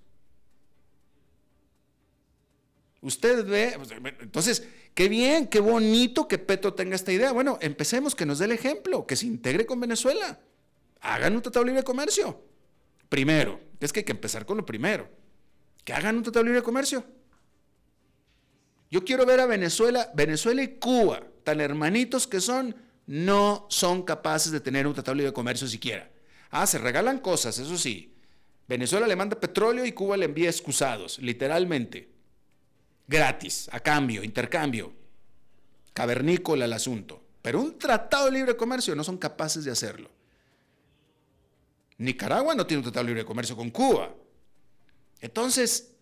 Usted 3.03 3.47
ve, 3.47 3.75
pues, 3.77 3.91
entonces, 4.21 4.69
qué 4.95 5.09
bien, 5.09 5.47
qué 5.47 5.61
bonito 5.61 6.29
que 6.29 6.39
Petro 6.39 6.75
tenga 6.75 6.97
esta 6.97 7.13
idea. 7.13 7.33
Bueno, 7.33 7.59
empecemos, 7.63 8.15
que 8.15 8.27
nos 8.27 8.39
dé 8.39 8.45
el 8.45 8.53
ejemplo, 8.53 9.07
que 9.07 9.17
se 9.17 9.27
integre 9.27 9.65
con 9.65 9.81
Venezuela. 9.81 10.39
Hagan 11.01 11.35
un 11.35 11.43
tratado 11.43 11.65
de 11.65 11.71
libre 11.71 11.85
comercio. 11.85 12.45
Primero, 13.09 13.59
es 13.81 13.93
que 13.93 14.01
hay 14.01 14.05
que 14.05 14.13
empezar 14.13 14.47
con 14.47 14.57
lo 14.57 14.67
primero. 14.67 15.09
Que 15.85 15.93
hagan 15.93 16.17
un 16.17 16.23
tratado 16.23 16.45
de 16.45 16.51
libre 16.51 16.63
comercio. 16.63 17.05
Yo 18.91 19.05
quiero 19.05 19.25
ver 19.25 19.41
a 19.41 19.47
Venezuela, 19.47 20.11
Venezuela 20.15 20.63
y 20.63 20.79
Cuba, 20.79 21.23
tan 21.45 21.61
hermanitos 21.61 22.27
que 22.27 22.41
son, 22.41 22.75
no 23.07 23.67
son 23.71 24.03
capaces 24.03 24.53
de 24.53 24.61
tener 24.61 24.87
un 24.87 24.95
tratado 24.95 25.15
de 25.15 25.23
libre 25.23 25.33
comercio 25.33 25.67
siquiera. 25.69 26.11
Ah, 26.51 26.67
se 26.67 26.79
regalan 26.79 27.19
cosas, 27.19 27.59
eso 27.59 27.79
sí. 27.79 28.15
Venezuela 28.69 29.07
le 29.07 29.17
manda 29.17 29.39
petróleo 29.39 29.85
y 29.85 29.93
Cuba 29.93 30.17
le 30.17 30.27
envía 30.27 30.51
excusados, 30.51 31.19
literalmente 31.19 32.11
gratis, 33.11 33.69
a 33.73 33.81
cambio, 33.81 34.23
intercambio. 34.23 34.93
Cavernícola 35.93 36.65
el 36.65 36.73
asunto. 36.73 37.21
Pero 37.43 37.61
un 37.61 37.77
tratado 37.77 38.27
de 38.27 38.33
libre 38.33 38.57
comercio 38.57 38.95
no 38.95 39.03
son 39.03 39.19
capaces 39.19 39.65
de 39.65 39.73
hacerlo. 39.73 40.11
Nicaragua 42.01 42.55
no 42.55 42.67
tiene 42.67 42.79
un 42.79 42.85
tratado 42.85 43.05
de 43.05 43.11
libre 43.11 43.27
comercio 43.27 43.55
con 43.55 43.71
Cuba. 43.71 44.15
Entonces, 45.21 45.93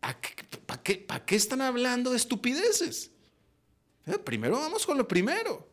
¿para 0.00 0.82
qué, 0.82 1.06
qué, 1.26 1.34
están 1.34 1.60
hablando 1.60 2.10
de 2.12 2.16
estupideces? 2.16 3.10
Eh, 4.06 4.18
primero 4.18 4.60
vamos 4.60 4.86
con 4.86 4.96
lo 4.96 5.08
primero. 5.08 5.68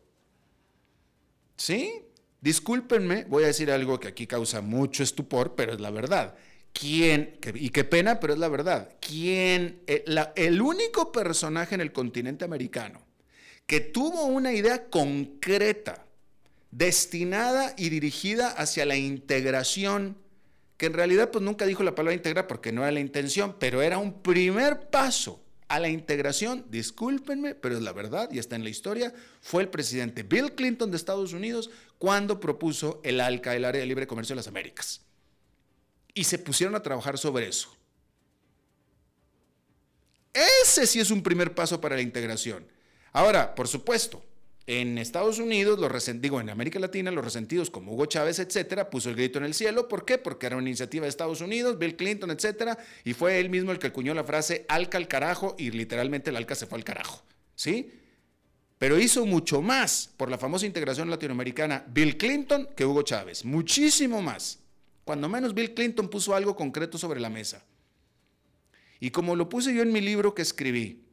¿Sí? 1.56 2.02
Discúlpenme, 2.40 3.24
voy 3.24 3.44
a 3.44 3.48
decir 3.48 3.70
algo 3.70 4.00
que 4.00 4.08
aquí 4.08 4.26
causa 4.26 4.60
mucho 4.62 5.04
estupor, 5.04 5.54
pero 5.54 5.74
es 5.74 5.80
la 5.80 5.90
verdad. 5.90 6.34
¿Quién, 6.72 7.38
y 7.54 7.70
qué 7.70 7.84
pena, 7.84 8.18
pero 8.18 8.32
es 8.32 8.40
la 8.40 8.48
verdad, 8.48 8.96
quién, 9.00 9.82
eh, 9.86 10.04
el 10.34 10.60
único 10.60 11.12
personaje 11.12 11.74
en 11.74 11.82
el 11.82 11.92
continente 11.92 12.44
americano 12.44 13.00
que 13.66 13.78
tuvo 13.78 14.24
una 14.24 14.52
idea 14.52 14.88
concreta, 14.88 16.04
destinada 16.72 17.74
y 17.76 17.90
dirigida 17.90 18.48
hacia 18.48 18.84
la 18.84 18.96
integración, 18.96 20.16
que 20.76 20.86
en 20.86 20.94
realidad 20.94 21.30
pues 21.30 21.44
nunca 21.44 21.66
dijo 21.66 21.84
la 21.84 21.94
palabra 21.94 22.14
integrar 22.14 22.48
porque 22.48 22.72
no 22.72 22.82
era 22.82 22.90
la 22.90 23.00
intención, 23.00 23.54
pero 23.60 23.82
era 23.82 23.98
un 23.98 24.22
primer 24.22 24.90
paso 24.90 25.40
a 25.68 25.78
la 25.78 25.88
integración, 25.88 26.66
discúlpenme, 26.68 27.54
pero 27.54 27.76
es 27.76 27.82
la 27.82 27.92
verdad 27.92 28.28
y 28.32 28.38
está 28.38 28.56
en 28.56 28.64
la 28.64 28.70
historia, 28.70 29.14
fue 29.40 29.62
el 29.62 29.68
presidente 29.68 30.22
Bill 30.22 30.54
Clinton 30.54 30.90
de 30.90 30.96
Estados 30.96 31.32
Unidos 31.32 31.70
cuando 31.98 32.40
propuso 32.40 33.00
el 33.04 33.20
ALCA, 33.20 33.54
el 33.54 33.64
Área 33.64 33.80
de 33.80 33.86
Libre 33.86 34.06
Comercio 34.06 34.34
de 34.34 34.38
las 34.38 34.48
Américas 34.48 35.02
y 36.14 36.24
se 36.24 36.38
pusieron 36.38 36.74
a 36.74 36.82
trabajar 36.82 37.18
sobre 37.18 37.48
eso. 37.48 37.74
Ese 40.32 40.86
sí 40.86 41.00
es 41.00 41.10
un 41.10 41.22
primer 41.22 41.54
paso 41.54 41.80
para 41.80 41.96
la 41.96 42.02
integración. 42.02 42.66
Ahora, 43.12 43.54
por 43.54 43.68
supuesto, 43.68 44.22
en 44.66 44.98
Estados 44.98 45.38
Unidos, 45.38 45.78
los 45.78 46.20
digo, 46.20 46.40
en 46.40 46.50
América 46.50 46.78
Latina, 46.78 47.10
los 47.10 47.24
resentidos 47.24 47.70
como 47.70 47.92
Hugo 47.92 48.06
Chávez, 48.06 48.38
etcétera, 48.38 48.90
puso 48.90 49.10
el 49.10 49.16
grito 49.16 49.38
en 49.38 49.44
el 49.44 49.54
cielo. 49.54 49.88
¿Por 49.88 50.04
qué? 50.04 50.18
Porque 50.18 50.46
era 50.46 50.56
una 50.56 50.68
iniciativa 50.68 51.04
de 51.04 51.08
Estados 51.08 51.40
Unidos, 51.40 51.78
Bill 51.78 51.96
Clinton, 51.96 52.30
etcétera, 52.30 52.78
y 53.04 53.12
fue 53.12 53.40
él 53.40 53.50
mismo 53.50 53.72
el 53.72 53.78
que 53.78 53.88
acuñó 53.88 54.14
la 54.14 54.24
frase 54.24 54.64
Alca 54.68 54.98
al 54.98 55.08
carajo 55.08 55.56
y 55.58 55.70
literalmente 55.70 56.30
el 56.30 56.36
Alca 56.36 56.54
se 56.54 56.66
fue 56.66 56.78
al 56.78 56.84
carajo. 56.84 57.22
¿Sí? 57.54 57.92
Pero 58.78 58.98
hizo 58.98 59.26
mucho 59.26 59.62
más 59.62 60.10
por 60.16 60.30
la 60.30 60.38
famosa 60.38 60.66
integración 60.66 61.10
latinoamericana 61.10 61.84
Bill 61.88 62.16
Clinton 62.16 62.68
que 62.76 62.84
Hugo 62.84 63.02
Chávez. 63.02 63.44
Muchísimo 63.44 64.22
más. 64.22 64.60
Cuando 65.04 65.28
menos 65.28 65.54
Bill 65.54 65.74
Clinton 65.74 66.08
puso 66.08 66.34
algo 66.34 66.54
concreto 66.54 66.98
sobre 66.98 67.20
la 67.20 67.30
mesa. 67.30 67.64
Y 69.00 69.10
como 69.10 69.34
lo 69.34 69.48
puse 69.48 69.74
yo 69.74 69.82
en 69.82 69.92
mi 69.92 70.00
libro 70.00 70.34
que 70.34 70.42
escribí, 70.42 71.04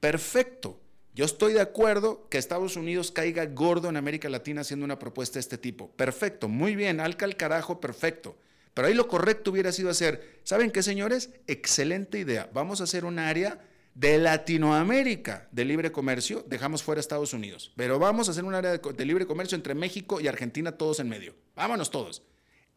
perfecto, 0.00 0.79
yo 1.20 1.26
estoy 1.26 1.52
de 1.52 1.60
acuerdo 1.60 2.26
que 2.30 2.38
Estados 2.38 2.76
Unidos 2.76 3.10
caiga 3.10 3.44
gordo 3.44 3.90
en 3.90 3.98
América 3.98 4.30
Latina 4.30 4.62
haciendo 4.62 4.86
una 4.86 4.98
propuesta 4.98 5.34
de 5.34 5.40
este 5.40 5.58
tipo. 5.58 5.90
Perfecto, 5.90 6.48
muy 6.48 6.74
bien, 6.74 6.98
alca 6.98 7.26
el 7.26 7.36
carajo, 7.36 7.78
perfecto. 7.78 8.38
Pero 8.72 8.88
ahí 8.88 8.94
lo 8.94 9.06
correcto 9.06 9.50
hubiera 9.50 9.70
sido 9.70 9.90
hacer, 9.90 10.40
¿saben 10.44 10.70
qué 10.70 10.82
señores? 10.82 11.28
Excelente 11.46 12.18
idea. 12.18 12.48
Vamos 12.54 12.80
a 12.80 12.84
hacer 12.84 13.04
un 13.04 13.18
área 13.18 13.62
de 13.94 14.16
Latinoamérica 14.16 15.46
de 15.52 15.66
libre 15.66 15.92
comercio, 15.92 16.42
dejamos 16.48 16.82
fuera 16.82 17.02
Estados 17.02 17.34
Unidos, 17.34 17.70
pero 17.76 17.98
vamos 17.98 18.28
a 18.28 18.30
hacer 18.30 18.44
un 18.44 18.54
área 18.54 18.70
de, 18.70 18.78
de 18.78 19.04
libre 19.04 19.26
comercio 19.26 19.56
entre 19.56 19.74
México 19.74 20.22
y 20.22 20.26
Argentina 20.26 20.72
todos 20.72 21.00
en 21.00 21.10
medio. 21.10 21.34
Vámonos 21.54 21.90
todos. 21.90 22.22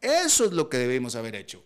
Eso 0.02 0.44
es 0.44 0.52
lo 0.52 0.68
que 0.68 0.76
debemos 0.76 1.16
haber 1.16 1.34
hecho. 1.34 1.64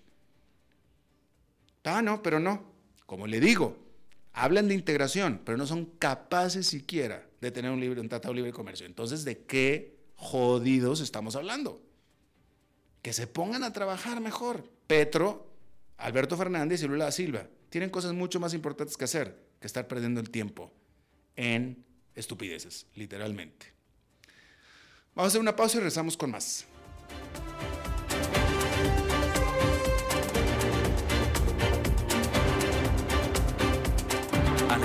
Ah, 1.83 2.03
no, 2.03 2.22
pero 2.22 2.39
no. 2.39 2.70
Como 3.05 3.26
le 3.26 3.41
digo, 3.41 3.88
hablan 4.33 4.68
de 4.68 4.74
integración, 4.74 5.41
pero 5.45 5.59
no 5.59 5.66
son 5.66 5.87
capaces 5.87 6.66
siquiera 6.66 7.26
de 7.41 7.51
tener 7.51 7.70
un, 7.70 7.81
libre, 7.81 8.01
un 8.01 8.09
tratado 8.09 8.35
libre 8.35 8.51
de 8.51 8.57
comercio. 8.57 8.87
Entonces, 8.87 9.24
¿de 9.24 9.39
qué 9.45 9.99
jodidos 10.16 11.01
estamos 11.01 11.37
hablando? 11.37 11.83
Que 13.03 13.12
se 13.12 13.26
pongan 13.26 13.64
a 13.64 13.72
trabajar 13.72 14.20
mejor. 14.20 14.68
Petro, 14.87 15.53
Alberto 15.97 16.37
Fernández 16.37 16.83
y 16.83 16.87
Lula 16.87 17.07
da 17.07 17.12
Silva 17.12 17.49
tienen 17.70 17.91
cosas 17.91 18.12
mucho 18.12 18.41
más 18.41 18.55
importantes 18.55 18.97
que 18.97 19.05
hacer 19.05 19.49
que 19.61 19.66
estar 19.66 19.87
perdiendo 19.89 20.20
el 20.20 20.31
tiempo 20.31 20.72
en 21.37 21.85
estupideces, 22.14 22.87
literalmente. 22.95 23.72
Vamos 25.14 25.26
a 25.26 25.33
hacer 25.33 25.41
una 25.41 25.57
pausa 25.57 25.76
y 25.76 25.81
regresamos 25.81 26.16
con 26.16 26.31
más. 26.31 26.64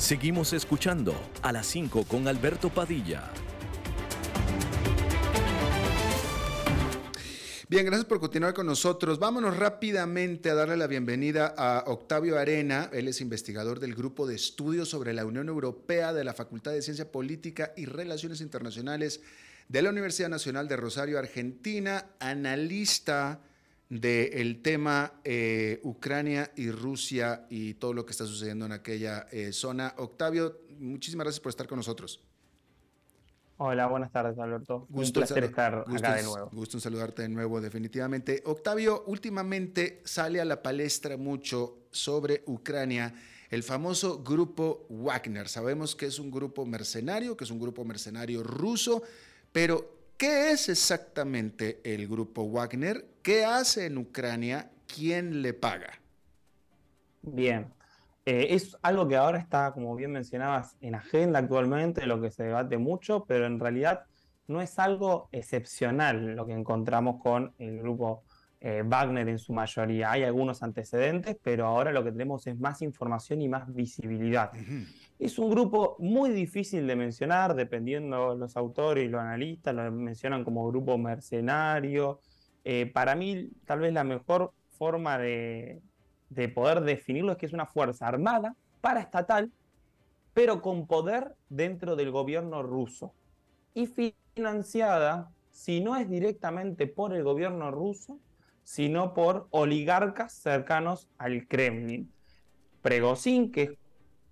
Seguimos 0.00 0.54
escuchando 0.54 1.14
a 1.42 1.52
las 1.52 1.66
5 1.66 2.04
con 2.04 2.26
Alberto 2.26 2.70
Padilla. 2.70 3.30
Bien, 7.68 7.84
gracias 7.84 8.06
por 8.06 8.18
continuar 8.18 8.54
con 8.54 8.66
nosotros. 8.66 9.18
Vámonos 9.18 9.58
rápidamente 9.58 10.48
a 10.48 10.54
darle 10.54 10.78
la 10.78 10.86
bienvenida 10.86 11.54
a 11.54 11.84
Octavio 11.86 12.38
Arena. 12.38 12.88
Él 12.94 13.08
es 13.08 13.20
investigador 13.20 13.78
del 13.78 13.94
Grupo 13.94 14.26
de 14.26 14.36
Estudios 14.36 14.88
sobre 14.88 15.12
la 15.12 15.26
Unión 15.26 15.48
Europea 15.48 16.14
de 16.14 16.24
la 16.24 16.32
Facultad 16.32 16.72
de 16.72 16.80
Ciencia 16.80 17.12
Política 17.12 17.74
y 17.76 17.84
Relaciones 17.84 18.40
Internacionales 18.40 19.20
de 19.68 19.82
la 19.82 19.90
Universidad 19.90 20.30
Nacional 20.30 20.66
de 20.66 20.76
Rosario, 20.78 21.18
Argentina, 21.18 22.06
analista 22.20 23.42
del 23.90 24.62
tema 24.62 25.20
eh, 25.24 25.80
Ucrania 25.82 26.52
y 26.56 26.70
Rusia 26.70 27.46
y 27.50 27.74
todo 27.74 27.92
lo 27.92 28.06
que 28.06 28.12
está 28.12 28.24
sucediendo 28.24 28.64
en 28.64 28.72
aquella 28.72 29.26
eh, 29.32 29.52
zona. 29.52 29.94
Octavio, 29.98 30.60
muchísimas 30.78 31.24
gracias 31.24 31.40
por 31.40 31.50
estar 31.50 31.66
con 31.66 31.76
nosotros. 31.76 32.22
Hola, 33.58 33.88
buenas 33.88 34.10
tardes, 34.10 34.38
Alberto. 34.38 34.86
Gusto 34.88 35.20
Un 35.20 35.26
placer 35.26 35.44
estar 35.44 35.74
acá 35.86 36.14
de 36.14 36.22
nuevo. 36.22 36.48
Gusto 36.50 36.78
en 36.78 36.80
saludarte 36.80 37.22
de 37.22 37.28
nuevo, 37.28 37.60
definitivamente. 37.60 38.42
Octavio, 38.46 39.04
últimamente 39.06 40.00
sale 40.04 40.40
a 40.40 40.44
la 40.44 40.62
palestra 40.62 41.18
mucho 41.18 41.80
sobre 41.90 42.42
Ucrania 42.46 43.12
el 43.50 43.64
famoso 43.64 44.22
grupo 44.22 44.86
Wagner. 44.88 45.48
Sabemos 45.48 45.96
que 45.96 46.06
es 46.06 46.20
un 46.20 46.30
grupo 46.30 46.64
mercenario, 46.64 47.36
que 47.36 47.44
es 47.44 47.50
un 47.50 47.58
grupo 47.58 47.84
mercenario 47.84 48.44
ruso, 48.44 49.02
pero 49.50 50.12
¿qué 50.16 50.52
es 50.52 50.68
exactamente 50.68 51.80
el 51.82 52.06
grupo 52.06 52.48
Wagner? 52.48 53.09
¿Qué 53.22 53.44
hace 53.44 53.86
en 53.86 53.98
Ucrania? 53.98 54.70
¿Quién 54.86 55.42
le 55.42 55.52
paga? 55.52 55.92
Bien, 57.20 57.66
eh, 58.24 58.48
es 58.50 58.78
algo 58.80 59.06
que 59.06 59.16
ahora 59.16 59.38
está, 59.38 59.72
como 59.72 59.94
bien 59.94 60.12
mencionabas, 60.12 60.76
en 60.80 60.94
agenda 60.94 61.38
actualmente, 61.38 62.06
lo 62.06 62.18
que 62.20 62.30
se 62.30 62.44
debate 62.44 62.78
mucho, 62.78 63.26
pero 63.26 63.44
en 63.44 63.60
realidad 63.60 64.04
no 64.46 64.62
es 64.62 64.78
algo 64.78 65.28
excepcional 65.32 66.34
lo 66.34 66.46
que 66.46 66.54
encontramos 66.54 67.22
con 67.22 67.52
el 67.58 67.80
grupo 67.80 68.24
eh, 68.58 68.82
Wagner 68.86 69.28
en 69.28 69.38
su 69.38 69.52
mayoría. 69.52 70.12
Hay 70.12 70.24
algunos 70.24 70.62
antecedentes, 70.62 71.36
pero 71.42 71.66
ahora 71.66 71.92
lo 71.92 72.02
que 72.02 72.12
tenemos 72.12 72.46
es 72.46 72.58
más 72.58 72.80
información 72.80 73.42
y 73.42 73.48
más 73.48 73.72
visibilidad. 73.72 74.50
Es 75.18 75.38
un 75.38 75.50
grupo 75.50 75.96
muy 75.98 76.30
difícil 76.30 76.86
de 76.86 76.96
mencionar, 76.96 77.54
dependiendo 77.54 78.34
los 78.34 78.56
autores 78.56 79.04
y 79.04 79.08
los 79.08 79.20
analistas, 79.20 79.74
lo 79.74 79.92
mencionan 79.92 80.42
como 80.42 80.66
grupo 80.66 80.96
mercenario. 80.96 82.20
Eh, 82.64 82.90
para 82.92 83.14
mí, 83.14 83.50
tal 83.64 83.80
vez 83.80 83.92
la 83.92 84.04
mejor 84.04 84.52
forma 84.70 85.18
de, 85.18 85.80
de 86.28 86.48
poder 86.48 86.80
definirlo 86.82 87.32
es 87.32 87.38
que 87.38 87.46
es 87.46 87.52
una 87.52 87.66
fuerza 87.66 88.06
armada, 88.06 88.56
paraestatal, 88.80 89.50
pero 90.32 90.62
con 90.62 90.86
poder 90.86 91.34
dentro 91.48 91.96
del 91.96 92.10
gobierno 92.10 92.62
ruso. 92.62 93.12
Y 93.74 93.86
financiada, 94.34 95.30
si 95.50 95.80
no 95.80 95.96
es 95.96 96.08
directamente 96.08 96.86
por 96.86 97.14
el 97.14 97.24
gobierno 97.24 97.70
ruso, 97.70 98.18
sino 98.62 99.14
por 99.14 99.48
oligarcas 99.50 100.32
cercanos 100.32 101.08
al 101.18 101.46
Kremlin. 101.48 102.10
Pregozin, 102.82 103.50
que 103.50 103.62
es 103.62 103.70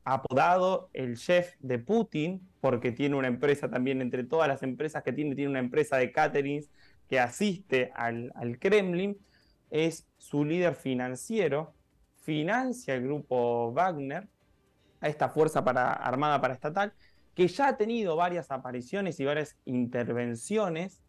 apodado 0.04 0.88
el 0.92 1.16
chef 1.16 1.54
de 1.58 1.78
Putin, 1.78 2.40
porque 2.60 2.92
tiene 2.92 3.16
una 3.16 3.28
empresa 3.28 3.68
también, 3.68 4.00
entre 4.00 4.24
todas 4.24 4.48
las 4.48 4.62
empresas 4.62 5.02
que 5.02 5.12
tiene, 5.12 5.34
tiene 5.34 5.50
una 5.50 5.58
empresa 5.58 5.96
de 5.96 6.12
caterings 6.12 6.70
que 7.08 7.20
asiste 7.20 7.90
al, 7.94 8.32
al 8.34 8.58
Kremlin, 8.58 9.18
es 9.70 10.06
su 10.16 10.44
líder 10.44 10.74
financiero 10.74 11.74
financia 12.28 12.94
el 12.94 13.04
grupo 13.04 13.72
Wagner, 13.72 14.28
a 15.00 15.08
esta 15.08 15.30
fuerza 15.30 15.64
para, 15.64 15.94
armada 15.94 16.38
paraestatal, 16.42 16.92
que 17.34 17.48
ya 17.48 17.68
ha 17.68 17.76
tenido 17.78 18.16
varias 18.16 18.50
apariciones 18.50 19.18
y 19.18 19.24
varias 19.24 19.56
intervenciones 19.64 21.00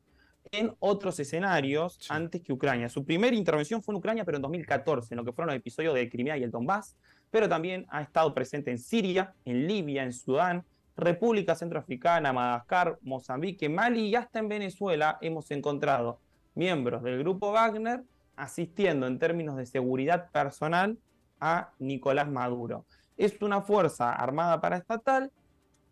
en 0.52 0.74
otros 0.80 1.20
escenarios 1.20 2.00
antes 2.10 2.42
que 2.42 2.54
Ucrania. 2.54 2.88
Su 2.88 3.04
primera 3.04 3.36
intervención 3.36 3.84
fue 3.84 3.94
en 3.94 3.98
Ucrania, 3.98 4.24
pero 4.24 4.38
en 4.38 4.44
2014, 4.44 5.14
en 5.14 5.18
lo 5.18 5.26
que 5.26 5.34
fueron 5.34 5.54
los 5.54 5.60
episodios 5.60 5.94
de 5.94 6.10
Crimea 6.10 6.38
y 6.38 6.44
el 6.44 6.52
Donbass, 6.52 6.96
pero 7.30 7.50
también 7.50 7.86
ha 7.90 8.02
estado 8.02 8.34
presente 8.34 8.72
en 8.72 8.78
Siria, 8.80 9.34
en 9.44 9.68
Libia, 9.68 10.04
en 10.04 10.14
Sudán, 10.14 10.64
República 11.00 11.56
Centroafricana, 11.56 12.34
Madagascar, 12.34 13.00
Mozambique, 13.02 13.70
Mali 13.70 14.08
y 14.08 14.16
hasta 14.16 14.40
en 14.40 14.50
Venezuela 14.50 15.18
hemos 15.22 15.50
encontrado 15.52 16.20
miembros 16.56 17.04
del 17.04 17.20
grupo 17.20 17.52
Wagner 17.52 18.04
asistiendo 18.36 19.08
en 19.08 19.20
términos 19.20 19.58
de 19.58 19.66
seguridad 19.66 20.32
personal 20.32 20.98
a 21.40 21.72
Nicolás 21.80 22.30
Maduro. 22.30 22.86
Es 23.18 23.42
una 23.42 23.62
fuerza 23.62 24.14
armada 24.14 24.62
paraestatal 24.62 25.32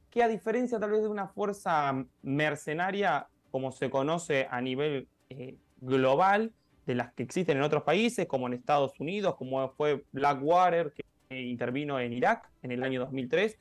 que 0.09 0.23
a 0.23 0.27
diferencia 0.27 0.79
tal 0.79 0.91
vez 0.91 1.01
de 1.01 1.09
una 1.09 1.27
fuerza 1.27 2.05
mercenaria 2.21 3.27
como 3.51 3.71
se 3.71 3.89
conoce 3.89 4.47
a 4.49 4.61
nivel 4.61 5.07
eh, 5.29 5.57
global, 5.77 6.53
de 6.85 6.95
las 6.95 7.13
que 7.13 7.23
existen 7.23 7.57
en 7.57 7.63
otros 7.63 7.83
países, 7.83 8.27
como 8.27 8.47
en 8.47 8.53
Estados 8.53 8.97
Unidos, 8.99 9.35
como 9.35 9.69
fue 9.73 10.05
Blackwater, 10.13 10.93
que 10.93 11.41
intervino 11.41 11.99
en 11.99 12.13
Irak 12.13 12.49
en 12.63 12.71
el 12.71 12.81
año 12.83 13.01
2003, 13.01 13.57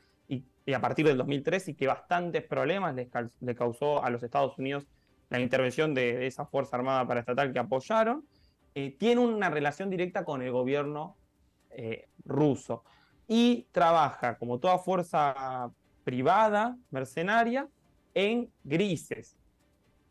y, 0.66 0.72
a 0.72 0.80
partir 0.80 1.06
del 1.06 1.16
2003, 1.16 1.68
y 1.68 1.74
que 1.74 1.86
bastantes 1.86 2.42
problemas 2.44 2.94
le, 2.94 3.54
causó 3.54 4.04
a 4.04 4.10
los 4.10 4.22
Estados 4.22 4.58
Unidos 4.58 4.86
la 5.30 5.40
intervención 5.40 5.94
de, 5.94 6.26
esa 6.26 6.44
Fuerza 6.44 6.76
Armada 6.76 7.06
Paraestatal 7.06 7.52
que 7.52 7.58
apoyaron, 7.58 8.26
eh, 8.74 8.94
tiene 8.98 9.20
una 9.20 9.48
relación 9.48 9.88
directa 9.88 10.24
con 10.24 10.42
el 10.42 10.52
gobierno 10.52 11.16
eh, 11.70 12.08
ruso. 12.24 12.84
Y 13.28 13.66
trabaja, 13.72 14.36
como 14.38 14.58
toda 14.58 14.78
fuerza 14.78 15.70
privada, 16.04 16.76
mercenaria, 16.90 17.68
en 18.14 18.50
grises, 18.64 19.36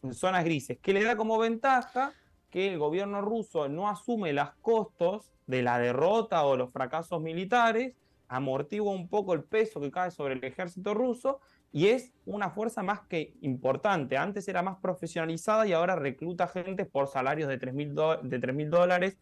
en 0.04 0.14
zonas 0.14 0.44
grises, 0.44 0.78
que 0.80 0.94
le 0.94 1.04
da 1.04 1.16
como 1.16 1.38
ventaja 1.38 2.14
que 2.50 2.72
el 2.72 2.80
gobierno 2.80 3.22
ruso 3.22 3.68
no 3.68 3.90
asume 3.90 4.32
los 4.32 4.50
costos 4.62 5.32
de 5.48 5.62
la 5.62 5.80
derrota 5.80 6.46
o 6.46 6.56
los 6.56 6.72
fracasos 6.72 7.22
militares, 7.22 7.94
amortigua 8.28 8.92
un 8.92 9.08
poco 9.08 9.34
el 9.34 9.44
peso 9.44 9.80
que 9.80 9.92
cae 9.92 10.12
sobre 10.12 10.34
el 10.34 10.44
ejército 10.44 10.94
ruso 10.94 11.40
y 11.72 11.88
es 11.88 12.14
una 12.26 12.50
fuerza 12.50 12.84
más 12.84 13.02
que 13.02 13.34
importante. 13.42 14.18
Antes 14.18 14.48
era 14.48 14.62
más 14.62 14.78
profesionalizada 14.78 15.68
y 15.68 15.74
ahora 15.74 15.96
recluta 15.96 16.48
gente 16.48 16.86
por 16.86 17.08
salarios 17.08 17.50
de 17.50 17.58
3 17.58 17.74
mil 17.74 18.70
dólares 18.70 19.18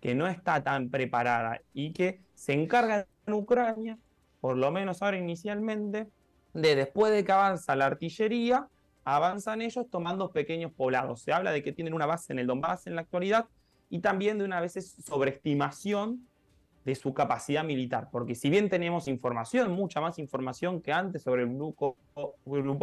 que 0.00 0.14
no 0.14 0.26
está 0.26 0.62
tan 0.62 0.90
preparada 0.90 1.60
y 1.74 1.92
que 1.92 2.20
se 2.34 2.54
encarga 2.54 3.06
en 3.26 3.34
Ucrania, 3.34 3.98
por 4.40 4.56
lo 4.56 4.70
menos 4.70 5.02
ahora 5.02 5.18
inicialmente, 5.18 6.08
de 6.54 6.74
después 6.74 7.12
de 7.12 7.24
que 7.24 7.32
avanza 7.32 7.76
la 7.76 7.86
artillería, 7.86 8.66
avanzan 9.04 9.62
ellos 9.62 9.86
tomando 9.90 10.30
pequeños 10.30 10.72
poblados. 10.72 11.22
Se 11.22 11.32
habla 11.32 11.52
de 11.52 11.62
que 11.62 11.72
tienen 11.72 11.94
una 11.94 12.06
base 12.06 12.32
en 12.32 12.38
el 12.38 12.46
Donbass 12.46 12.86
en 12.86 12.94
la 12.94 13.02
actualidad 13.02 13.46
y 13.88 14.00
también 14.00 14.38
de 14.38 14.44
una 14.44 14.60
vez 14.60 14.72
sobreestimación 15.04 16.26
de 16.84 16.94
su 16.94 17.12
capacidad 17.12 17.64
militar, 17.64 18.08
porque 18.10 18.34
si 18.34 18.48
bien 18.48 18.68
tenemos 18.68 19.06
información, 19.06 19.70
mucha 19.72 20.00
más 20.00 20.18
información 20.18 20.80
que 20.80 20.92
antes 20.92 21.22
sobre 21.22 21.42
el 21.42 21.54
grupo, 21.54 21.96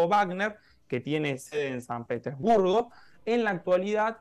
Wagner, 0.08 0.56
que 0.88 1.00
tiene 1.00 1.38
sede 1.38 1.70
en 1.70 1.82
San 1.82 2.06
Petersburgo, 2.06 2.92
en 3.26 3.44
la 3.44 3.52
actualidad 3.52 4.18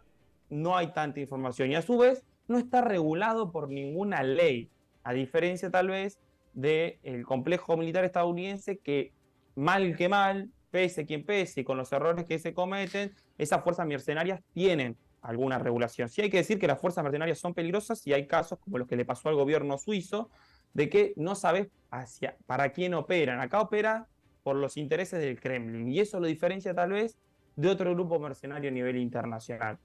no 0.49 0.77
hay 0.77 0.93
tanta 0.93 1.21
información 1.21 1.71
y 1.71 1.75
a 1.75 1.83
su 1.83 1.99
vez 1.99 2.25
no 2.49 2.59
está 2.59 2.81
regulado 2.81 3.53
por 3.53 3.69
ninguna 3.69 4.23
ley, 4.23 4.71
a 5.03 5.13
diferencia 5.13 5.71
tal 5.71 5.89
vez 5.89 6.19
del 6.55 7.25
complejo 7.27 7.77
militar 7.77 8.05
estadounidense 8.05 8.79
que 8.79 9.13
mal 9.55 9.95
que 9.97 10.09
mal, 10.09 10.51
pese 10.71 11.05
quien 11.07 11.25
pese, 11.25 11.65
con 11.65 11.77
los 11.77 11.93
errores 11.93 12.25
que 12.25 12.39
se 12.39 12.55
cometen, 12.55 13.13
esas 13.37 13.63
fuerzas 13.63 13.87
mercenarias 13.87 14.41
tienen 14.55 14.97
alguna 15.27 15.59
regulación. 15.59 16.09
Sí 16.09 16.23
hay 16.23 16.31
que 16.31 16.39
decir 16.39 16.59
que 16.59 16.67
las 16.67 16.81
fuerzas 16.81 17.03
mercenarias 17.03 17.39
son 17.39 17.55
peligrosas 17.55 18.07
y 18.07 18.13
hay 18.13 18.27
casos 18.27 18.59
como 18.59 18.79
los 18.79 18.89
que 18.89 18.97
le 18.97 19.05
pasó 19.05 19.29
al 19.29 19.35
gobierno 19.35 19.77
suizo, 19.79 20.31
de 20.73 20.89
que 20.89 21.13
no 21.17 21.35
sabes 21.35 21.69
hacia, 21.91 22.37
para 22.47 22.71
quién 22.71 22.95
operan. 22.95 23.41
Acá 23.41 23.61
opera 23.61 24.07
por 24.43 24.57
los 24.57 24.77
intereses 24.77 25.21
del 25.21 25.41
Kremlin 25.41 25.89
y 25.89 26.01
eso 26.01 26.21
lo 26.21 26.27
diferencia 26.27 26.75
tal 26.75 26.93
vez 26.93 27.19
de 27.57 27.69
otro 27.69 27.93
grupo 27.95 28.19
mercenario 28.21 28.71
a 28.71 28.73
nivel 28.73 28.97
internacional 28.97 29.79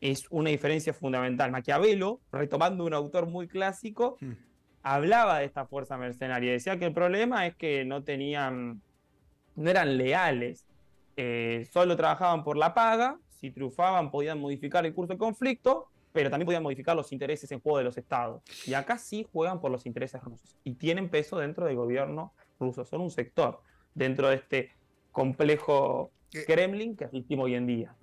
es 0.00 0.26
una 0.30 0.50
diferencia 0.50 0.92
fundamental. 0.92 1.50
Maquiavelo, 1.50 2.20
retomando 2.32 2.84
un 2.84 2.94
autor 2.94 3.26
muy 3.26 3.48
clásico, 3.48 4.16
hmm. 4.20 4.32
hablaba 4.82 5.38
de 5.38 5.46
esta 5.46 5.66
fuerza 5.66 5.96
mercenaria. 5.96 6.52
Decía 6.52 6.78
que 6.78 6.86
el 6.86 6.92
problema 6.92 7.46
es 7.46 7.56
que 7.56 7.84
no 7.84 8.04
tenían, 8.04 8.82
no 9.56 9.70
eran 9.70 9.96
leales, 9.96 10.66
eh, 11.16 11.66
solo 11.72 11.96
trabajaban 11.96 12.44
por 12.44 12.56
la 12.56 12.74
paga, 12.74 13.18
si 13.36 13.50
triunfaban 13.50 14.10
podían 14.10 14.40
modificar 14.40 14.84
el 14.86 14.94
curso 14.94 15.08
del 15.08 15.18
conflicto, 15.18 15.88
pero 16.12 16.30
también 16.30 16.46
podían 16.46 16.62
modificar 16.62 16.96
los 16.96 17.12
intereses 17.12 17.50
en 17.52 17.60
juego 17.60 17.78
de 17.78 17.84
los 17.84 17.98
estados. 17.98 18.42
Y 18.66 18.74
acá 18.74 18.98
sí 18.98 19.26
juegan 19.32 19.60
por 19.60 19.70
los 19.70 19.86
intereses 19.86 20.22
rusos 20.22 20.56
y 20.64 20.74
tienen 20.74 21.08
peso 21.08 21.38
dentro 21.38 21.66
del 21.66 21.76
gobierno 21.76 22.32
ruso, 22.58 22.84
son 22.84 23.02
un 23.02 23.10
sector 23.10 23.60
dentro 23.94 24.28
de 24.28 24.36
este 24.36 24.72
complejo 25.12 26.10
eh, 26.32 26.44
Kremlin 26.46 26.96
que 26.96 27.04
asistimos 27.04 27.46
hoy 27.46 27.54
en 27.54 27.66
día. 27.66 27.94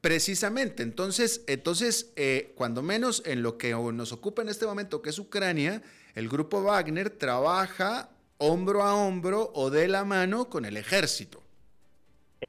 Precisamente, 0.00 0.82
entonces, 0.82 1.44
entonces 1.46 2.12
eh, 2.16 2.52
cuando 2.56 2.82
menos 2.82 3.22
en 3.26 3.42
lo 3.42 3.58
que 3.58 3.72
nos 3.72 4.12
ocupa 4.12 4.42
en 4.42 4.48
este 4.48 4.66
momento, 4.66 5.02
que 5.02 5.10
es 5.10 5.18
Ucrania, 5.18 5.82
el 6.14 6.28
grupo 6.28 6.62
Wagner 6.62 7.10
trabaja 7.10 8.10
hombro 8.38 8.82
a 8.82 8.94
hombro 8.94 9.50
o 9.54 9.70
de 9.70 9.88
la 9.88 10.04
mano 10.04 10.48
con 10.48 10.64
el 10.64 10.76
ejército. 10.76 11.42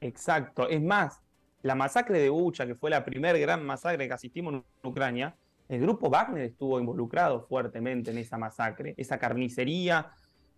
Exacto, 0.00 0.68
es 0.68 0.82
más, 0.82 1.20
la 1.66 1.74
masacre 1.74 2.18
de 2.18 2.30
Bucha, 2.30 2.66
que 2.66 2.74
fue 2.74 2.90
la 2.90 3.04
primera 3.04 3.38
gran 3.38 3.64
masacre 3.64 4.06
que 4.06 4.14
asistimos 4.14 4.54
en 4.54 4.64
Ucrania, 4.82 5.36
el 5.68 5.80
grupo 5.80 6.08
Wagner 6.08 6.42
estuvo 6.42 6.78
involucrado 6.78 7.42
fuertemente 7.42 8.10
en 8.10 8.18
esa 8.18 8.38
masacre, 8.38 8.94
esa 8.96 9.18
carnicería 9.18 10.12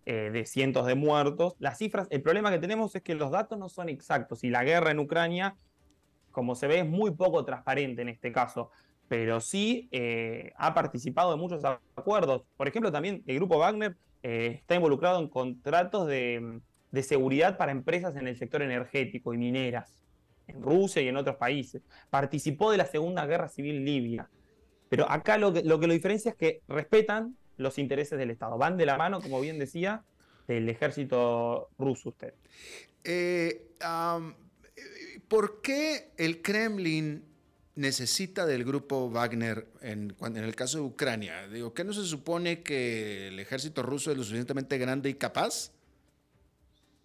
eh, 0.05 0.29
de 0.31 0.45
cientos 0.45 0.85
de 0.85 0.95
muertos. 0.95 1.55
Las 1.59 1.77
cifras, 1.79 2.07
el 2.11 2.21
problema 2.21 2.51
que 2.51 2.59
tenemos 2.59 2.95
es 2.95 3.01
que 3.01 3.15
los 3.15 3.31
datos 3.31 3.57
no 3.57 3.69
son 3.69 3.89
exactos 3.89 4.43
y 4.43 4.49
la 4.49 4.63
guerra 4.63 4.91
en 4.91 4.99
Ucrania, 4.99 5.55
como 6.31 6.53
se 6.55 6.67
ve, 6.67 6.79
es 6.79 6.87
muy 6.87 7.11
poco 7.11 7.43
transparente 7.43 8.03
en 8.03 8.09
este 8.09 8.31
caso 8.31 8.69
pero 9.09 9.41
sí 9.41 9.89
eh, 9.91 10.53
ha 10.55 10.73
participado 10.73 11.33
en 11.33 11.39
muchos 11.39 11.63
acuerdos. 11.95 12.43
Por 12.55 12.67
ejemplo, 12.67 12.91
también 12.91 13.23
el 13.25 13.35
grupo 13.35 13.57
Wagner 13.57 13.97
eh, 14.23 14.59
está 14.59 14.75
involucrado 14.75 15.19
en 15.19 15.27
contratos 15.27 16.07
de, 16.07 16.61
seguridad 17.01 17.57
para 17.57 17.71
empresas 17.71 18.15
en 18.15 18.27
el 18.27 18.37
sector 18.37 18.61
energético 18.61 19.33
y 19.33 19.37
mineras, 19.37 19.98
en 20.49 20.61
Rusia 20.61 21.01
y 21.01 21.07
en 21.07 21.17
otros 21.17 21.37
países. 21.37 21.81
Participó 22.09 22.71
de 22.71 22.77
la 22.77 22.85
Segunda 22.85 23.25
Guerra 23.25 23.47
Civil 23.49 23.83
Libia. 23.83 24.29
Pero 24.89 25.09
acá 25.09 25.37
lo 25.37 25.53
que, 25.53 25.63
lo 25.63 25.77
diferencia 25.77 26.31
es 26.31 26.37
que 26.37 26.61
respetan 26.67 27.37
los 27.57 27.77
intereses 27.77 28.17
del 28.17 28.31
Estado. 28.31 28.57
Van 28.57 28.77
de 28.77 28.85
la 28.85 28.97
mano, 28.97 29.21
como 29.21 29.39
bien 29.39 29.59
decía, 29.59 30.03
del 30.47 30.67
ejército 30.69 31.69
ruso 31.77 32.09
usted. 32.09 32.33
Eh, 33.03 33.67
¿Por 35.27 35.61
qué 35.61 36.11
el 36.17 36.41
Kremlin 36.41 37.23
necesita 37.75 38.45
del 38.45 38.65
grupo 38.65 39.09
Wagner 39.09 39.67
en, 39.81 40.15
en, 40.21 40.37
el 40.37 40.55
caso 40.55 40.79
de 40.79 40.83
Ucrania? 40.85 41.47
Digo, 41.47 41.73
¿qué 41.73 41.83
no 41.83 41.93
se 41.93 42.03
supone 42.03 42.63
que 42.63 43.27
el 43.27 43.39
ejército 43.39 43.83
ruso 43.83 44.11
es 44.11 44.17
lo 44.17 44.23
suficientemente 44.23 44.77
grande 44.77 45.09
y 45.09 45.13
capaz? 45.13 45.71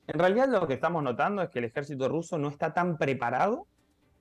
En 0.07 0.19
realidad 0.19 0.49
lo 0.49 0.67
que 0.67 0.75
estamos 0.75 1.03
notando 1.03 1.43
es 1.43 1.49
que 1.49 1.61
el 1.61 1.67
ejército 1.67 2.09
ruso 2.09 2.39
no 2.39 2.49
está 2.49 2.75
tan 2.75 2.99
preparado 2.99 3.67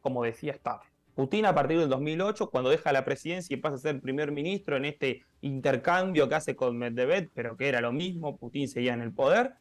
como 0.04 0.24
decía 0.24 0.52
estar. 0.52 0.82
Putin 1.16 1.46
a 1.46 1.56
partir 1.56 1.80
del 1.80 1.90
2008, 1.90 2.50
cuando 2.50 2.70
deja 2.70 2.92
la 2.92 3.06
presidencia 3.06 3.54
y 3.54 3.58
pasa 3.58 3.76
a 3.76 3.80
ser 3.80 4.02
primer 4.02 4.32
ministro 4.32 4.78
en 4.78 4.86
este 4.86 5.24
intercambio 5.42 6.28
que 6.28 6.36
hace 6.36 6.56
con 6.56 6.78
Medvedev, 6.78 7.30
pero 7.34 7.56
que 7.56 7.70
era 7.70 7.80
lo 7.82 7.94
mismo, 7.94 8.36
Putin 8.36 8.68
seguía 8.68 8.94
en 8.94 9.02
el 9.02 9.14
poder, 9.14 9.54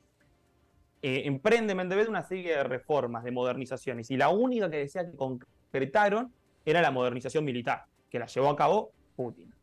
eh, 1.03 1.23
emprende 1.27 1.75
Medvedev 1.75 2.09
una 2.09 2.25
serie 2.25 2.57
de 2.57 2.64
reformas, 2.64 3.23
de 3.23 3.31
modernizaciones, 3.31 4.11
y 4.11 4.16
la 4.16 4.31
única 4.31 4.68
que 4.68 4.79
decía 4.79 5.09
que 5.09 5.16
concretaron 5.16 6.33
era 6.64 6.83
la 6.83 6.91
modernización 6.91 7.45
militar, 7.45 7.85
que 8.11 8.18
la 8.18 8.27
llevó 8.27 8.49
a 8.49 8.57
cabo 8.57 8.91
Putin. 9.14 9.55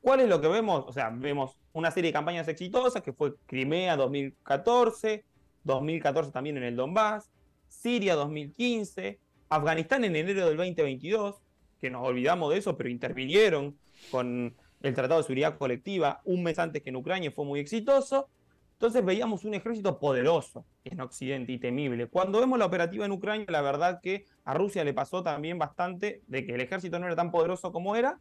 ¿Cuál 0.00 0.20
es 0.20 0.28
lo 0.28 0.40
que 0.40 0.48
vemos? 0.48 0.84
O 0.86 0.92
sea, 0.92 1.10
vemos 1.10 1.58
una 1.72 1.90
serie 1.90 2.08
de 2.08 2.14
campañas 2.14 2.48
exitosas, 2.48 3.02
que 3.02 3.12
fue 3.12 3.34
Crimea 3.46 3.96
2014, 3.96 5.24
2014 5.64 6.32
también 6.32 6.56
en 6.56 6.64
el 6.64 6.76
Donbass, 6.76 7.30
Siria 7.68 8.14
2015, 8.14 9.18
Afganistán 9.48 10.04
en 10.04 10.16
enero 10.16 10.46
del 10.46 10.56
2022, 10.56 11.42
que 11.80 11.90
nos 11.90 12.06
olvidamos 12.06 12.50
de 12.52 12.58
eso, 12.58 12.76
pero 12.76 12.88
intervinieron 12.88 13.76
con 14.10 14.54
el 14.82 14.94
Tratado 14.94 15.20
de 15.20 15.24
Seguridad 15.24 15.58
Colectiva 15.58 16.20
un 16.24 16.42
mes 16.42 16.58
antes 16.58 16.82
que 16.82 16.90
en 16.90 16.96
Ucrania 16.96 17.30
fue 17.30 17.44
muy 17.44 17.60
exitoso. 17.60 18.28
Entonces 18.74 19.04
veíamos 19.04 19.44
un 19.44 19.54
ejército 19.54 20.00
poderoso 20.00 20.64
en 20.84 21.00
Occidente 21.00 21.52
y 21.52 21.58
temible. 21.58 22.08
Cuando 22.08 22.40
vemos 22.40 22.58
la 22.58 22.66
operativa 22.66 23.06
en 23.06 23.12
Ucrania, 23.12 23.46
la 23.48 23.62
verdad 23.62 24.00
que 24.02 24.26
a 24.44 24.54
Rusia 24.54 24.82
le 24.82 24.92
pasó 24.92 25.22
también 25.22 25.58
bastante 25.58 26.22
de 26.26 26.44
que 26.44 26.54
el 26.54 26.60
ejército 26.60 26.98
no 26.98 27.06
era 27.06 27.14
tan 27.14 27.30
poderoso 27.30 27.70
como 27.70 27.94
era 27.94 28.18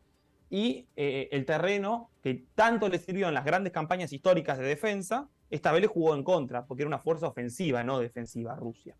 y 0.52 0.86
eh, 0.96 1.30
el 1.32 1.46
terreno 1.46 2.12
que 2.22 2.46
tanto 2.54 2.90
le 2.90 3.00
sirvió 3.00 3.28
en 3.28 3.34
las 3.34 3.46
grandes 3.46 3.74
campañas 3.74 4.14
históricas 4.14 4.60
de 4.60 4.66
defensa, 4.66 5.30
esta 5.52 5.72
vez 5.72 5.82
le 5.82 5.88
jugó 5.88 6.16
en 6.16 6.24
contra, 6.24 6.66
porque 6.66 6.84
era 6.84 6.88
una 6.88 6.98
fuerza 6.98 7.28
ofensiva, 7.28 7.84
no 7.84 8.00
defensiva 8.00 8.56
Rusia. 8.56 8.96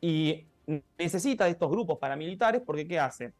Y 0.00 0.46
necesita 0.98 1.44
de 1.44 1.50
estos 1.50 1.70
grupos 1.70 1.98
paramilitares 1.98 2.62
porque 2.64 2.88
¿qué 2.88 2.98
hace? 2.98 3.34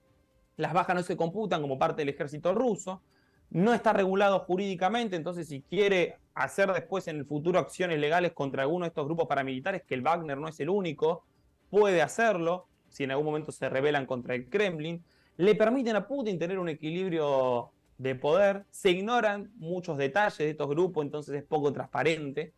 Las 0.56 0.72
bajas 0.72 0.94
no 0.94 1.02
se 1.02 1.16
computan 1.16 1.62
como 1.62 1.78
parte 1.78 2.02
del 2.02 2.10
ejército 2.10 2.54
ruso, 2.54 3.02
no 3.50 3.72
está 3.72 3.92
regulado 3.92 4.40
jurídicamente, 4.40 5.16
entonces 5.16 5.48
si 5.48 5.62
quiere 5.62 6.18
hacer 6.34 6.72
después 6.72 7.08
en 7.08 7.16
el 7.16 7.24
futuro 7.24 7.58
acciones 7.58 7.98
legales 7.98 8.32
contra 8.32 8.62
alguno 8.62 8.84
de 8.84 8.88
estos 8.88 9.06
grupos 9.06 9.26
paramilitares, 9.26 9.82
que 9.82 9.94
el 9.94 10.02
Wagner 10.02 10.36
no 10.36 10.48
es 10.48 10.60
el 10.60 10.68
único, 10.68 11.24
puede 11.70 12.02
hacerlo 12.02 12.66
si 12.88 13.04
en 13.04 13.10
algún 13.10 13.26
momento 13.26 13.52
se 13.52 13.68
rebelan 13.68 14.06
contra 14.06 14.34
el 14.34 14.48
Kremlin, 14.48 15.02
le 15.36 15.54
permiten 15.54 15.96
a 15.96 16.06
Putin 16.06 16.38
tener 16.38 16.58
un 16.58 16.68
equilibrio 16.68 17.72
de 17.98 18.14
poder, 18.14 18.64
se 18.70 18.90
ignoran 18.90 19.52
muchos 19.56 19.96
detalles 19.96 20.38
de 20.38 20.50
estos 20.50 20.68
grupos, 20.68 21.04
entonces 21.04 21.34
es 21.36 21.42
poco 21.44 21.72
transparente. 21.72 22.52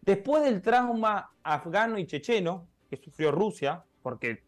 Después 0.00 0.42
del 0.44 0.62
trauma 0.62 1.30
afgano 1.42 1.98
y 1.98 2.06
checheno 2.06 2.66
que 2.88 2.96
sufrió 2.96 3.30
Rusia, 3.30 3.84
porque 4.02 4.42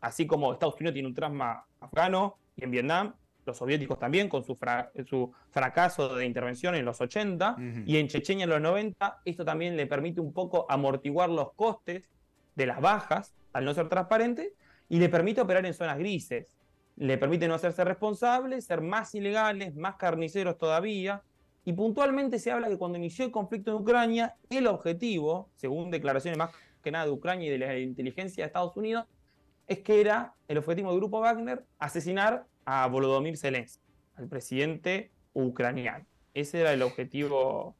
así 0.00 0.26
como 0.26 0.52
Estados 0.52 0.76
Unidos 0.76 0.94
tiene 0.94 1.08
un 1.08 1.14
trauma 1.14 1.66
afgano 1.80 2.36
y 2.56 2.64
en 2.64 2.70
Vietnam, 2.70 3.14
los 3.44 3.56
soviéticos 3.56 3.98
también 3.98 4.28
con 4.28 4.44
su, 4.44 4.58
su 5.06 5.32
fracaso 5.50 6.14
de 6.14 6.26
intervención 6.26 6.74
en 6.74 6.84
los 6.84 7.00
80 7.00 7.56
y 7.86 7.96
en 7.96 8.08
Chechenia 8.08 8.44
en 8.44 8.50
los 8.50 8.60
90, 8.60 9.22
esto 9.24 9.44
también 9.44 9.76
le 9.76 9.86
permite 9.86 10.20
un 10.20 10.34
poco 10.34 10.66
amortiguar 10.68 11.30
los 11.30 11.54
costes 11.54 12.04
de 12.54 12.66
las 12.66 12.80
bajas 12.80 13.34
al 13.54 13.64
no 13.64 13.72
ser 13.72 13.88
transparente 13.88 14.52
y 14.90 14.98
le 14.98 15.08
permite 15.08 15.40
operar 15.40 15.64
en 15.64 15.72
zonas 15.72 15.98
grises. 15.98 16.57
Le 16.98 17.16
permite 17.16 17.48
no 17.48 17.54
hacerse 17.54 17.84
responsable, 17.84 18.60
ser 18.60 18.80
más 18.80 19.14
ilegales, 19.14 19.74
más 19.74 19.96
carniceros 19.96 20.58
todavía. 20.58 21.22
Y 21.64 21.72
puntualmente 21.72 22.38
se 22.38 22.50
habla 22.50 22.68
que 22.68 22.76
cuando 22.76 22.98
inició 22.98 23.24
el 23.24 23.30
conflicto 23.30 23.70
en 23.70 23.78
Ucrania, 23.78 24.36
el 24.50 24.66
objetivo, 24.66 25.48
según 25.54 25.90
declaraciones 25.90 26.38
más 26.38 26.50
que 26.82 26.90
nada 26.90 27.06
de 27.06 27.12
Ucrania 27.12 27.46
y 27.46 27.50
de 27.50 27.58
la 27.58 27.78
inteligencia 27.78 28.42
de 28.42 28.46
Estados 28.46 28.76
Unidos, 28.76 29.06
es 29.66 29.80
que 29.80 30.00
era 30.00 30.34
el 30.48 30.58
objetivo 30.58 30.90
del 30.90 30.98
grupo 30.98 31.20
Wagner 31.20 31.64
asesinar 31.78 32.46
a 32.64 32.86
Volodymyr 32.88 33.36
Zelensky, 33.36 33.84
al 34.16 34.28
presidente 34.28 35.10
ucraniano. 35.34 36.04
Ese 36.34 36.60
era 36.60 36.72
el 36.72 36.82
objetivo 36.82 37.76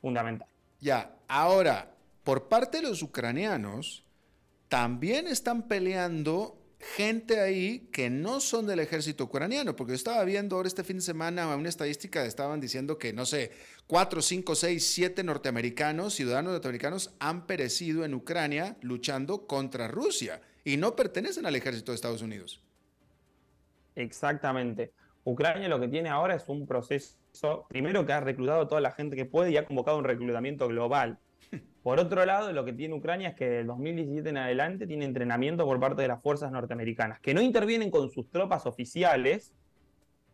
fundamental. 0.00 0.48
Ya, 0.80 1.14
ahora, 1.28 1.90
por 2.24 2.48
parte 2.48 2.80
de 2.80 2.88
los 2.88 3.02
ucranianos, 3.02 4.04
también 4.68 5.26
están 5.26 5.68
peleando 5.68 6.59
gente 6.80 7.40
ahí 7.40 7.88
que 7.92 8.08
no 8.10 8.40
son 8.40 8.66
del 8.66 8.80
ejército 8.80 9.24
ucraniano, 9.24 9.76
porque 9.76 9.92
yo 9.92 9.96
estaba 9.96 10.24
viendo 10.24 10.56
ahora 10.56 10.68
este 10.68 10.82
fin 10.82 10.96
de 10.96 11.02
semana 11.02 11.54
una 11.54 11.68
estadística, 11.68 12.24
estaban 12.24 12.60
diciendo 12.60 12.98
que, 12.98 13.12
no 13.12 13.26
sé, 13.26 13.52
4, 13.86 14.22
5, 14.22 14.54
6, 14.54 14.86
7 14.86 15.24
norteamericanos, 15.24 16.14
ciudadanos 16.14 16.52
norteamericanos, 16.52 17.14
han 17.18 17.46
perecido 17.46 18.04
en 18.04 18.14
Ucrania 18.14 18.76
luchando 18.80 19.46
contra 19.46 19.88
Rusia 19.88 20.40
y 20.64 20.76
no 20.76 20.96
pertenecen 20.96 21.46
al 21.46 21.56
ejército 21.56 21.92
de 21.92 21.96
Estados 21.96 22.22
Unidos. 22.22 22.62
Exactamente. 23.94 24.92
Ucrania 25.24 25.68
lo 25.68 25.78
que 25.78 25.88
tiene 25.88 26.08
ahora 26.08 26.34
es 26.34 26.44
un 26.48 26.66
proceso, 26.66 27.66
primero 27.68 28.06
que 28.06 28.12
ha 28.12 28.20
reclutado 28.20 28.62
a 28.62 28.68
toda 28.68 28.80
la 28.80 28.92
gente 28.92 29.16
que 29.16 29.26
puede 29.26 29.50
y 29.50 29.56
ha 29.56 29.66
convocado 29.66 29.98
un 29.98 30.04
reclutamiento 30.04 30.66
global. 30.68 31.18
Por 31.82 31.98
otro 31.98 32.26
lado, 32.26 32.52
lo 32.52 32.64
que 32.64 32.74
tiene 32.74 32.94
Ucrania 32.94 33.30
es 33.30 33.34
que 33.34 33.48
del 33.48 33.66
2017 33.66 34.28
en 34.28 34.36
adelante 34.36 34.86
tiene 34.86 35.06
entrenamiento 35.06 35.64
por 35.64 35.80
parte 35.80 36.02
de 36.02 36.08
las 36.08 36.22
fuerzas 36.22 36.52
norteamericanas, 36.52 37.20
que 37.20 37.32
no 37.32 37.40
intervienen 37.40 37.90
con 37.90 38.10
sus 38.10 38.30
tropas 38.30 38.66
oficiales, 38.66 39.54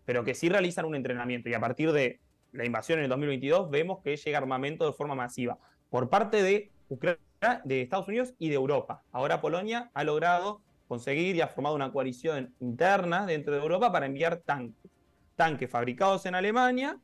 pero 0.05 0.24
que 0.24 0.34
sí 0.34 0.49
realizan 0.49 0.86
un 0.86 0.97
entrenamiento. 0.97 1.49
Y 1.49 1.55
a 1.55 1.61
partir 1.61 1.92
de 1.92 2.20
la 2.53 2.64
invasión 2.64 2.99
en 2.99 3.05
el 3.05 3.11
2022 3.11 3.70
vemos 3.70 4.01
que 4.03 4.16
llega 4.16 4.38
armamento 4.38 4.86
de 4.86 4.92
forma 4.92 5.14
masiva 5.14 5.59
por 5.88 6.09
parte 6.09 6.42
de, 6.42 6.72
Ucrania, 6.88 7.20
de 7.64 7.82
Estados 7.82 8.09
Unidos 8.09 8.34
y 8.38 8.49
de 8.49 8.57
Europa. 8.57 9.03
Ahora 9.12 9.40
Polonia 9.40 9.90
ha 9.94 10.03
logrado 10.03 10.62
conseguir 10.88 11.36
y 11.36 11.40
ha 11.42 11.49
formado 11.49 11.76
una 11.76 11.92
coalición 11.92 12.55
interna 12.61 13.26
dentro 13.26 13.55
de 13.55 13.61
Europa 13.61 13.92
para 13.92 14.07
enviar 14.07 14.38
tanques. 14.38 14.90
Tanques 15.36 15.70
fabricados 15.70 16.26
en 16.26 16.34
Alemania, 16.34 16.99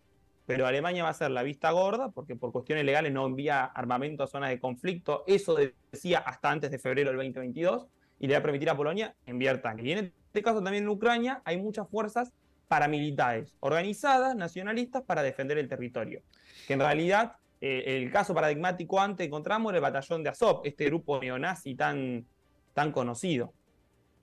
pero 0.52 0.66
Alemania 0.66 1.02
va 1.02 1.08
a 1.08 1.14
ser 1.14 1.30
la 1.30 1.42
vista 1.42 1.70
gorda 1.70 2.10
porque 2.10 2.36
por 2.36 2.52
cuestiones 2.52 2.84
legales 2.84 3.10
no 3.10 3.24
envía 3.24 3.64
armamento 3.64 4.22
a 4.22 4.26
zonas 4.26 4.50
de 4.50 4.60
conflicto. 4.60 5.24
Eso 5.26 5.56
decía 5.90 6.18
hasta 6.18 6.50
antes 6.50 6.70
de 6.70 6.78
febrero 6.78 7.08
del 7.08 7.16
2022 7.16 7.86
y 8.20 8.26
le 8.26 8.34
va 8.34 8.40
a 8.40 8.42
permitir 8.42 8.68
a 8.68 8.76
Polonia 8.76 9.14
enviar 9.24 9.62
tanques. 9.62 9.86
Y 9.86 9.92
en 9.92 10.12
este 10.26 10.42
caso 10.42 10.62
también 10.62 10.84
en 10.84 10.90
Ucrania 10.90 11.40
hay 11.46 11.56
muchas 11.56 11.88
fuerzas 11.88 12.34
paramilitares 12.68 13.56
organizadas, 13.60 14.36
nacionalistas, 14.36 15.02
para 15.04 15.22
defender 15.22 15.56
el 15.56 15.68
territorio. 15.68 16.20
Que 16.66 16.74
en 16.74 16.80
realidad 16.80 17.36
eh, 17.62 17.84
el 17.86 18.12
caso 18.12 18.34
paradigmático 18.34 19.00
antes 19.00 19.26
encontramos 19.26 19.70
era 19.70 19.78
el 19.78 19.82
batallón 19.82 20.22
de 20.22 20.28
Azov, 20.28 20.60
este 20.64 20.84
grupo 20.84 21.18
neonazi 21.18 21.74
tan, 21.74 22.26
tan 22.74 22.92
conocido 22.92 23.54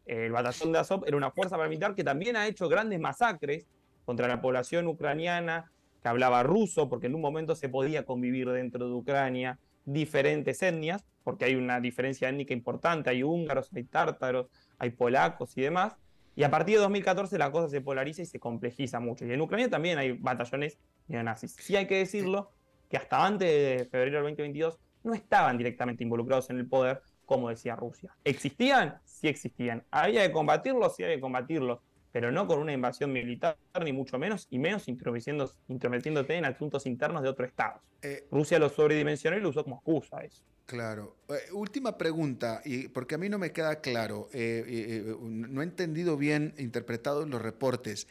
el 0.05 0.31
batallón 0.31 0.71
de 0.71 0.79
Azov 0.79 1.03
era 1.05 1.15
una 1.15 1.29
fuerza 1.29 1.55
paramilitar 1.55 1.93
que 1.93 2.03
también 2.03 2.35
ha 2.35 2.47
hecho 2.47 2.67
grandes 2.67 2.99
masacres 2.99 3.67
contra 4.05 4.27
la 4.27 4.41
población 4.41 4.87
ucraniana 4.87 5.71
que 6.01 6.09
hablaba 6.09 6.43
ruso, 6.43 6.89
porque 6.89 7.07
en 7.07 7.15
un 7.15 7.21
momento 7.21 7.55
se 7.55 7.69
podía 7.69 8.05
convivir 8.05 8.49
dentro 8.49 8.87
de 8.87 8.93
Ucrania 8.93 9.59
diferentes 9.85 10.61
etnias, 10.61 11.05
porque 11.23 11.45
hay 11.45 11.55
una 11.55 11.79
diferencia 11.79 12.29
étnica 12.29 12.53
importante, 12.53 13.09
hay 13.09 13.23
húngaros, 13.23 13.69
hay 13.73 13.83
tártaros, 13.83 14.47
hay 14.77 14.91
polacos 14.91 15.57
y 15.57 15.61
demás, 15.61 15.95
y 16.35 16.43
a 16.43 16.49
partir 16.49 16.75
de 16.75 16.81
2014 16.81 17.37
la 17.37 17.51
cosa 17.51 17.67
se 17.67 17.81
polariza 17.81 18.21
y 18.21 18.25
se 18.25 18.39
complejiza 18.39 18.99
mucho. 18.99 19.25
Y 19.25 19.31
en 19.33 19.41
Ucrania 19.41 19.69
también 19.69 19.97
hay 19.97 20.13
batallones 20.13 20.77
neonazis. 21.07 21.53
Sí 21.59 21.75
hay 21.75 21.85
que 21.85 21.97
decirlo 21.97 22.51
que 22.89 22.97
hasta 22.97 23.25
antes 23.25 23.49
de 23.49 23.85
febrero 23.91 24.17
del 24.17 24.35
2022 24.35 24.79
no 25.03 25.13
estaban 25.13 25.57
directamente 25.57 26.03
involucrados 26.03 26.49
en 26.49 26.59
el 26.59 26.67
poder, 26.67 27.01
como 27.25 27.49
decía 27.49 27.75
Rusia. 27.75 28.15
¿Existían? 28.23 28.99
Sí 29.03 29.27
existían. 29.27 29.83
¿Había 29.91 30.25
que 30.25 30.31
combatirlos? 30.31 30.95
Sí 30.95 31.03
había 31.03 31.15
que 31.15 31.21
combatirlos 31.21 31.79
pero 32.11 32.31
no 32.31 32.47
con 32.47 32.59
una 32.59 32.73
invasión 32.73 33.11
militar, 33.11 33.57
ni 33.83 33.93
mucho 33.93 34.17
menos, 34.17 34.47
y 34.49 34.59
menos 34.59 34.87
intrometiéndote 34.87 36.35
en 36.35 36.45
asuntos 36.45 36.85
internos 36.85 37.21
de 37.21 37.29
otros 37.29 37.49
estados. 37.49 37.81
Eh, 38.01 38.27
Rusia 38.31 38.59
lo 38.59 38.69
sobredimensionó 38.69 39.37
y 39.37 39.41
lo 39.41 39.49
usó 39.49 39.63
como 39.63 39.77
excusa 39.77 40.23
eso. 40.23 40.43
Claro. 40.65 41.17
Eh, 41.29 41.51
última 41.53 41.97
pregunta, 41.97 42.61
y 42.65 42.87
porque 42.87 43.15
a 43.15 43.17
mí 43.17 43.29
no 43.29 43.37
me 43.37 43.51
queda 43.51 43.81
claro, 43.81 44.29
eh, 44.33 45.15
no 45.21 45.61
he 45.61 45.63
entendido 45.63 46.17
bien 46.17 46.53
interpretados 46.57 47.27
los 47.27 47.41
reportes. 47.41 48.07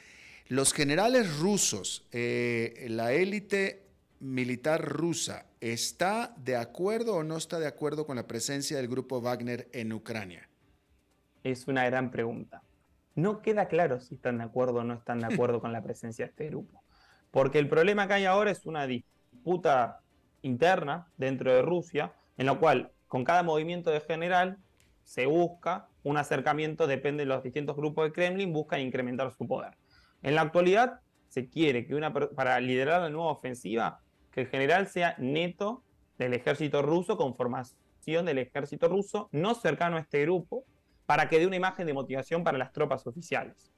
Los 0.48 0.72
generales 0.72 1.38
rusos, 1.38 2.06
la 2.10 3.12
élite 3.12 3.82
militar 4.20 4.82
rusa, 4.82 5.46
¿está 5.60 6.34
de 6.38 6.56
acuerdo 6.56 7.16
o 7.16 7.22
no 7.22 7.36
está 7.36 7.58
de 7.58 7.66
acuerdo 7.66 8.06
con 8.06 8.16
la 8.16 8.26
presencia 8.26 8.78
del 8.78 8.88
grupo 8.88 9.20
Wagner 9.20 9.68
en 9.72 9.92
Ucrania? 9.92 10.48
Es 11.44 11.68
una 11.68 11.84
gran 11.84 12.10
pregunta 12.10 12.62
no 13.18 13.42
queda 13.42 13.66
claro 13.66 14.00
si 14.00 14.14
están 14.14 14.38
de 14.38 14.44
acuerdo 14.44 14.78
o 14.78 14.84
no 14.84 14.94
están 14.94 15.18
de 15.18 15.26
acuerdo 15.26 15.60
con 15.60 15.72
la 15.72 15.82
presencia 15.82 16.24
de 16.24 16.30
este 16.30 16.46
grupo. 16.46 16.84
Porque 17.32 17.58
el 17.58 17.68
problema 17.68 18.06
que 18.06 18.14
hay 18.14 18.24
ahora 18.26 18.52
es 18.52 18.64
una 18.64 18.86
disputa 18.86 20.00
interna 20.42 21.08
dentro 21.16 21.52
de 21.52 21.62
Rusia, 21.62 22.12
en 22.36 22.46
la 22.46 22.54
cual 22.54 22.92
con 23.08 23.24
cada 23.24 23.42
movimiento 23.42 23.90
de 23.90 24.00
general 24.00 24.58
se 25.02 25.26
busca 25.26 25.88
un 26.04 26.16
acercamiento, 26.16 26.86
depende 26.86 27.24
de 27.24 27.26
los 27.26 27.42
distintos 27.42 27.74
grupos 27.74 28.04
de 28.04 28.12
Kremlin, 28.12 28.52
buscan 28.52 28.80
incrementar 28.80 29.32
su 29.32 29.48
poder. 29.48 29.76
En 30.22 30.36
la 30.36 30.42
actualidad 30.42 31.00
se 31.28 31.48
quiere 31.48 31.86
que 31.86 31.96
una, 31.96 32.12
para 32.12 32.60
liderar 32.60 33.02
la 33.02 33.10
nueva 33.10 33.32
ofensiva, 33.32 34.00
que 34.30 34.42
el 34.42 34.46
general 34.46 34.86
sea 34.86 35.16
neto 35.18 35.82
del 36.18 36.34
ejército 36.34 36.82
ruso 36.82 37.16
con 37.16 37.34
formación 37.34 38.26
del 38.26 38.38
ejército 38.38 38.86
ruso, 38.88 39.28
no 39.32 39.54
cercano 39.54 39.96
a 39.96 40.00
este 40.00 40.22
grupo, 40.22 40.64
para 41.08 41.26
que 41.26 41.38
dé 41.38 41.46
una 41.46 41.56
imagen 41.56 41.86
de 41.86 41.94
motivación 41.94 42.44
para 42.44 42.58
las 42.58 42.70
tropas 42.70 43.06
oficiales. 43.06 43.72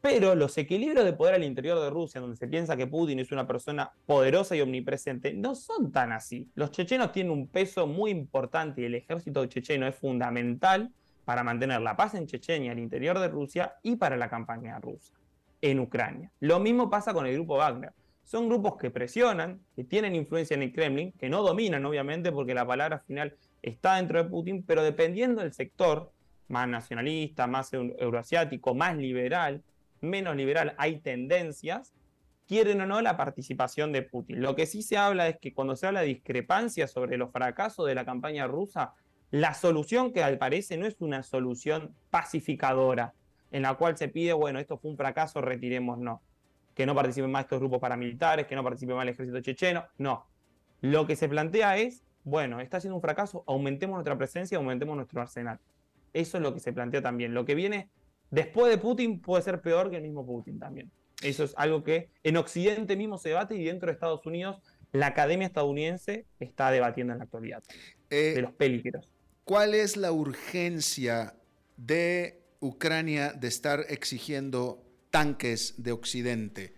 Pero 0.00 0.36
los 0.36 0.56
equilibrios 0.56 1.04
de 1.04 1.12
poder 1.12 1.34
al 1.34 1.42
interior 1.42 1.80
de 1.80 1.90
Rusia, 1.90 2.20
donde 2.20 2.36
se 2.36 2.46
piensa 2.46 2.76
que 2.76 2.86
Putin 2.86 3.18
es 3.18 3.32
una 3.32 3.44
persona 3.44 3.90
poderosa 4.06 4.54
y 4.54 4.60
omnipresente, 4.60 5.34
no 5.34 5.56
son 5.56 5.90
tan 5.90 6.12
así. 6.12 6.48
Los 6.54 6.70
chechenos 6.70 7.10
tienen 7.10 7.32
un 7.32 7.48
peso 7.48 7.88
muy 7.88 8.12
importante 8.12 8.82
y 8.82 8.84
el 8.84 8.94
ejército 8.94 9.44
checheno 9.46 9.88
es 9.88 9.96
fundamental 9.96 10.92
para 11.24 11.42
mantener 11.42 11.80
la 11.80 11.96
paz 11.96 12.14
en 12.14 12.28
Chechenia, 12.28 12.70
al 12.70 12.78
interior 12.78 13.18
de 13.18 13.26
Rusia, 13.26 13.74
y 13.82 13.96
para 13.96 14.16
la 14.16 14.30
campaña 14.30 14.78
rusa 14.78 15.14
en 15.60 15.80
Ucrania. 15.80 16.30
Lo 16.38 16.60
mismo 16.60 16.88
pasa 16.88 17.12
con 17.12 17.26
el 17.26 17.34
grupo 17.34 17.56
Wagner. 17.56 17.92
Son 18.22 18.48
grupos 18.48 18.76
que 18.76 18.92
presionan, 18.92 19.60
que 19.74 19.82
tienen 19.82 20.14
influencia 20.14 20.54
en 20.54 20.62
el 20.62 20.72
Kremlin, 20.72 21.10
que 21.18 21.28
no 21.28 21.42
dominan, 21.42 21.84
obviamente, 21.84 22.30
porque 22.30 22.54
la 22.54 22.64
palabra 22.64 23.00
final 23.00 23.36
está 23.60 23.96
dentro 23.96 24.22
de 24.22 24.30
Putin, 24.30 24.62
pero 24.62 24.84
dependiendo 24.84 25.42
del 25.42 25.52
sector, 25.52 26.12
más 26.48 26.68
nacionalista, 26.68 27.46
más 27.46 27.72
euroasiático, 27.72 28.74
más 28.74 28.96
liberal, 28.96 29.62
menos 30.00 30.36
liberal, 30.36 30.74
hay 30.78 31.00
tendencias, 31.00 31.94
quieren 32.46 32.80
o 32.80 32.86
no 32.86 33.02
la 33.02 33.16
participación 33.16 33.92
de 33.92 34.02
Putin. 34.02 34.40
Lo 34.40 34.56
que 34.56 34.66
sí 34.66 34.82
se 34.82 34.96
habla 34.96 35.28
es 35.28 35.38
que 35.38 35.52
cuando 35.52 35.76
se 35.76 35.86
habla 35.86 36.00
de 36.00 36.06
discrepancia 36.06 36.88
sobre 36.88 37.18
los 37.18 37.30
fracasos 37.30 37.86
de 37.86 37.94
la 37.94 38.04
campaña 38.04 38.46
rusa, 38.46 38.94
la 39.30 39.52
solución 39.52 40.12
que 40.12 40.22
al 40.22 40.38
parece 40.38 40.78
no 40.78 40.86
es 40.86 40.96
una 41.00 41.22
solución 41.22 41.94
pacificadora, 42.10 43.12
en 43.50 43.62
la 43.62 43.74
cual 43.74 43.96
se 43.98 44.08
pide, 44.08 44.32
bueno, 44.32 44.58
esto 44.58 44.78
fue 44.78 44.90
un 44.90 44.96
fracaso, 44.96 45.42
retiremos, 45.42 45.98
no. 45.98 46.22
Que 46.74 46.86
no 46.86 46.94
participen 46.94 47.30
más 47.30 47.44
estos 47.44 47.58
grupos 47.58 47.80
paramilitares, 47.80 48.46
que 48.46 48.56
no 48.56 48.64
participe 48.64 48.94
más 48.94 49.02
el 49.02 49.10
ejército 49.10 49.40
checheno, 49.40 49.84
no. 49.98 50.26
Lo 50.80 51.06
que 51.06 51.16
se 51.16 51.28
plantea 51.28 51.76
es, 51.76 52.04
bueno, 52.24 52.60
está 52.60 52.80
siendo 52.80 52.96
un 52.96 53.02
fracaso, 53.02 53.44
aumentemos 53.46 53.94
nuestra 53.94 54.16
presencia, 54.16 54.56
aumentemos 54.56 54.96
nuestro 54.96 55.20
arsenal. 55.20 55.58
Eso 56.18 56.38
es 56.38 56.42
lo 56.42 56.52
que 56.52 56.58
se 56.58 56.72
plantea 56.72 57.00
también. 57.00 57.32
Lo 57.32 57.44
que 57.44 57.54
viene 57.54 57.90
después 58.32 58.70
de 58.72 58.78
Putin 58.78 59.20
puede 59.20 59.44
ser 59.44 59.60
peor 59.60 59.88
que 59.88 59.98
el 59.98 60.02
mismo 60.02 60.26
Putin 60.26 60.58
también. 60.58 60.90
Eso 61.22 61.44
es 61.44 61.54
algo 61.56 61.84
que 61.84 62.10
en 62.24 62.36
Occidente 62.36 62.96
mismo 62.96 63.18
se 63.18 63.28
debate 63.28 63.54
y 63.54 63.64
dentro 63.64 63.86
de 63.86 63.92
Estados 63.92 64.26
Unidos 64.26 64.60
la 64.90 65.08
academia 65.08 65.46
estadounidense 65.46 66.26
está 66.40 66.72
debatiendo 66.72 67.12
en 67.12 67.20
la 67.20 67.24
actualidad. 67.24 67.62
Eh, 68.10 68.32
de 68.34 68.42
los 68.42 68.52
peligros. 68.52 69.08
¿Cuál 69.44 69.74
es 69.74 69.96
la 69.96 70.10
urgencia 70.10 71.36
de 71.76 72.42
Ucrania 72.58 73.32
de 73.32 73.46
estar 73.46 73.84
exigiendo 73.88 74.84
tanques 75.10 75.74
de 75.76 75.92
Occidente? 75.92 76.74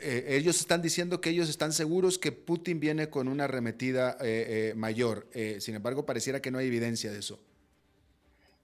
Eh, 0.00 0.36
ellos 0.36 0.60
están 0.60 0.82
diciendo 0.82 1.22
que 1.22 1.30
ellos 1.30 1.48
están 1.48 1.72
seguros 1.72 2.18
que 2.18 2.30
Putin 2.30 2.78
viene 2.78 3.08
con 3.08 3.26
una 3.26 3.44
arremetida 3.44 4.18
eh, 4.20 4.74
mayor. 4.76 5.28
sin 5.60 5.76
embargo, 5.76 6.04
pareciera 6.04 6.42
que 6.42 6.50
no 6.50 6.58
hay 6.58 6.66
evidencia 6.66 7.10
de 7.10 7.20
eso. 7.20 7.42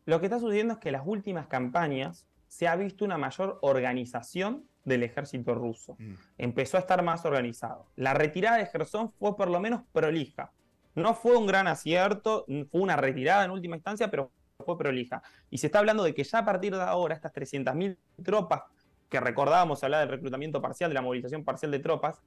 Lo 0.09 0.21
que 0.21 0.27
está 0.27 0.39
sucediendo 0.39 0.73
es 0.73 0.81
que 0.81 0.89
en 0.89 0.95
las 0.95 1.03
últimas 1.05 1.49
campañas 1.49 2.27
se 2.47 2.67
ha 2.67 2.75
visto 2.77 3.05
una 3.05 3.19
mayor 3.19 3.59
organización 3.61 4.65
del 4.83 5.03
ejército 5.03 5.55
ruso. 5.55 5.97
Mm. 5.99 6.15
Empezó 6.39 6.79
a 6.79 6.81
estar 6.81 7.03
más 7.03 7.27
organizado. 7.27 7.91
La 7.95 8.15
retirada 8.15 8.57
de 8.57 8.65
Gerson 8.65 9.13
fue 9.13 9.37
por 9.37 9.51
lo 9.51 9.61
menos 9.61 9.83
prolija. 9.93 10.51
No 10.95 11.13
fue 11.13 11.37
un 11.37 11.47
gran 11.47 11.69
acierto, 11.69 12.47
fue 12.47 12.81
una 12.81 12.97
retirada 12.97 13.45
en 13.45 13.51
última 13.51 13.77
instancia, 13.77 14.11
pero 14.11 14.33
fue 14.65 14.79
prolija. 14.79 15.23
Y 15.51 15.59
se 15.59 15.67
está 15.67 15.81
hablando 15.81 16.03
de 16.05 16.15
que 16.15 16.25
ya 16.25 16.39
a 16.39 16.45
partir 16.47 16.75
de 16.75 16.81
ahora 16.81 17.15
estas 17.15 17.35
300.000 17.35 17.99
tropas 18.25 18.63
que 19.11 19.21
recordábamos 19.21 19.85
hablar 19.85 20.01
del 20.01 20.09
reclutamiento 20.09 20.63
parcial, 20.63 20.89
de 20.89 20.95
la 20.95 21.03
movilización 21.03 21.45
parcial 21.45 21.71
de 21.71 21.81
tropas, 21.81 22.23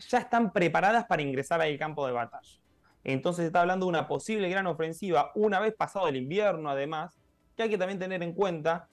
ya 0.00 0.18
están 0.18 0.52
preparadas 0.52 1.04
para 1.04 1.22
ingresar 1.22 1.60
al 1.60 1.78
campo 1.78 2.04
de 2.08 2.12
batalla. 2.12 2.58
Entonces 3.04 3.44
está 3.46 3.60
hablando 3.60 3.86
de 3.86 3.90
una 3.90 4.08
posible 4.08 4.48
gran 4.48 4.66
ofensiva 4.66 5.30
una 5.34 5.60
vez 5.60 5.74
pasado 5.74 6.08
el 6.08 6.16
invierno, 6.16 6.70
además, 6.70 7.18
que 7.56 7.64
hay 7.64 7.70
que 7.70 7.78
también 7.78 7.98
tener 7.98 8.22
en 8.22 8.32
cuenta 8.32 8.88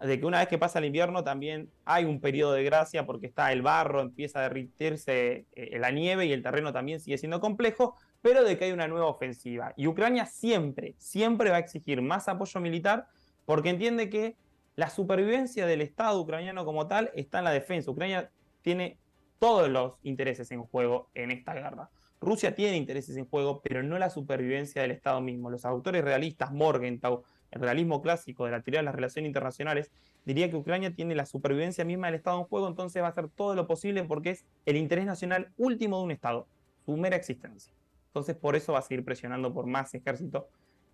de 0.00 0.18
que 0.18 0.26
una 0.26 0.38
vez 0.38 0.48
que 0.48 0.58
pasa 0.58 0.78
el 0.80 0.86
invierno 0.86 1.22
también 1.22 1.70
hay 1.84 2.04
un 2.04 2.20
periodo 2.20 2.54
de 2.54 2.64
gracia 2.64 3.06
porque 3.06 3.26
está 3.26 3.52
el 3.52 3.62
barro, 3.62 4.00
empieza 4.00 4.40
a 4.40 4.42
derritirse 4.42 5.46
eh, 5.54 5.78
la 5.78 5.90
nieve 5.90 6.26
y 6.26 6.32
el 6.32 6.42
terreno 6.42 6.72
también 6.72 6.98
sigue 6.98 7.18
siendo 7.18 7.40
complejo, 7.40 7.96
pero 8.20 8.42
de 8.42 8.58
que 8.58 8.64
hay 8.64 8.72
una 8.72 8.88
nueva 8.88 9.06
ofensiva. 9.06 9.72
Y 9.76 9.86
Ucrania 9.86 10.26
siempre, 10.26 10.94
siempre 10.98 11.50
va 11.50 11.56
a 11.56 11.60
exigir 11.60 12.02
más 12.02 12.28
apoyo 12.28 12.60
militar 12.60 13.06
porque 13.44 13.70
entiende 13.70 14.08
que 14.08 14.36
la 14.74 14.88
supervivencia 14.88 15.66
del 15.66 15.82
Estado 15.82 16.20
ucraniano 16.20 16.64
como 16.64 16.88
tal 16.88 17.10
está 17.14 17.38
en 17.38 17.44
la 17.44 17.50
defensa. 17.52 17.90
Ucrania 17.90 18.30
tiene 18.62 18.98
todos 19.38 19.68
los 19.68 19.98
intereses 20.02 20.50
en 20.50 20.62
juego 20.62 21.10
en 21.14 21.30
esta 21.30 21.54
guerra. 21.54 21.90
Rusia 22.22 22.54
tiene 22.54 22.76
intereses 22.76 23.16
en 23.16 23.26
juego, 23.26 23.60
pero 23.62 23.82
no 23.82 23.98
la 23.98 24.08
supervivencia 24.08 24.80
del 24.80 24.92
Estado 24.92 25.20
mismo. 25.20 25.50
Los 25.50 25.64
autores 25.64 26.04
realistas, 26.04 26.52
Morgenthau, 26.52 27.24
el 27.50 27.60
realismo 27.60 28.00
clásico 28.00 28.44
de 28.44 28.52
la 28.52 28.62
teoría 28.62 28.78
de 28.80 28.84
las 28.84 28.94
relaciones 28.94 29.28
internacionales, 29.28 29.90
diría 30.24 30.48
que 30.48 30.56
Ucrania 30.56 30.94
tiene 30.94 31.16
la 31.16 31.26
supervivencia 31.26 31.84
misma 31.84 32.06
del 32.06 32.14
Estado 32.14 32.38
en 32.38 32.44
juego, 32.44 32.68
entonces 32.68 33.02
va 33.02 33.08
a 33.08 33.10
hacer 33.10 33.28
todo 33.28 33.56
lo 33.56 33.66
posible 33.66 34.04
porque 34.04 34.30
es 34.30 34.44
el 34.66 34.76
interés 34.76 35.04
nacional 35.04 35.50
último 35.56 35.98
de 35.98 36.04
un 36.04 36.10
Estado, 36.12 36.46
su 36.84 36.96
mera 36.96 37.16
existencia. 37.16 37.72
Entonces 38.06 38.36
por 38.36 38.54
eso 38.54 38.72
va 38.72 38.78
a 38.78 38.82
seguir 38.82 39.04
presionando 39.04 39.52
por 39.52 39.66
más 39.66 39.92
ejército 39.92 40.48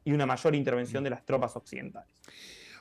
y 0.04 0.12
una 0.12 0.24
mayor 0.24 0.54
intervención 0.54 1.04
de 1.04 1.10
las 1.10 1.26
tropas 1.26 1.54
occidentales. 1.56 2.08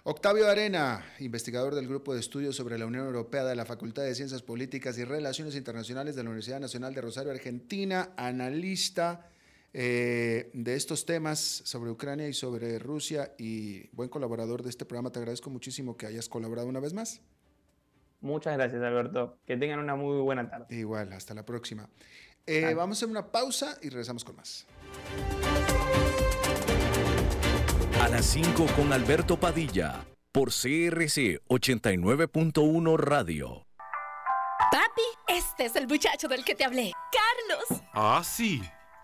Octavio 0.09 0.47
Arena, 0.47 1.03
investigador 1.19 1.75
del 1.75 1.85
Grupo 1.85 2.13
de 2.13 2.21
Estudios 2.21 2.55
sobre 2.55 2.77
la 2.77 2.85
Unión 2.85 3.05
Europea 3.07 3.43
de 3.43 3.57
la 3.57 3.65
Facultad 3.65 4.03
de 4.03 4.15
Ciencias 4.15 4.41
Políticas 4.41 4.97
y 4.97 5.03
Relaciones 5.03 5.53
Internacionales 5.57 6.15
de 6.15 6.23
la 6.23 6.29
Universidad 6.29 6.61
Nacional 6.61 6.93
de 6.93 7.01
Rosario, 7.01 7.29
Argentina, 7.29 8.11
analista 8.15 9.29
eh, 9.73 10.49
de 10.53 10.75
estos 10.75 11.05
temas 11.05 11.39
sobre 11.39 11.91
Ucrania 11.91 12.25
y 12.25 12.31
sobre 12.31 12.79
Rusia 12.79 13.33
y 13.37 13.89
buen 13.89 14.07
colaborador 14.07 14.63
de 14.63 14.69
este 14.69 14.85
programa. 14.85 15.11
Te 15.11 15.19
agradezco 15.19 15.49
muchísimo 15.49 15.97
que 15.97 16.05
hayas 16.05 16.29
colaborado 16.29 16.69
una 16.69 16.79
vez 16.79 16.93
más. 16.93 17.19
Muchas 18.21 18.55
gracias, 18.55 18.81
Alberto. 18.81 19.39
Que 19.45 19.57
tengan 19.57 19.79
una 19.79 19.97
muy 19.97 20.21
buena 20.21 20.49
tarde. 20.49 20.73
Igual, 20.73 21.11
hasta 21.11 21.33
la 21.33 21.43
próxima. 21.43 21.89
Eh, 22.45 22.73
vamos 22.73 22.95
a 22.95 22.99
hacer 22.99 23.09
una 23.09 23.29
pausa 23.29 23.77
y 23.81 23.89
regresamos 23.89 24.23
con 24.23 24.37
más. 24.37 24.65
A 28.17 28.19
las 28.19 28.29
5 28.31 28.65
con 28.75 28.91
Alberto 28.93 29.39
Padilla, 29.39 30.03
por 30.31 30.49
CRC 30.49 31.39
89.1 31.49 32.97
Radio. 32.97 33.67
Papi, 34.71 35.03
este 35.27 35.65
es 35.65 35.75
el 35.75 35.87
muchacho 35.87 36.27
del 36.27 36.43
que 36.43 36.55
te 36.55 36.65
hablé, 36.65 36.93
Carlos. 37.11 37.83
Ah, 37.93 38.23
sí. 38.25 38.63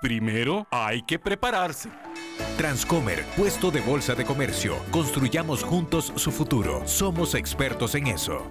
Primero 0.00 0.66
hay 0.70 1.02
que 1.02 1.18
prepararse. 1.18 1.90
Transcomer, 2.56 3.22
puesto 3.36 3.70
de 3.70 3.82
bolsa 3.82 4.14
de 4.14 4.24
comercio. 4.24 4.76
Construyamos 4.90 5.62
juntos 5.62 6.12
su 6.16 6.32
futuro. 6.32 6.82
Somos 6.86 7.34
expertos 7.34 7.94
en 7.94 8.06
eso. 8.06 8.50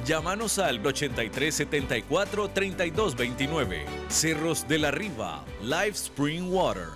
Llámanos 0.05 0.57
al 0.57 0.83
8374 0.85 2.49
3229. 2.49 3.85
Cerros 4.09 4.67
de 4.67 4.79
la 4.79 4.89
Riva, 4.89 5.45
Live 5.61 5.89
Spring 5.89 6.51
Water. 6.51 6.87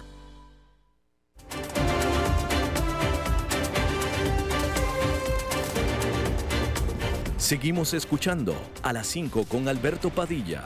Seguimos 7.37 7.93
escuchando 7.93 8.55
a 8.81 8.91
las 8.91 9.05
5 9.05 9.45
con 9.45 9.67
Alberto 9.67 10.09
Padilla. 10.09 10.63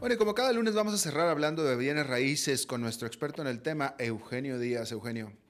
Bueno, 0.00 0.16
y 0.16 0.18
como 0.18 0.34
cada 0.34 0.52
lunes 0.52 0.74
vamos 0.74 0.94
a 0.94 0.98
cerrar 0.98 1.28
hablando 1.28 1.62
de 1.62 1.76
bienes 1.76 2.08
raíces 2.08 2.66
con 2.66 2.80
nuestro 2.80 3.06
experto 3.06 3.40
en 3.40 3.46
el 3.46 3.62
tema, 3.62 3.94
Eugenio 4.00 4.58
Díaz. 4.58 4.90
Eugenio. 4.90 5.41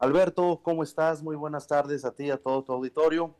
Alberto, 0.00 0.60
¿cómo 0.62 0.82
estás? 0.82 1.22
Muy 1.22 1.36
buenas 1.36 1.66
tardes 1.66 2.06
a 2.06 2.12
ti 2.12 2.24
y 2.24 2.30
a 2.30 2.38
todo 2.38 2.64
tu 2.64 2.72
auditorio. 2.72 3.34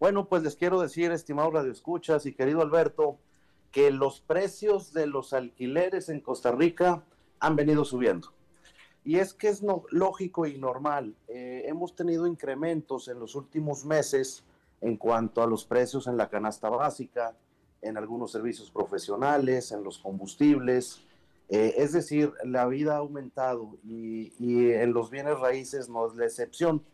Bueno, 0.00 0.26
pues 0.30 0.42
les 0.42 0.56
quiero 0.56 0.80
decir, 0.80 1.12
estimado 1.12 1.50
Radio 1.50 1.70
Escuchas 1.70 2.24
y 2.24 2.32
querido 2.32 2.62
Alberto, 2.62 3.18
que 3.70 3.90
los 3.90 4.22
precios 4.22 4.94
de 4.94 5.06
los 5.06 5.34
alquileres 5.34 6.08
en 6.08 6.22
Costa 6.22 6.52
Rica 6.52 7.02
han 7.38 7.54
venido 7.54 7.84
subiendo. 7.84 8.32
Y 9.04 9.18
es 9.18 9.34
que 9.34 9.48
es 9.48 9.62
lógico 9.90 10.46
y 10.46 10.56
normal. 10.56 11.14
Eh, 11.28 11.64
hemos 11.66 11.94
tenido 11.94 12.26
incrementos 12.26 13.08
en 13.08 13.20
los 13.20 13.34
últimos 13.34 13.84
meses 13.84 14.42
en 14.80 14.96
cuanto 14.96 15.42
a 15.42 15.46
los 15.46 15.66
precios 15.66 16.06
en 16.06 16.16
la 16.16 16.30
canasta 16.30 16.70
básica, 16.70 17.36
en 17.82 17.98
algunos 17.98 18.32
servicios 18.32 18.70
profesionales, 18.70 19.70
en 19.70 19.84
los 19.84 19.98
combustibles. 19.98 21.05
Eh, 21.48 21.74
es 21.78 21.92
decir, 21.92 22.32
la 22.44 22.66
vida 22.66 22.94
ha 22.94 22.98
aumentado 22.98 23.78
y, 23.84 24.32
y 24.38 24.72
en 24.72 24.92
los 24.92 25.10
bienes 25.10 25.38
raíces 25.38 25.88
no 25.88 26.06
es 26.06 26.14
la 26.16 26.24
excepción. 26.24 26.84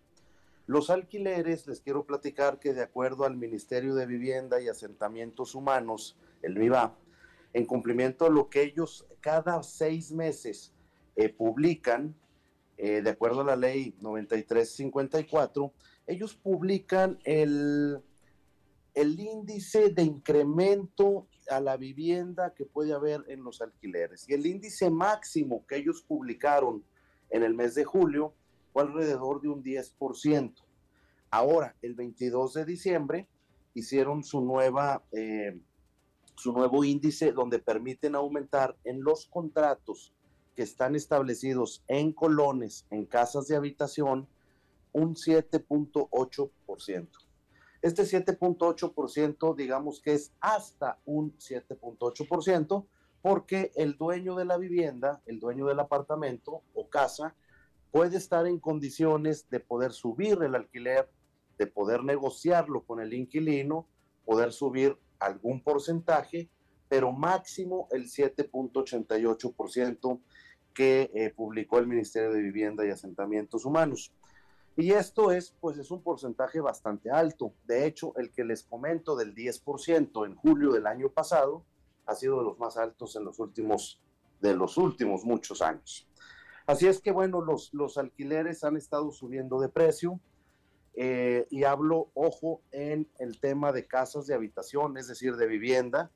Los 0.67 0.91
alquileres, 0.91 1.67
les 1.67 1.81
quiero 1.81 2.05
platicar 2.05 2.59
que 2.59 2.73
de 2.73 2.83
acuerdo 2.83 3.25
al 3.25 3.37
Ministerio 3.37 3.95
de 3.95 4.07
Vivienda 4.07 4.61
y 4.61 4.69
Asentamientos 4.69 5.55
Humanos, 5.55 6.17
el 6.43 6.57
MIVA, 6.57 6.97
en 7.53 7.67
cumplimiento 7.67 8.27
a 8.27 8.31
lo 8.31 8.49
que 8.49 8.63
ellos 8.63 9.07
cada 9.21 9.63
seis 9.63 10.13
meses 10.13 10.73
eh, 11.17 11.29
publican, 11.29 12.15
eh, 12.77 13.03
de 13.03 13.11
acuerdo 13.11 13.43
a 13.43 13.45
la 13.45 13.57
ley 13.57 13.95
9354, 14.01 15.73
ellos 16.07 16.35
publican 16.35 17.19
el, 17.25 18.01
el 18.95 19.19
índice 19.19 19.91
de 19.91 20.03
incremento 20.03 21.27
a 21.51 21.61
la 21.61 21.77
vivienda 21.77 22.55
que 22.55 22.65
puede 22.65 22.93
haber 22.93 23.25
en 23.29 23.43
los 23.43 23.61
alquileres. 23.61 24.29
Y 24.29 24.35
el 24.35 24.47
índice 24.47 24.91
máximo 24.91 25.67
que 25.67 25.77
ellos 25.77 26.03
publicaron 26.07 26.85
en 27.31 27.43
el 27.43 27.55
mes 27.55 27.75
de 27.75 27.85
julio 27.85 28.35
fue 28.73 28.83
alrededor 28.83 29.41
de 29.41 29.49
un 29.49 29.63
10%. 29.63 30.55
Ahora, 31.31 31.75
el 31.83 31.95
22 31.95 32.55
de 32.55 32.65
diciembre, 32.65 33.29
hicieron 33.75 34.23
su 34.25 34.41
nueva... 34.41 35.03
Eh, 35.13 35.61
su 36.35 36.53
nuevo 36.53 36.85
índice 36.85 37.33
donde 37.33 37.59
permiten 37.59 38.15
aumentar 38.15 38.77
en 38.85 39.03
los 39.03 39.27
contratos 39.27 40.13
que 40.57 40.63
están 40.63 40.97
establecidos 40.97 41.85
en 41.89 42.13
colones, 42.13 42.87
en 42.91 43.07
casas 43.07 43.47
de 43.49 43.57
habitación, 43.57 44.27
un 44.93 45.15
7.8%. 45.15 47.09
Este 47.83 48.05
7.8% 48.05 49.55
digamos 49.57 50.01
que 50.01 50.15
es 50.15 50.33
hasta 50.41 51.01
un 51.05 51.37
7.8% 51.37 52.87
porque 53.21 53.73
el 53.77 53.97
dueño 53.97 54.37
de 54.37 54.45
la 54.45 54.57
vivienda, 54.57 55.21
el 55.27 55.41
dueño 55.41 55.67
del 55.67 55.81
apartamento 55.81 56.63
o 56.75 56.89
casa, 56.89 57.35
puede 57.91 58.17
estar 58.17 58.47
en 58.47 58.61
condiciones 58.61 59.51
de 59.51 59.59
poder 59.61 59.93
subir 59.93 60.39
el 60.43 60.55
alquiler, 60.55 61.11
de 61.59 61.67
poder 61.67 62.05
negociarlo 62.05 62.85
con 62.85 63.01
el 63.01 63.13
inquilino, 63.15 63.89
poder 64.25 64.53
subir 64.53 64.97
algún 65.19 65.61
porcentaje, 65.63 66.49
pero 66.89 67.13
máximo 67.13 67.89
el 67.91 68.05
7.88% 68.05 70.21
que 70.75 71.11
eh, 71.15 71.31
publicó 71.31 71.79
el 71.79 71.87
Ministerio 71.87 72.33
de 72.33 72.41
Vivienda 72.41 72.85
y 72.87 72.91
Asentamientos 72.91 73.65
Humanos. 73.65 74.13
Y 74.77 74.93
esto 74.93 75.33
es, 75.33 75.55
pues, 75.61 75.77
es 75.79 75.91
un 75.91 76.03
porcentaje 76.03 76.61
bastante 76.61 77.11
alto. 77.11 77.55
De 77.67 77.87
hecho, 77.87 78.17
el 78.17 78.31
que 78.33 78.45
les 78.45 78.63
comento 78.63 79.17
del 79.17 79.35
10% 79.35 80.27
en 80.27 80.35
julio 80.35 80.73
del 80.73 80.87
año 80.87 81.11
pasado 81.11 81.65
ha 82.07 82.15
sido 82.15 82.39
de 82.39 82.45
los 82.45 82.59
más 82.59 82.77
altos 82.77 83.15
en 83.17 83.25
los 83.25 83.39
últimos, 83.39 84.03
de 84.41 84.55
los 84.55 84.79
últimos 84.79 85.25
muchos 85.25 85.61
años. 85.61 86.09
Así 86.67 86.87
es 86.87 87.01
que, 87.01 87.11
bueno, 87.11 87.43
los, 87.43 87.73
los 87.75 87.99
alquileres 87.99 88.65
han 88.65 88.77
estado 88.77 89.11
subiendo 89.11 89.61
de 89.61 89.69
precio. 89.69 90.21
Eh, 90.95 91.47
y 91.51 91.65
hablo, 91.65 92.11
ojo, 92.15 92.63
en 92.71 93.11
el 93.19 93.41
tema 93.41 93.73
de 93.73 93.87
casas 93.87 94.27
de 94.27 94.35
habitación, 94.35 94.97
es 94.99 95.09
decir, 95.09 95.37
de 95.37 95.47
vivienda, 95.47 96.11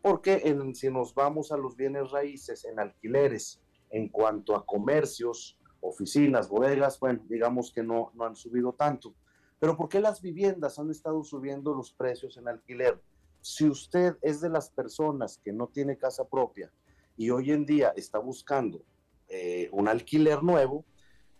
porque 0.00 0.42
en, 0.44 0.74
si 0.74 0.90
nos 0.90 1.14
vamos 1.14 1.52
a 1.52 1.56
los 1.56 1.76
bienes 1.76 2.10
raíces 2.10 2.64
en 2.64 2.80
alquileres, 2.80 3.60
en 3.90 4.08
cuanto 4.08 4.56
a 4.56 4.64
comercios, 4.64 5.58
oficinas, 5.84 6.48
bodegas, 6.48 6.98
bueno, 6.98 7.22
digamos 7.28 7.70
que 7.70 7.82
no, 7.82 8.10
no 8.14 8.24
han 8.24 8.36
subido 8.36 8.72
tanto. 8.72 9.14
Pero 9.58 9.76
¿por 9.76 9.88
qué 9.88 10.00
las 10.00 10.20
viviendas 10.20 10.78
han 10.78 10.90
estado 10.90 11.22
subiendo 11.22 11.74
los 11.74 11.92
precios 11.92 12.36
en 12.36 12.48
alquiler? 12.48 13.00
Si 13.40 13.68
usted 13.68 14.16
es 14.22 14.40
de 14.40 14.48
las 14.48 14.70
personas 14.70 15.38
que 15.42 15.52
no 15.52 15.68
tiene 15.68 15.98
casa 15.98 16.26
propia 16.26 16.72
y 17.16 17.30
hoy 17.30 17.50
en 17.52 17.66
día 17.66 17.92
está 17.96 18.18
buscando 18.18 18.82
eh, 19.28 19.68
un 19.72 19.88
alquiler 19.88 20.42
nuevo, 20.42 20.84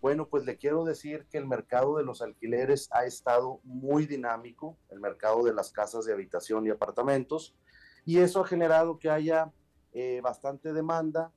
bueno, 0.01 0.29
pues 0.29 0.45
le 0.45 0.59
quiero 0.59 0.85
decir 0.85 1.27
que 1.31 1.39
el 1.39 1.47
mercado 1.47 1.97
de 1.97 2.05
los 2.05 2.21
alquileres 2.21 2.89
ha 2.93 3.07
estado 3.07 3.61
muy 3.65 4.05
dinámico, 4.05 4.77
el 4.91 5.01
mercado 5.01 5.43
de 5.45 5.55
las 5.55 5.73
casas 5.73 6.05
de 6.05 6.13
habitación 6.13 6.67
y 6.67 6.71
apartamentos, 6.71 7.57
y 8.05 8.19
eso 8.19 8.43
ha 8.43 8.47
generado 8.47 8.99
que 8.99 9.09
haya 9.09 9.51
eh, 9.93 10.21
bastante 10.23 10.75
demanda, 10.75 11.33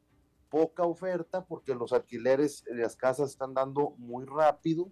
poca 0.58 0.84
oferta, 0.84 1.46
porque 1.46 1.76
los 1.76 1.94
alquileres 1.94 2.64
de 2.64 2.82
las 2.82 2.96
casas 2.96 3.30
están 3.30 3.54
dando 3.54 3.92
muy 4.00 4.26
rápido, 4.26 4.90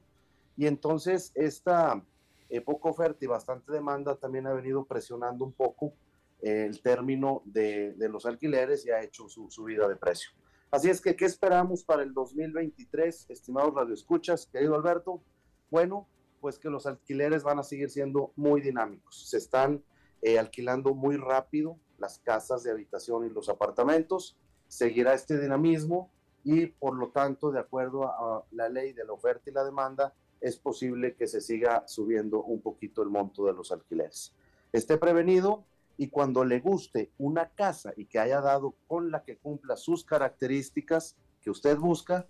y 0.55 0.67
entonces 0.67 1.31
esta 1.33 2.05
eh, 2.49 2.61
poca 2.61 2.89
oferta 2.89 3.25
y 3.25 3.27
bastante 3.27 3.71
demanda 3.71 4.15
también 4.15 4.45
ha 4.45 4.53
venido 4.53 4.85
presionando 4.85 5.43
un 5.43 5.53
poco 5.53 5.95
eh, 6.39 6.65
el 6.69 6.83
término 6.83 7.41
de, 7.45 7.93
de, 7.93 8.09
los 8.09 8.27
alquileres 8.27 8.85
y 8.85 8.91
ha 8.91 9.01
hecho 9.01 9.27
su 9.27 9.49
subida 9.49 9.87
de 9.87 9.95
precio. 9.95 10.29
Así 10.69 10.91
es 10.91 11.01
que, 11.01 11.15
¿qué 11.15 11.25
esperamos 11.25 11.83
para 11.83 12.03
el 12.03 12.13
2023, 12.13 13.25
estimados 13.29 13.73
radioescuchas, 13.73 14.45
querido 14.45 14.75
Alberto? 14.75 15.23
Bueno, 15.71 16.07
pues 16.41 16.59
que 16.59 16.69
los 16.69 16.85
alquileres 16.85 17.41
van 17.41 17.57
a 17.57 17.63
seguir 17.63 17.89
siendo 17.89 18.33
muy 18.35 18.61
dinámicos. 18.61 19.27
Se 19.27 19.37
están 19.37 19.83
eh, 20.21 20.37
alquilando 20.37 20.93
muy 20.93 21.17
rápido 21.17 21.79
las 21.97 22.19
casas 22.19 22.61
de 22.61 22.69
habitación 22.69 23.25
y 23.25 23.29
los 23.29 23.49
apartamentos. 23.49 24.37
Seguirá 24.67 25.13
este 25.13 25.39
dinamismo 25.39 26.09
y, 26.43 26.67
por 26.67 26.95
lo 26.95 27.09
tanto, 27.09 27.51
de 27.51 27.59
acuerdo 27.59 28.05
a, 28.05 28.45
la 28.51 28.69
ley 28.69 28.93
de 28.93 29.05
la 29.05 29.13
oferta 29.13 29.49
y 29.49 29.53
la 29.53 29.63
demanda, 29.63 30.13
es 30.41 30.57
posible 30.57 31.15
que 31.15 31.27
se 31.27 31.41
siga 31.41 31.87
subiendo 31.87 32.43
un 32.43 32.61
poquito 32.61 33.01
el 33.01 33.09
monto 33.09 33.45
de 33.45 33.53
los 33.53 33.71
alquileres. 33.71 34.33
Esté 34.71 34.97
prevenido, 34.97 35.65
y 35.97 36.09
cuando 36.09 36.43
le 36.43 36.59
guste 36.59 37.11
una 37.17 37.49
casa 37.49 37.93
y 37.95 38.05
que 38.05 38.19
haya 38.19 38.41
dado 38.41 38.75
con 38.87 39.11
la 39.11 39.23
que 39.23 39.37
cumpla 39.37 39.77
sus 39.77 40.03
características 40.03 41.15
que 41.41 41.49
usted 41.49 41.77
busca, 41.77 42.27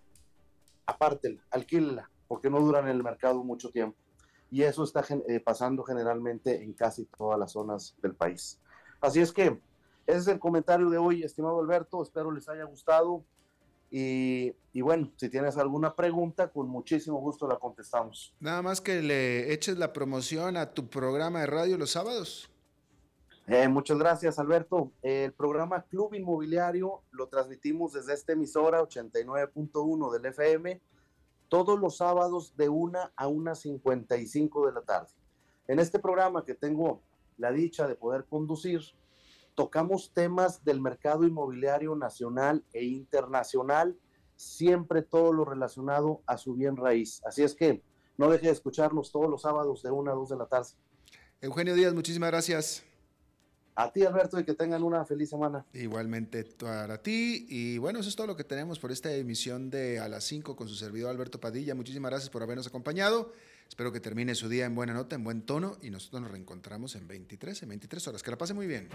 apártela, 0.85 1.41
alquílela, 1.49 2.09
porque 2.27 2.49
no 2.49 2.59
duran 2.59 2.85
en 2.85 2.95
el 2.95 3.03
mercado 3.03 3.43
mucho 3.43 3.71
tiempo. 3.71 3.97
Y 4.51 4.61
eso 4.61 4.83
está 4.83 5.03
eh, 5.27 5.39
pasando 5.39 5.83
generalmente 5.83 6.63
en 6.63 6.73
casi 6.73 7.05
todas 7.05 7.39
las 7.39 7.53
zonas 7.53 7.95
del 8.01 8.13
país. 8.13 8.59
Así 9.01 9.19
es 9.19 9.31
que 9.31 9.59
ese 10.05 10.17
es 10.17 10.27
el 10.27 10.39
comentario 10.39 10.89
de 10.89 10.97
hoy, 10.97 11.23
estimado 11.23 11.59
Alberto. 11.59 12.01
Espero 12.03 12.31
les 12.31 12.47
haya 12.49 12.63
gustado. 12.65 13.23
Y, 13.91 14.53
y, 14.73 14.81
bueno, 14.81 15.11
si 15.15 15.29
tienes 15.29 15.57
alguna 15.57 15.95
pregunta, 15.95 16.49
con 16.49 16.67
muchísimo 16.67 17.19
gusto 17.19 17.47
la 17.47 17.57
contestamos. 17.57 18.33
Nada 18.39 18.61
más 18.61 18.81
que 18.81 19.01
le 19.01 19.53
eches 19.53 19.77
la 19.77 19.93
promoción 19.93 20.57
a 20.57 20.73
tu 20.73 20.89
programa 20.89 21.41
de 21.41 21.45
radio 21.47 21.77
los 21.77 21.91
sábados. 21.91 22.49
Eh, 23.47 23.67
muchas 23.67 23.99
gracias, 23.99 24.39
Alberto. 24.39 24.91
El 25.03 25.31
programa 25.31 25.83
Club 25.83 26.15
Inmobiliario 26.15 27.03
lo 27.11 27.27
transmitimos 27.27 27.93
desde 27.93 28.13
esta 28.13 28.33
emisora 28.33 28.81
89.1 28.81 30.11
del 30.11 30.25
FM 30.25 30.81
todos 31.47 31.79
los 31.79 31.97
sábados 31.97 32.55
de 32.57 32.69
1 32.69 32.99
a 33.15 33.27
1.55 33.27 34.65
de 34.65 34.73
la 34.73 34.81
tarde. 34.81 35.09
En 35.67 35.79
este 35.79 35.99
programa 35.99 36.43
que 36.43 36.55
tengo 36.55 37.01
la 37.37 37.51
dicha 37.51 37.87
de 37.87 37.95
poder 37.95 38.25
conducir, 38.25 38.81
tocamos 39.55 40.11
temas 40.13 40.63
del 40.63 40.81
mercado 40.81 41.25
inmobiliario 41.25 41.95
nacional 41.95 42.63
e 42.73 42.83
internacional, 42.83 43.97
siempre 44.35 45.01
todo 45.01 45.33
lo 45.33 45.45
relacionado 45.45 46.21
a 46.27 46.37
su 46.37 46.53
bien 46.53 46.75
raíz. 46.75 47.21
Así 47.25 47.41
es 47.41 47.55
que 47.55 47.81
no 48.17 48.29
deje 48.29 48.47
de 48.47 48.53
escucharnos 48.53 49.11
todos 49.11 49.29
los 49.29 49.41
sábados 49.41 49.81
de 49.81 49.91
1 49.91 50.11
a 50.11 50.13
2 50.13 50.29
de 50.29 50.37
la 50.37 50.45
tarde. 50.45 50.69
Eugenio 51.41 51.73
Díaz, 51.73 51.93
muchísimas 51.93 52.29
gracias. 52.29 52.83
A 53.77 53.91
ti, 53.91 54.05
Alberto, 54.05 54.39
y 54.39 54.45
que 54.45 54.53
tengan 54.53 54.83
una 54.83 55.03
feliz 55.03 55.29
semana. 55.29 55.65
Igualmente 55.73 56.45
para 56.45 57.01
ti. 57.01 57.45
Y 57.49 57.77
bueno, 57.77 57.99
eso 57.99 58.07
es 58.07 58.15
todo 58.15 58.27
lo 58.27 58.37
que 58.37 58.45
tenemos 58.45 58.79
por 58.79 58.91
esta 58.91 59.11
emisión 59.13 59.69
de 59.69 59.99
A 59.99 60.07
las 60.07 60.23
5 60.23 60.55
con 60.55 60.69
su 60.69 60.75
servidor 60.75 61.09
Alberto 61.09 61.41
Padilla. 61.41 61.75
Muchísimas 61.75 62.09
gracias 62.09 62.29
por 62.29 62.41
habernos 62.41 62.67
acompañado. 62.67 63.33
Espero 63.67 63.91
que 63.91 63.99
termine 63.99 64.35
su 64.35 64.47
día 64.47 64.65
en 64.65 64.75
buena 64.75 64.93
nota, 64.93 65.15
en 65.15 65.23
buen 65.23 65.41
tono. 65.41 65.77
Y 65.81 65.89
nosotros 65.89 66.21
nos 66.21 66.31
reencontramos 66.31 66.95
en 66.95 67.07
23, 67.07 67.63
en 67.63 67.69
23 67.69 68.07
horas. 68.07 68.23
Que 68.23 68.31
la 68.31 68.37
pase 68.37 68.53
muy 68.53 68.67
bien. 68.67 68.87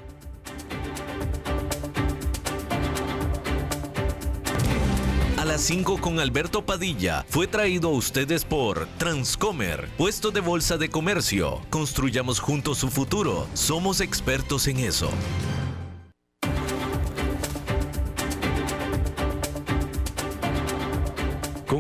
A 5.37 5.45
las 5.47 5.63
5 5.63 6.01
con 6.03 6.21
Alberto 6.21 6.67
Padilla 6.67 7.25
fue 7.29 7.47
traído 7.47 7.89
a 7.89 7.93
ustedes 7.93 8.45
por 8.45 8.87
Transcomer, 8.99 9.89
puesto 9.97 10.31
de 10.31 10.41
bolsa 10.41 10.77
de 10.77 10.91
comercio. 10.91 11.63
Construyamos 11.71 12.41
juntos 12.41 12.79
su 12.79 12.89
futuro. 12.89 13.49
Somos 13.55 14.03
expertos 14.03 14.69
en 14.69 14.81
eso. 14.81 15.11